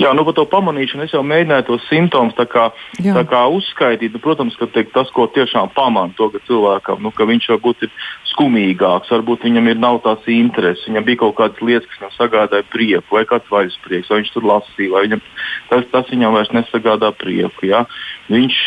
Jā, 0.00 0.14
nu 0.16 0.24
par 0.24 0.32
to 0.38 0.46
pamanīšanu 0.48 1.04
es 1.04 1.12
jau 1.12 1.20
mēģināju 1.26 1.66
tos 1.66 1.82
simptomus 1.90 2.36
tā 2.38 2.46
kā, 2.48 2.70
Jā. 3.02 3.12
tā 3.18 3.24
kā 3.28 3.42
uzskaitīt. 3.52 4.14
Protams, 4.24 4.56
ka 4.56 4.70
teik, 4.72 4.94
tas, 4.94 5.10
ko 5.12 5.26
tiešām 5.28 5.74
pamana 5.76 6.14
to, 6.16 6.30
ka 6.32 6.40
cilvēkam, 6.46 7.02
nu, 7.04 7.12
ka 7.12 7.26
viņš 7.28 7.50
varbūt 7.52 7.84
ir 7.84 7.92
skumīgāks, 8.30 9.12
varbūt 9.12 9.44
viņam 9.44 9.68
ir 9.68 9.82
nav 9.82 10.00
tās 10.06 10.24
intereses, 10.32 10.86
viņam 10.88 11.04
bija 11.04 11.20
kaut 11.24 11.36
kādas 11.40 11.60
lietas, 11.60 11.88
kas 11.90 12.00
viņam 12.00 12.14
sagādāja 12.16 12.68
prieku, 12.72 13.18
vai 13.18 13.26
kāds 13.28 13.52
vaļasprieks, 13.52 14.08
vai 14.08 14.22
viņš 14.22 14.32
tur 14.36 14.48
lasīja, 14.48 14.94
vai 14.94 15.04
viņam, 15.04 15.22
tas, 15.68 15.84
tas 15.92 16.14
viņam 16.14 16.38
vairs 16.38 16.54
nesagādā 16.56 17.12
prieku. 17.20 17.68
Ja? 17.68 17.84
Viņš, 18.32 18.58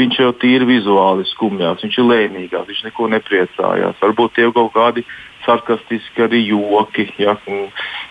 viņš 0.00 0.20
jau 0.24 0.32
tīri 0.42 0.66
vizuāli 0.66 1.28
skumjāks, 1.30 1.86
viņš 1.86 2.00
ir 2.02 2.10
lēmīgāks, 2.10 2.72
viņš 2.72 2.84
neko 2.88 3.10
nepriecājās. 3.14 4.02
Varbūt 4.02 4.38
tie 4.40 4.50
kaut 4.50 4.74
kādi 4.74 5.06
sarkastiski 5.46 6.26
arī 6.26 6.42
joki. 6.50 7.06
Ja? 7.22 7.36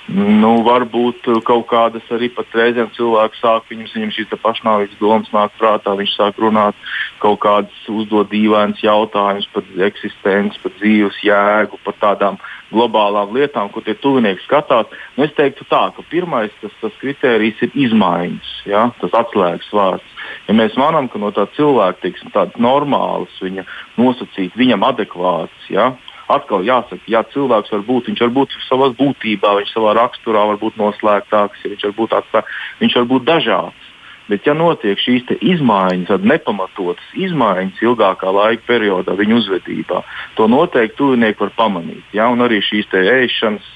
Nu, 0.08 0.52
varbūt 0.66 1.28
kaut 1.48 1.66
kādas 1.72 2.06
arī 2.14 2.30
pat 2.34 2.54
reizēm 2.56 2.92
cilvēks 2.96 3.42
sāk, 3.42 3.70
viņam, 3.72 3.90
viņam 3.94 4.14
šīs 4.16 4.36
pašnāvības 4.44 5.00
domas 5.02 5.32
nāk 5.34 5.56
prātā, 5.60 5.96
viņš 5.98 6.14
sāk 6.18 6.42
runāt 6.42 6.78
kaut 7.24 7.40
kādas, 7.46 7.80
uzdot 7.90 8.30
dīvainas 8.32 8.84
jautājumus 8.86 9.48
par 9.54 9.66
eksistenci, 9.88 10.62
par 10.62 10.76
dzīves 10.78 11.22
jēgu, 11.26 11.82
par 11.86 11.98
tādām 12.02 12.40
globālām 12.74 13.34
lietām, 13.36 13.70
ko 13.74 13.82
tie 13.86 13.96
tuvinieki 13.98 14.44
skatās. 14.46 14.92
Nu, 15.18 15.26
es 15.26 15.34
teiktu 15.38 15.66
tā, 15.70 15.88
ka 15.96 16.06
pirmais 16.10 16.54
tas, 16.62 16.74
tas 16.82 16.98
kriterijs 17.02 17.62
ir 17.66 17.78
izmaiņas, 17.88 18.52
ja? 18.70 18.88
tas 19.02 19.16
atslēgas 19.24 19.72
vārds. 19.74 20.12
Ja 20.48 20.56
mēs 20.58 20.78
manām, 20.80 21.10
ka 21.10 21.22
no 21.22 21.32
tā 21.34 21.48
cilvēka, 21.58 22.02
teiksim, 22.06 22.34
tādas 22.34 22.58
normālas, 22.62 23.34
viņa 23.42 23.66
nosacīt, 24.02 24.58
viņam 24.58 24.86
adekvāts, 24.86 25.70
ja? 25.74 25.94
Atkal 26.32 26.66
jāsaka, 26.66 27.02
jā, 27.10 27.22
cilvēks 27.34 27.74
var 27.74 27.84
būt, 27.88 28.10
viņš 28.10 28.24
var 28.26 28.34
būt 28.40 28.56
savā 28.68 28.92
būtībā, 28.98 29.56
viņš 29.60 29.74
savā 29.76 29.96
raksturā 30.00 30.46
var 30.52 30.62
būt 30.62 30.80
noslēgtāks, 30.82 31.66
viņš 31.66 31.90
var 31.90 31.98
būt, 32.00 32.16
atstā, 32.20 32.46
viņš 32.82 32.98
var 33.02 33.10
būt 33.14 33.28
dažāds. 33.30 33.85
Bet, 34.26 34.48
ja 34.48 34.56
notiek 34.58 34.98
šīs 34.98 35.28
izmaiņas, 35.38 36.08
tad 36.10 36.24
nepamatotas 36.26 37.06
izmaiņas 37.14 37.82
ilgākā 37.86 38.32
laika 38.34 38.64
periodā 38.66 39.14
viņa 39.20 39.36
uzvedībā, 39.38 40.02
to 40.38 40.48
noteikti 40.50 40.98
tuvinieki 40.98 41.44
var 41.44 41.52
pamanīt. 41.60 42.06
Ja? 42.16 42.32
Un 42.34 42.42
arī 42.42 42.58
šīs 42.66 42.90
ēšanas 42.90 43.68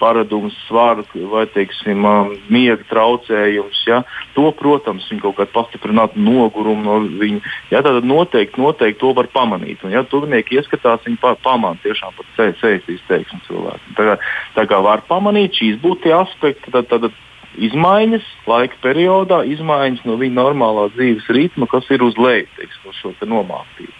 paradums, 0.00 0.56
svāra 0.66 1.04
vai 1.30 1.44
teiksim, 1.52 2.06
miega 2.48 2.80
traucējums, 2.88 3.82
ja? 3.86 4.00
to, 4.36 4.46
protams, 4.56 5.10
viņi 5.12 5.24
kaut 5.26 5.36
kādā 5.36 5.52
pastiprinātu 5.52 6.22
nogurumu 6.24 6.86
no 6.86 6.96
viņa. 7.20 7.42
Ja? 7.74 7.82
Tad 7.84 8.00
noteikti, 8.08 8.62
noteikti 8.64 9.00
to 9.02 9.12
var 9.18 9.28
pamanīt. 9.34 9.84
Un, 9.84 9.92
ja 9.92 10.06
tuvinieki 10.08 10.56
ieskatās, 10.56 11.04
viņi 11.04 11.20
pa, 11.20 11.34
pamana 11.44 11.76
tiešām 11.84 12.16
pat 12.16 12.32
ceļš 12.38 12.88
izteiksmi 12.96 13.44
cilvēkiem. 13.50 13.92
Tā 13.98 14.08
kā, 14.08 14.16
tā 14.56 14.66
kā 14.72 14.80
var 14.88 15.04
pamanīt 15.10 15.60
šīs 15.60 15.78
būtu 15.84 16.06
tie 16.06 16.16
aspekti, 16.16 16.72
tad, 16.72 16.88
tad, 16.88 17.12
izmaiņas 17.60 18.26
laika 18.48 18.78
periodā, 18.84 19.42
izmaiņas 19.48 20.04
no 20.08 20.16
viņa 20.20 20.36
normālā 20.38 20.88
dzīves 20.96 21.28
ritma, 21.34 21.68
kas 21.70 21.88
ir 21.92 22.04
uz 22.04 22.16
leju, 22.20 22.48
teiksim, 22.56 22.88
uz 22.90 23.00
šo 23.00 23.12
te 23.18 23.28
nomāktību. 23.28 23.92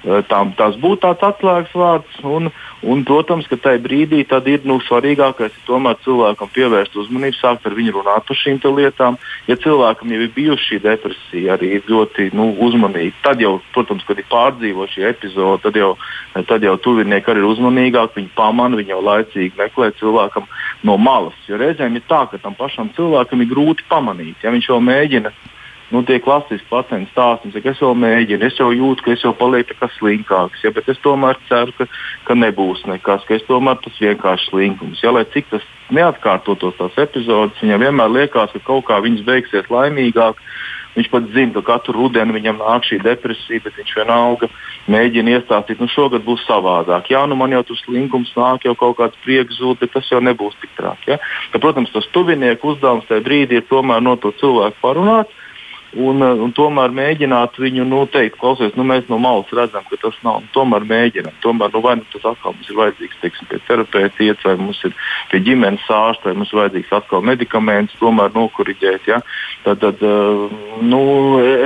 Tām, 0.00 0.54
tās 0.56 0.78
būtu 0.80 1.02
tāds 1.02 1.24
atslēgas 1.28 1.72
vārds. 1.76 2.20
Un, 2.24 2.48
un, 2.88 3.02
protams, 3.04 3.44
ka 3.50 3.58
tajā 3.60 3.82
brīdī 3.84 4.22
ir 4.24 4.62
nu, 4.64 4.78
svarīgākais 4.86 5.52
ir 5.52 5.66
tomēr 5.66 5.98
cilvēkam 6.06 6.48
pievērst 6.54 6.96
uzmanību, 6.96 7.36
sākt 7.36 7.66
ar 7.68 7.76
viņu 7.76 7.92
runāt 7.98 8.24
par 8.24 8.38
šīm 8.40 8.60
lietām. 8.78 9.18
Ja 9.46 9.58
cilvēkam 9.60 10.14
jau 10.14 10.22
ir 10.24 10.32
bijusi 10.32 10.64
šī 10.70 10.80
depresija, 10.86 11.58
arī 11.58 11.74
ir 11.76 11.84
ļoti 11.84 12.30
nu, 12.32 12.48
uzmanīgi, 12.64 13.12
tad 13.22 13.44
jau, 13.44 13.58
protams, 13.74 14.06
kad 14.08 14.16
ir 14.16 14.28
pārdzīvot 14.32 14.96
šī 14.96 15.04
epizode, 15.10 15.60
tad 15.66 15.76
jau, 15.76 15.92
tad 16.48 16.64
jau 16.64 16.78
tuvinieki 16.80 17.34
arī 17.34 17.44
ir 17.44 17.52
uzmanīgāki. 17.52 18.22
Viņi 18.22 18.34
pamana, 18.40 18.80
viņi 18.80 18.96
jau 18.96 19.04
laicīgi 19.04 19.60
meklē 19.60 19.92
cilvēkam 20.00 20.48
no 20.88 20.96
malas. 20.96 21.36
Jo 21.44 21.60
reizēm 21.60 22.00
ir 22.00 22.08
tā, 22.08 22.24
ka 22.30 22.40
tam 22.40 22.56
pašam 22.56 22.88
cilvēkam 22.96 23.44
ir 23.44 23.52
grūti 23.52 23.84
pamanīt, 23.92 24.40
ja 24.40 24.54
viņš 24.54 24.72
jau 24.72 24.80
mēģina 24.80 25.36
nu, 25.90 26.02
tie 26.06 26.20
klasiski 26.22 26.66
pacienti 26.70 27.10
stāsta, 27.10 27.50
ka 27.50 27.72
es 27.72 27.82
vēl 27.82 27.96
mēģinu, 27.98 28.46
es 28.46 28.58
jau 28.58 28.70
jūtu, 28.74 29.04
ka 29.04 29.14
es 29.14 29.24
jau 29.26 29.32
palieku 29.36 29.74
kā 29.78 29.90
slinkāks, 29.96 30.62
ja, 30.64 30.72
bet 30.74 30.88
es 30.90 31.00
tomēr 31.02 31.38
ceru, 31.50 31.74
ka, 31.78 31.86
ka 32.28 32.36
nebūs 32.38 32.84
nekas, 32.90 33.26
ka 33.26 33.36
es 33.38 33.46
tomēr 33.48 33.80
tas 33.82 33.98
vienkārši 34.02 34.50
slinkums. 34.52 35.02
Ja, 35.02 35.14
lai 35.16 35.26
cik 35.34 35.50
tas 35.50 35.66
neatkārtotos 35.94 36.78
tās 36.78 36.98
epizodes, 37.06 37.58
viņam 37.62 37.86
vienmēr 37.86 38.14
liekas, 38.20 38.54
ka 38.54 38.62
kaut 38.66 38.86
kā 38.90 39.00
viņas 39.02 39.26
beigsies 39.26 39.72
laimīgāk. 39.72 40.38
Viņš 40.90 41.06
pat 41.06 41.26
zina, 41.30 41.52
ka 41.54 41.60
katru 41.62 41.94
rudeni 41.94 42.34
viņam 42.34 42.56
nāk 42.58 42.82
šī 42.88 42.96
depresija, 43.04 43.62
bet 43.62 43.76
viņš 43.78 43.92
vienalga 43.94 44.48
mēģina 44.90 45.36
iestāstīt, 45.36 45.78
nu, 45.78 45.86
šogad 45.86 46.24
būs 46.26 46.42
savādāk. 46.48 47.12
Jā, 47.14 47.20
nu 47.30 47.38
man 47.38 47.54
jau 47.54 47.60
tur 47.68 47.78
slinkums 47.78 48.32
nāk, 48.34 48.66
jau 48.66 48.74
kaut 48.74 48.96
kāds 48.98 49.20
prieks 49.22 49.60
zūd, 49.62 49.78
bet 49.78 49.94
tas 49.94 50.10
jau 50.10 50.18
nebūs 50.18 50.58
tik 50.58 50.74
traki. 50.74 51.12
Ja? 51.12 51.20
Ka, 51.52 51.62
protams, 51.62 51.94
tas 51.94 52.10
tuvinieku 52.10 52.74
uzdevums 52.74 53.06
tajā 53.06 53.22
brīdī 53.22 53.60
ir 53.60 53.68
tomēr 53.70 54.02
no 54.02 54.16
to 54.18 54.34
cilvēku 54.42 54.82
parunāt 54.82 55.30
Un, 55.98 56.22
eh, 56.22 56.38
un 56.38 56.52
tomēr 56.54 56.92
mēģināt 56.94 57.56
viņu 57.58 57.84
nu, 57.88 58.04
teikt, 58.06 58.38
klausies, 58.38 58.76
nu, 58.78 58.84
mēs 58.86 59.08
no 59.10 59.18
malas 59.18 59.50
redzam, 59.50 59.82
ka 59.90 59.96
tas 59.98 60.14
nav. 60.22 60.44
Tomēr 60.54 60.84
mēģinām. 60.86 61.34
Tomēr 61.42 61.72
nu, 61.74 61.80
vai 61.82 61.96
nu, 61.98 62.06
tas 62.12 62.28
atkal 62.30 62.54
mums 62.54 62.70
ir 62.70 62.78
vajadzīgs 62.78 63.18
teiksim, 63.22 63.48
pie 63.50 63.58
terapeita 63.66 64.22
iet, 64.22 64.44
vai 64.46 64.54
mums 64.60 64.78
ir 64.86 64.94
pie 65.32 65.40
ģimenes 65.42 65.88
ārsta, 65.90 66.30
vai 66.30 66.36
mums 66.38 66.52
ir 66.54 66.60
vajadzīgs 66.60 66.94
atkal 66.94 67.24
medikaments, 67.26 67.96
tomēr 67.98 68.30
nokuriģēt. 68.36 69.08
Ja? 69.10 69.18
Tad, 69.64 69.82
tad 69.82 70.04
uh, 70.06 70.46
nu, 70.78 71.02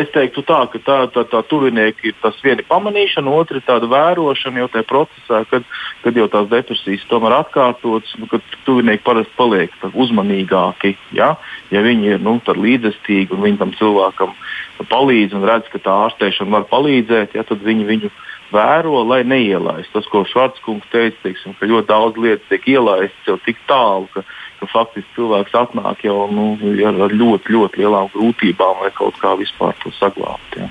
es 0.01 0.09
teiktu 0.15 0.43
tā, 0.49 0.63
ka 0.73 0.81
tā, 0.81 0.99
tā, 1.13 1.27
tā 1.29 1.45
tuvinieki 1.51 2.15
ir 2.15 2.17
tas 2.25 2.41
viena 2.45 2.65
pamanīšana, 2.65 3.29
otra 3.29 3.61
ir 3.61 3.69
tāda 3.69 3.91
vērošana 3.93 4.65
jau 4.65 4.71
tajā 4.73 4.89
procesā, 4.89 5.43
kad, 5.53 5.69
kad 6.01 6.17
jau 6.17 6.31
tās 6.33 6.49
depresijas 6.49 7.05
tomēr 7.13 7.37
atkārtotas, 7.43 8.17
nu, 8.23 8.31
kad 8.33 8.57
tuvinieki 8.65 9.05
parasti 9.05 9.37
paliek 9.37 9.77
uzmanīgāki. 9.93 10.97
Ja, 11.13 11.35
ja 11.75 11.85
viņi 11.85 12.17
ir 12.17 12.25
nu, 12.25 12.39
līdzestīgi 12.41 13.37
un 13.37 13.45
viņi 13.45 13.61
tam 13.61 13.77
cilvēkam 13.77 14.14
cilvēkam 14.15 14.89
palīdz 14.91 15.35
un 15.35 15.45
redz, 15.45 15.69
ka 15.71 15.79
tā 15.79 15.95
ārstēšana 16.09 16.51
var 16.51 16.65
palīdzēt, 16.71 17.35
ja, 17.35 17.45
tad 17.45 17.63
viņi 17.63 17.85
viņu 17.85 18.11
vēro, 18.53 19.05
lai 19.05 19.25
neielaistu. 19.25 19.93
Tas, 19.93 20.07
ko 20.11 20.25
Švartskungs 20.25 20.87
teica, 20.91 21.17
teiksim, 21.23 21.55
ka 21.59 21.67
ļoti 21.67 21.89
daudz 21.89 22.17
lietas 22.17 22.49
tiek 22.49 22.67
ielaistas 22.69 23.27
jau 23.27 23.39
tik 23.45 23.59
tālu, 23.67 24.09
ka, 24.15 24.23
ka 24.61 24.67
faktiski 24.73 25.09
cilvēks 25.17 25.55
atnāk 25.55 26.05
jau 26.05 26.29
nu, 26.31 26.57
ar, 26.87 27.01
ar 27.07 27.15
ļoti, 27.15 27.55
ļoti 27.55 27.83
lielām 27.83 28.11
grūtībām, 28.15 28.85
lai 28.85 28.93
kaut 28.95 29.19
kā 29.21 29.35
vispār 29.39 29.75
to 29.83 29.91
saglabātu. 29.99 30.61
Ja. 30.61 30.69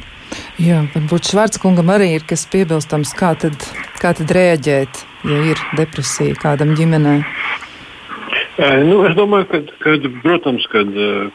Jā, 0.57 0.79
varbūt 0.93 1.29
Švartskungam 1.29 1.91
arī 1.93 2.15
ir 2.15 2.23
kas 2.25 2.45
piebilstams, 2.49 3.11
kā 3.17 3.33
tad, 3.37 3.57
kā 4.01 4.13
tad 4.17 4.31
rēģēt, 4.33 5.03
ja 5.29 5.43
ir 5.51 5.61
depresija 5.77 6.37
kādam 6.39 6.73
ģimenei. 6.77 7.21
Nu, 8.57 8.99
es 9.07 9.15
domāju, 9.17 9.47
ka, 9.49 9.59
kad, 9.81 10.03
protams, 10.21 10.65
kad, 10.69 10.89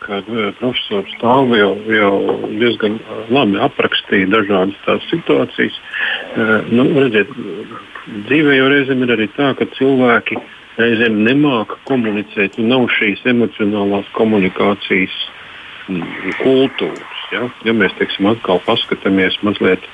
kad 0.05 0.27
profesors 0.61 1.11
Stāvs 1.17 1.57
jau, 1.59 1.73
jau 1.91 2.13
diezgan 2.61 3.01
labi 3.35 3.59
aprakstīja 3.59 4.29
dažādas 4.31 4.79
tās 4.85 5.09
situācijas. 5.11 5.81
Nu, 6.71 6.85
redziet, 6.95 7.33
dzīvē 8.29 8.61
jau 8.61 8.69
reizēm 8.71 9.03
ir 9.03 9.15
arī 9.17 9.27
tā, 9.35 9.51
ka 9.59 9.67
cilvēki 9.75 10.39
reizēm 10.79 11.19
nemāca 11.27 11.81
komunicēt, 11.91 12.61
un 12.63 12.71
nav 12.71 12.87
šīs 12.95 13.27
emocionālās 13.35 14.07
komunikācijas 14.15 15.19
kultūras. 16.45 17.19
Ja, 17.35 17.49
ja 17.67 17.75
mēs 17.75 17.99
teiksim, 17.99 18.31
atkal 18.31 18.63
paskatāmies 18.63 19.41
mazliet 19.43 19.91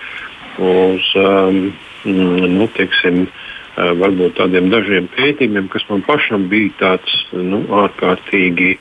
uz 0.61 1.09
um, 1.17 1.65
nu, 2.05 2.69
teiksim, 2.77 3.25
uh, 3.25 3.44
varbūt 3.77 4.37
tādiem 4.39 4.69
dažiem 4.71 5.09
pētījumiem, 5.17 5.69
kas 5.73 5.87
man 5.91 6.05
pašam 6.07 6.49
bija 6.51 6.73
tāds 6.79 7.15
nu, 7.33 7.65
ārkārtīgi 7.83 8.77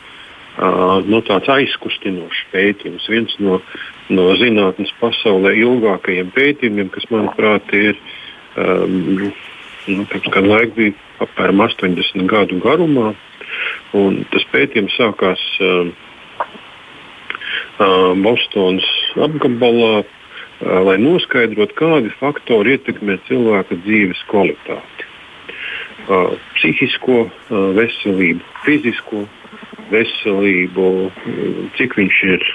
nu, 1.09 1.21
aizkustinošs 1.55 2.43
pētījums. 2.53 3.09
Viens 3.09 3.33
no, 3.41 3.59
no 4.13 4.27
zinātnes 4.37 4.93
pasaulē 4.99 5.55
ilgākajiem 5.57 6.29
pētījumiem, 6.35 6.91
kas 6.93 7.09
manuprāt 7.09 7.73
ir 7.73 7.97
um, 8.55 9.33
nu, 9.87 10.05
pirms 10.05 10.29
kāda 10.29 10.47
laika 10.47 10.77
bija 10.77 10.93
apmēram 11.25 11.65
80 11.65 12.29
gadu 12.29 12.61
garumā. 12.61 13.13
Tas 14.33 14.45
pētījums 14.53 14.93
sākās 14.97 15.41
uh, 15.61 15.89
Bostonas 18.23 18.85
apgabalā 19.17 20.03
lai 20.63 20.97
noskaidrotu, 21.01 21.75
kādi 21.77 22.11
faktori 22.19 22.77
ietekmē 22.77 23.19
cilvēka 23.27 23.77
dzīves 23.83 24.23
kvalitāti. 24.31 25.09
Psihisko 26.57 27.23
veselību, 27.77 28.43
fizisko 28.65 29.23
veselību, 29.91 30.89
cik 31.77 31.95
viņš 31.99 32.19
ir 32.33 32.45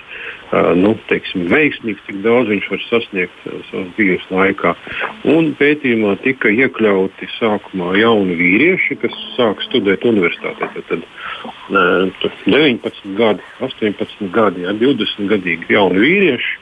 nu, 0.81 0.95
teiksim, 1.11 1.45
veiksmīgs, 1.53 2.05
cik 2.07 2.21
daudz 2.25 2.49
viņš 2.53 2.69
var 2.73 2.85
sasniegt 2.87 3.49
savas 3.71 3.91
dzīves 3.97 4.25
laikā. 4.33 4.75
Un 5.29 5.53
pētījumā 5.59 6.17
tika 6.25 6.53
iekļauti 6.53 7.29
sākumā 7.37 7.95
jauni 8.01 8.37
vīrieši, 8.39 8.97
kas 9.03 9.19
sāk 9.37 9.61
studēt 9.67 10.07
universitātē. 10.09 10.71
Tad, 10.89 11.05
tad 12.23 12.41
19 12.49 13.13
gadi, 13.19 13.45
18 13.65 14.33
gadi, 14.33 14.65
ja, 14.65 14.73
20 14.77 15.29
gadīgi 15.35 15.77
jauni 15.77 16.05
vīrieši 16.07 16.57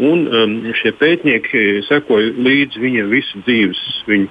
Un 0.00 0.22
um, 0.32 0.52
šie 0.80 0.94
pētnieki 0.96 1.82
sekoja 1.84 2.32
līdzi 2.40 2.80
viņiem 2.80 3.10
visu 3.12 3.40
dzīves 3.44 3.80
viņu 4.08 4.30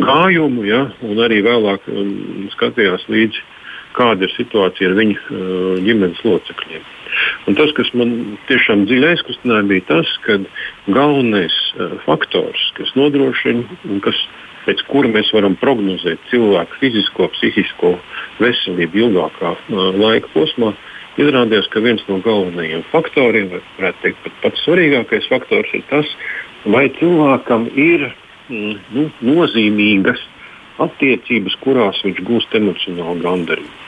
gājumu, 0.00 0.64
ja, 0.64 0.86
un 1.04 1.20
arī 1.22 1.42
vēlāk 1.44 1.84
um, 1.92 2.46
skatījās 2.54 3.04
līdzi, 3.12 3.42
kāda 3.94 4.26
ir 4.26 4.32
situācija 4.34 4.90
ar 4.90 4.96
viņu 4.98 5.18
uh, 5.18 5.74
ģimenes 5.84 6.22
locekļiem. 6.24 6.86
Un 7.46 7.58
tas, 7.58 7.70
kas 7.76 7.92
man 7.94 8.14
tiešām 8.48 8.86
dziļi 8.88 9.10
aizkustināja, 9.12 9.68
bija 9.70 9.84
tas, 9.92 10.14
ka 10.24 10.40
galvenais 10.88 11.54
uh, 11.76 11.94
faktors, 12.06 12.64
kas 12.78 12.94
nodrošina 12.98 13.62
un 13.90 14.00
kas, 14.04 14.18
pēc 14.64 14.80
kura 14.88 15.12
mēs 15.12 15.28
varam 15.36 15.58
prognozēt 15.60 16.22
cilvēku 16.32 16.80
fizisko, 16.80 17.28
psihisko 17.36 17.94
veselību 18.40 19.04
ilgākā 19.04 19.52
uh, 19.52 19.86
laika 20.00 20.32
posmā, 20.32 20.72
ir 20.72 20.93
Izrādījās, 21.20 21.68
ka 21.70 21.82
viens 21.84 22.02
no 22.08 22.18
galvenajiem 22.24 22.82
faktoriem, 22.90 23.52
vai 23.52 23.60
varētu 23.78 24.02
teikt, 24.02 24.22
pat 24.24 24.38
pats 24.42 24.64
svarīgākais 24.66 25.28
faktors 25.30 25.70
ir 25.76 25.84
tas, 25.90 26.10
vai 26.66 26.88
cilvēkam 26.98 27.68
ir 27.70 28.08
mm, 28.48 28.72
nu, 28.96 29.04
nozīmīgas 29.22 30.22
attiecības, 30.82 31.54
kurās 31.62 32.00
viņš 32.02 32.18
gūst 32.26 32.56
emocionālu 32.58 33.22
gandarījumu. 33.22 33.80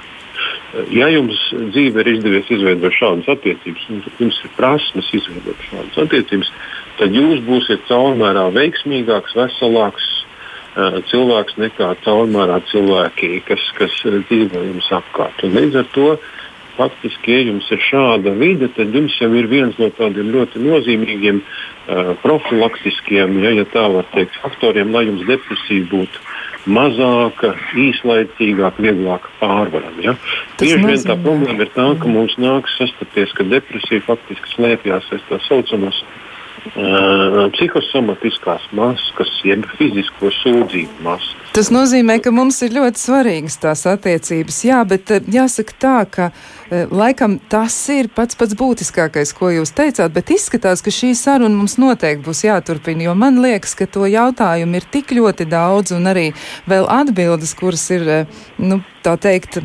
Ja 0.93 1.09
jums 1.09 1.39
dzīvē 1.73 2.03
ir 2.05 2.11
izdevies 2.13 2.51
izveidot 2.53 2.95
šādas 2.95 3.31
attiecības, 3.33 3.89
un 3.91 4.03
jums 4.21 4.39
ir 4.45 4.53
prasmes 4.55 5.11
izveidot 5.17 5.67
šādas 5.71 5.99
attiecības, 6.05 6.53
tad 7.01 7.17
jūs 7.17 7.43
būsiet 7.49 7.87
caurmērā 7.89 8.45
veiksmīgāks, 8.55 9.35
veselāks 9.39 10.07
uh, 10.13 11.01
cilvēks 11.11 11.59
nekā 11.59 11.95
caurmērā 12.05 12.61
cilvēki, 12.71 13.33
kas, 13.49 13.67
kas 13.81 13.99
dzīvo 14.05 14.63
jums 14.69 14.93
apkārt. 15.01 15.47
Un 15.49 15.57
līdz 15.57 15.81
ar 15.81 15.89
to 15.97 16.11
uh, 16.15 16.35
faktiski, 16.77 17.33
ja 17.33 17.47
jums 17.51 17.69
ir 17.73 17.81
šāda 17.83 18.33
vide, 18.39 18.69
tad 18.77 18.95
jums 18.95 19.17
jau 19.21 19.31
ir 19.37 19.49
viens 19.51 19.77
no 19.81 19.89
tādiem 19.97 20.31
ļoti 20.35 20.63
nozīmīgiem 20.65 21.41
uh, 21.43 22.13
profilaktiskiem, 22.23 23.39
ja, 23.45 23.55
ja 23.61 23.67
tā 23.73 23.87
var 23.93 24.09
teikt, 24.15 24.39
faktoriem, 24.43 24.93
lai 24.95 25.07
jums 25.09 25.25
depresija 25.29 25.89
būtu 25.93 26.25
mazāka, 26.67 27.55
īslaicīgāka, 27.79 28.83
vieglāk 28.83 29.29
pārvarama. 29.41 30.03
Ja? 30.03 30.17
Tieši 30.61 30.83
vien 30.83 31.03
tā 31.07 31.17
problēma 31.23 31.63
ir 31.63 31.73
tā, 31.75 31.89
ka 32.01 32.11
mums 32.11 32.37
nākas 32.43 32.75
sastapties, 32.81 33.35
ka 33.39 33.47
depresija 33.47 34.05
faktiski 34.07 34.55
slēpjas 34.57 35.11
aiz 35.15 35.27
tā 35.31 35.41
saucamās 35.47 36.03
uh, 36.03 37.47
psihosomatiskās 37.55 38.67
maskas, 38.77 39.33
jeb 39.47 39.69
fizisko 39.79 40.33
sūdzību 40.43 41.07
maskas. 41.07 41.46
Tas 41.57 41.71
nozīmē, 41.73 42.19
ka 42.21 42.29
mums 42.37 42.59
ir 42.67 42.75
ļoti 42.77 43.01
svarīgas 43.01 43.55
tās 43.63 43.87
attiecības. 43.89 44.59
Jā, 44.69 44.83
bet 44.85 45.09
eh, 45.15 45.23
jāsaka 45.33 45.77
tā, 45.81 45.95
ka 46.13 46.27
eh, 46.29 46.83
laikam 46.93 47.39
tas 47.49 47.73
ir 47.95 48.11
pats 48.13 48.37
pats 48.37 48.53
būtiskākais, 48.61 49.33
ko 49.33 49.49
jūs 49.55 49.73
teicāt, 49.73 50.13
bet 50.13 50.35
izskatās, 50.35 50.85
ka 50.85 50.93
šī 50.93 51.15
saruna 51.17 51.57
mums 51.57 51.79
noteikti 51.81 52.27
būs 52.27 52.45
jāturpina, 52.45 53.07
jo 53.07 53.15
man 53.17 53.41
liekas, 53.41 53.73
ka 53.79 53.89
to 53.89 54.05
jautājumu 54.05 54.77
ir 54.77 54.89
tik 54.93 55.17
ļoti 55.17 55.49
daudz 55.49 55.97
un 55.97 56.13
arī 56.13 56.27
vēl 56.69 56.85
atbildes, 56.93 57.57
kuras 57.57 57.89
ir, 57.97 58.05
eh, 58.05 58.45
nu, 58.61 58.83
tā 59.07 59.15
teikt, 59.17 59.63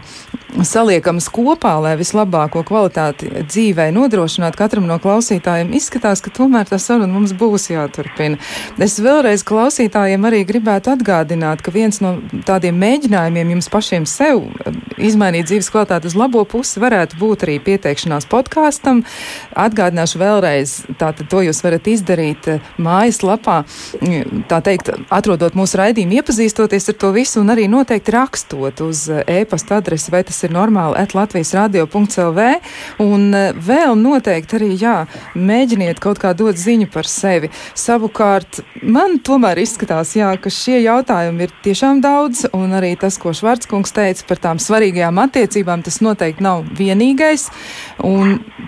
saliekamas 0.68 1.30
kopā, 1.34 1.74
lai 1.82 1.94
vislabāko 2.00 2.64
kvalitāti 2.68 3.30
dzīvē 3.48 3.88
nodrošinātu 3.96 4.60
katram 4.60 4.88
no 4.90 4.98
klausītājiem, 5.02 5.72
izskatās, 5.78 6.22
ka 6.24 6.34
tomēr 6.36 6.68
tā 6.70 6.80
saruna 6.82 7.10
mums 7.12 7.34
būs 7.38 7.70
jāturpina. 7.72 8.40
Es 8.82 9.00
vēlreiz 9.02 9.46
klausītājiem 9.48 10.28
arī 10.28 10.44
gribētu 10.48 10.94
atgādināt, 10.94 11.64
ka 11.64 11.74
viens 11.82 12.02
no 12.04 12.16
tādiem 12.48 12.78
mēģinājumiem 12.82 13.56
jums 13.56 13.72
pašiem 13.74 14.08
sev 14.10 14.46
izmainīt 15.02 15.50
dzīves 15.50 15.70
kvalitāti 15.72 16.10
uz 16.10 16.16
labo 16.18 16.44
pusi 16.48 16.82
varētu 16.82 17.18
būt 17.20 17.46
arī 17.46 17.58
pieteikšanās 17.64 18.28
podkāstam. 18.32 19.04
Atgādināšu 19.58 20.22
vēlreiz, 20.22 20.76
tātad 21.00 21.30
to 21.32 21.42
jūs 21.46 21.62
varat 21.66 21.88
izdarīt 21.90 22.50
eh, 22.52 22.72
mājaslapā, 22.82 23.62
tā 24.52 24.62
teikt, 24.66 24.92
atrodot 25.14 25.58
mūsu 25.58 25.80
raidījumu, 25.82 26.20
iepazīstoties 26.20 26.92
ar 26.92 27.00
to 27.02 27.12
visu 27.16 27.42
un 27.42 27.54
arī 27.54 27.68
noteikti 27.72 28.16
rakstot 28.16 28.84
uz 28.86 29.08
eh, 29.12 29.24
e-pasta 29.42 29.80
adresi, 29.82 30.14
vai 30.14 30.24
tas 30.28 30.42
ir 30.46 30.54
normāli 30.56 31.00
at 31.02 31.16
Latvijas 31.18 31.54
radio.lv. 31.58 32.48
Un 33.04 33.28
eh, 33.38 33.50
vēl 33.56 33.98
noteikti 34.00 34.60
arī, 34.60 34.72
jā, 34.82 34.98
mēģiniet 35.36 36.02
kaut 36.04 36.22
kā 36.22 36.36
dot 36.38 36.60
ziņu 36.62 36.90
par 36.94 37.10
sevi. 37.10 37.52
Savukārt, 37.78 38.62
man 38.84 39.20
tomēr 39.24 39.62
izskatās, 39.64 40.16
jā, 40.18 40.32
ka 40.42 40.52
šie 40.54 40.82
jautājumi 40.84 41.48
ir 41.48 41.56
tiešām 41.72 42.02
daudz, 42.04 42.44
un 42.52 42.74
arī 42.76 42.92
tas, 43.00 43.16
ko 43.22 43.32
Švartskungs 43.36 43.94
teica 43.96 44.26
par 44.28 44.42
tām 44.44 44.60
svarīgajām 44.60 45.22
attiecībām, 45.24 45.86
tas 45.86 46.02
noteikti 46.04 46.44
nav 46.44 46.66
vienīgais. 46.76 47.48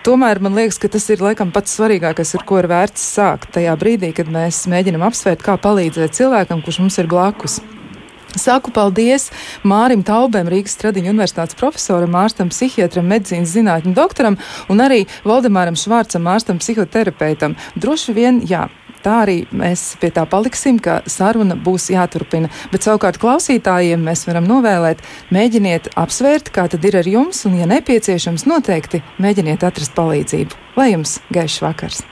Tomēr 0.07 0.39
man 0.43 0.55
liekas, 0.55 0.79
ka 0.79 0.91
tas 0.93 1.09
ir 1.11 1.23
laikam 1.23 1.51
pats 1.51 1.75
svarīgākais, 1.75 2.33
ar 2.39 2.47
ko 2.47 2.61
ir 2.61 2.69
vērts 2.71 3.03
sākt 3.17 3.51
tajā 3.57 3.75
brīdī, 3.79 4.13
kad 4.15 4.31
mēs 4.31 4.63
mēģinam 4.71 5.03
apsvērt, 5.09 5.43
kā 5.43 5.57
palīdzēt 5.59 6.15
cilvēkam, 6.15 6.63
kurš 6.63 6.79
mums 6.85 6.99
ir 7.03 7.11
blakus. 7.11 7.59
Saku 8.39 8.71
paldies 8.73 9.27
Mārim 9.67 10.01
Taubēm, 10.05 10.47
Rīgas 10.49 10.73
Stradiņu 10.77 11.11
universitātes 11.11 11.57
profesoram, 11.59 12.15
ārstam, 12.17 12.49
psihiatram, 12.49 13.05
medicīnas 13.11 13.51
zinātņu 13.53 13.93
doktoram 13.99 14.39
un 14.73 14.81
arī 14.81 15.03
Valdemāram 15.27 15.77
Švārcam, 15.77 16.31
ārstam, 16.31 16.63
psihoterapeitam. 16.63 17.59
Droši 17.77 18.15
vien, 18.17 18.41
jā. 18.49 18.69
Tā 19.03 19.17
arī 19.25 19.37
mēs 19.51 19.97
pie 19.99 20.13
tā 20.15 20.23
paliksim, 20.29 20.79
ka 20.83 21.01
saruna 21.11 21.57
būs 21.59 21.89
jāturpina. 21.91 22.51
Bet 22.71 22.87
savukārt 22.87 23.19
klausītājiem 23.19 24.03
mēs 24.07 24.23
varam 24.29 24.47
novēlēt, 24.47 25.03
mēģiniet 25.35 25.91
apsvērt, 25.99 26.53
kā 26.55 26.69
tad 26.71 26.87
ir 26.87 27.01
ar 27.01 27.09
jums, 27.09 27.43
un, 27.49 27.59
ja 27.59 27.67
nepieciešams, 27.69 28.47
noteikti 28.47 29.03
mēģiniet 29.23 29.67
atrast 29.67 29.95
palīdzību. 29.99 30.63
Lai 30.79 30.93
jums 30.93 31.19
gaišs 31.35 31.61
vakars! 31.65 32.03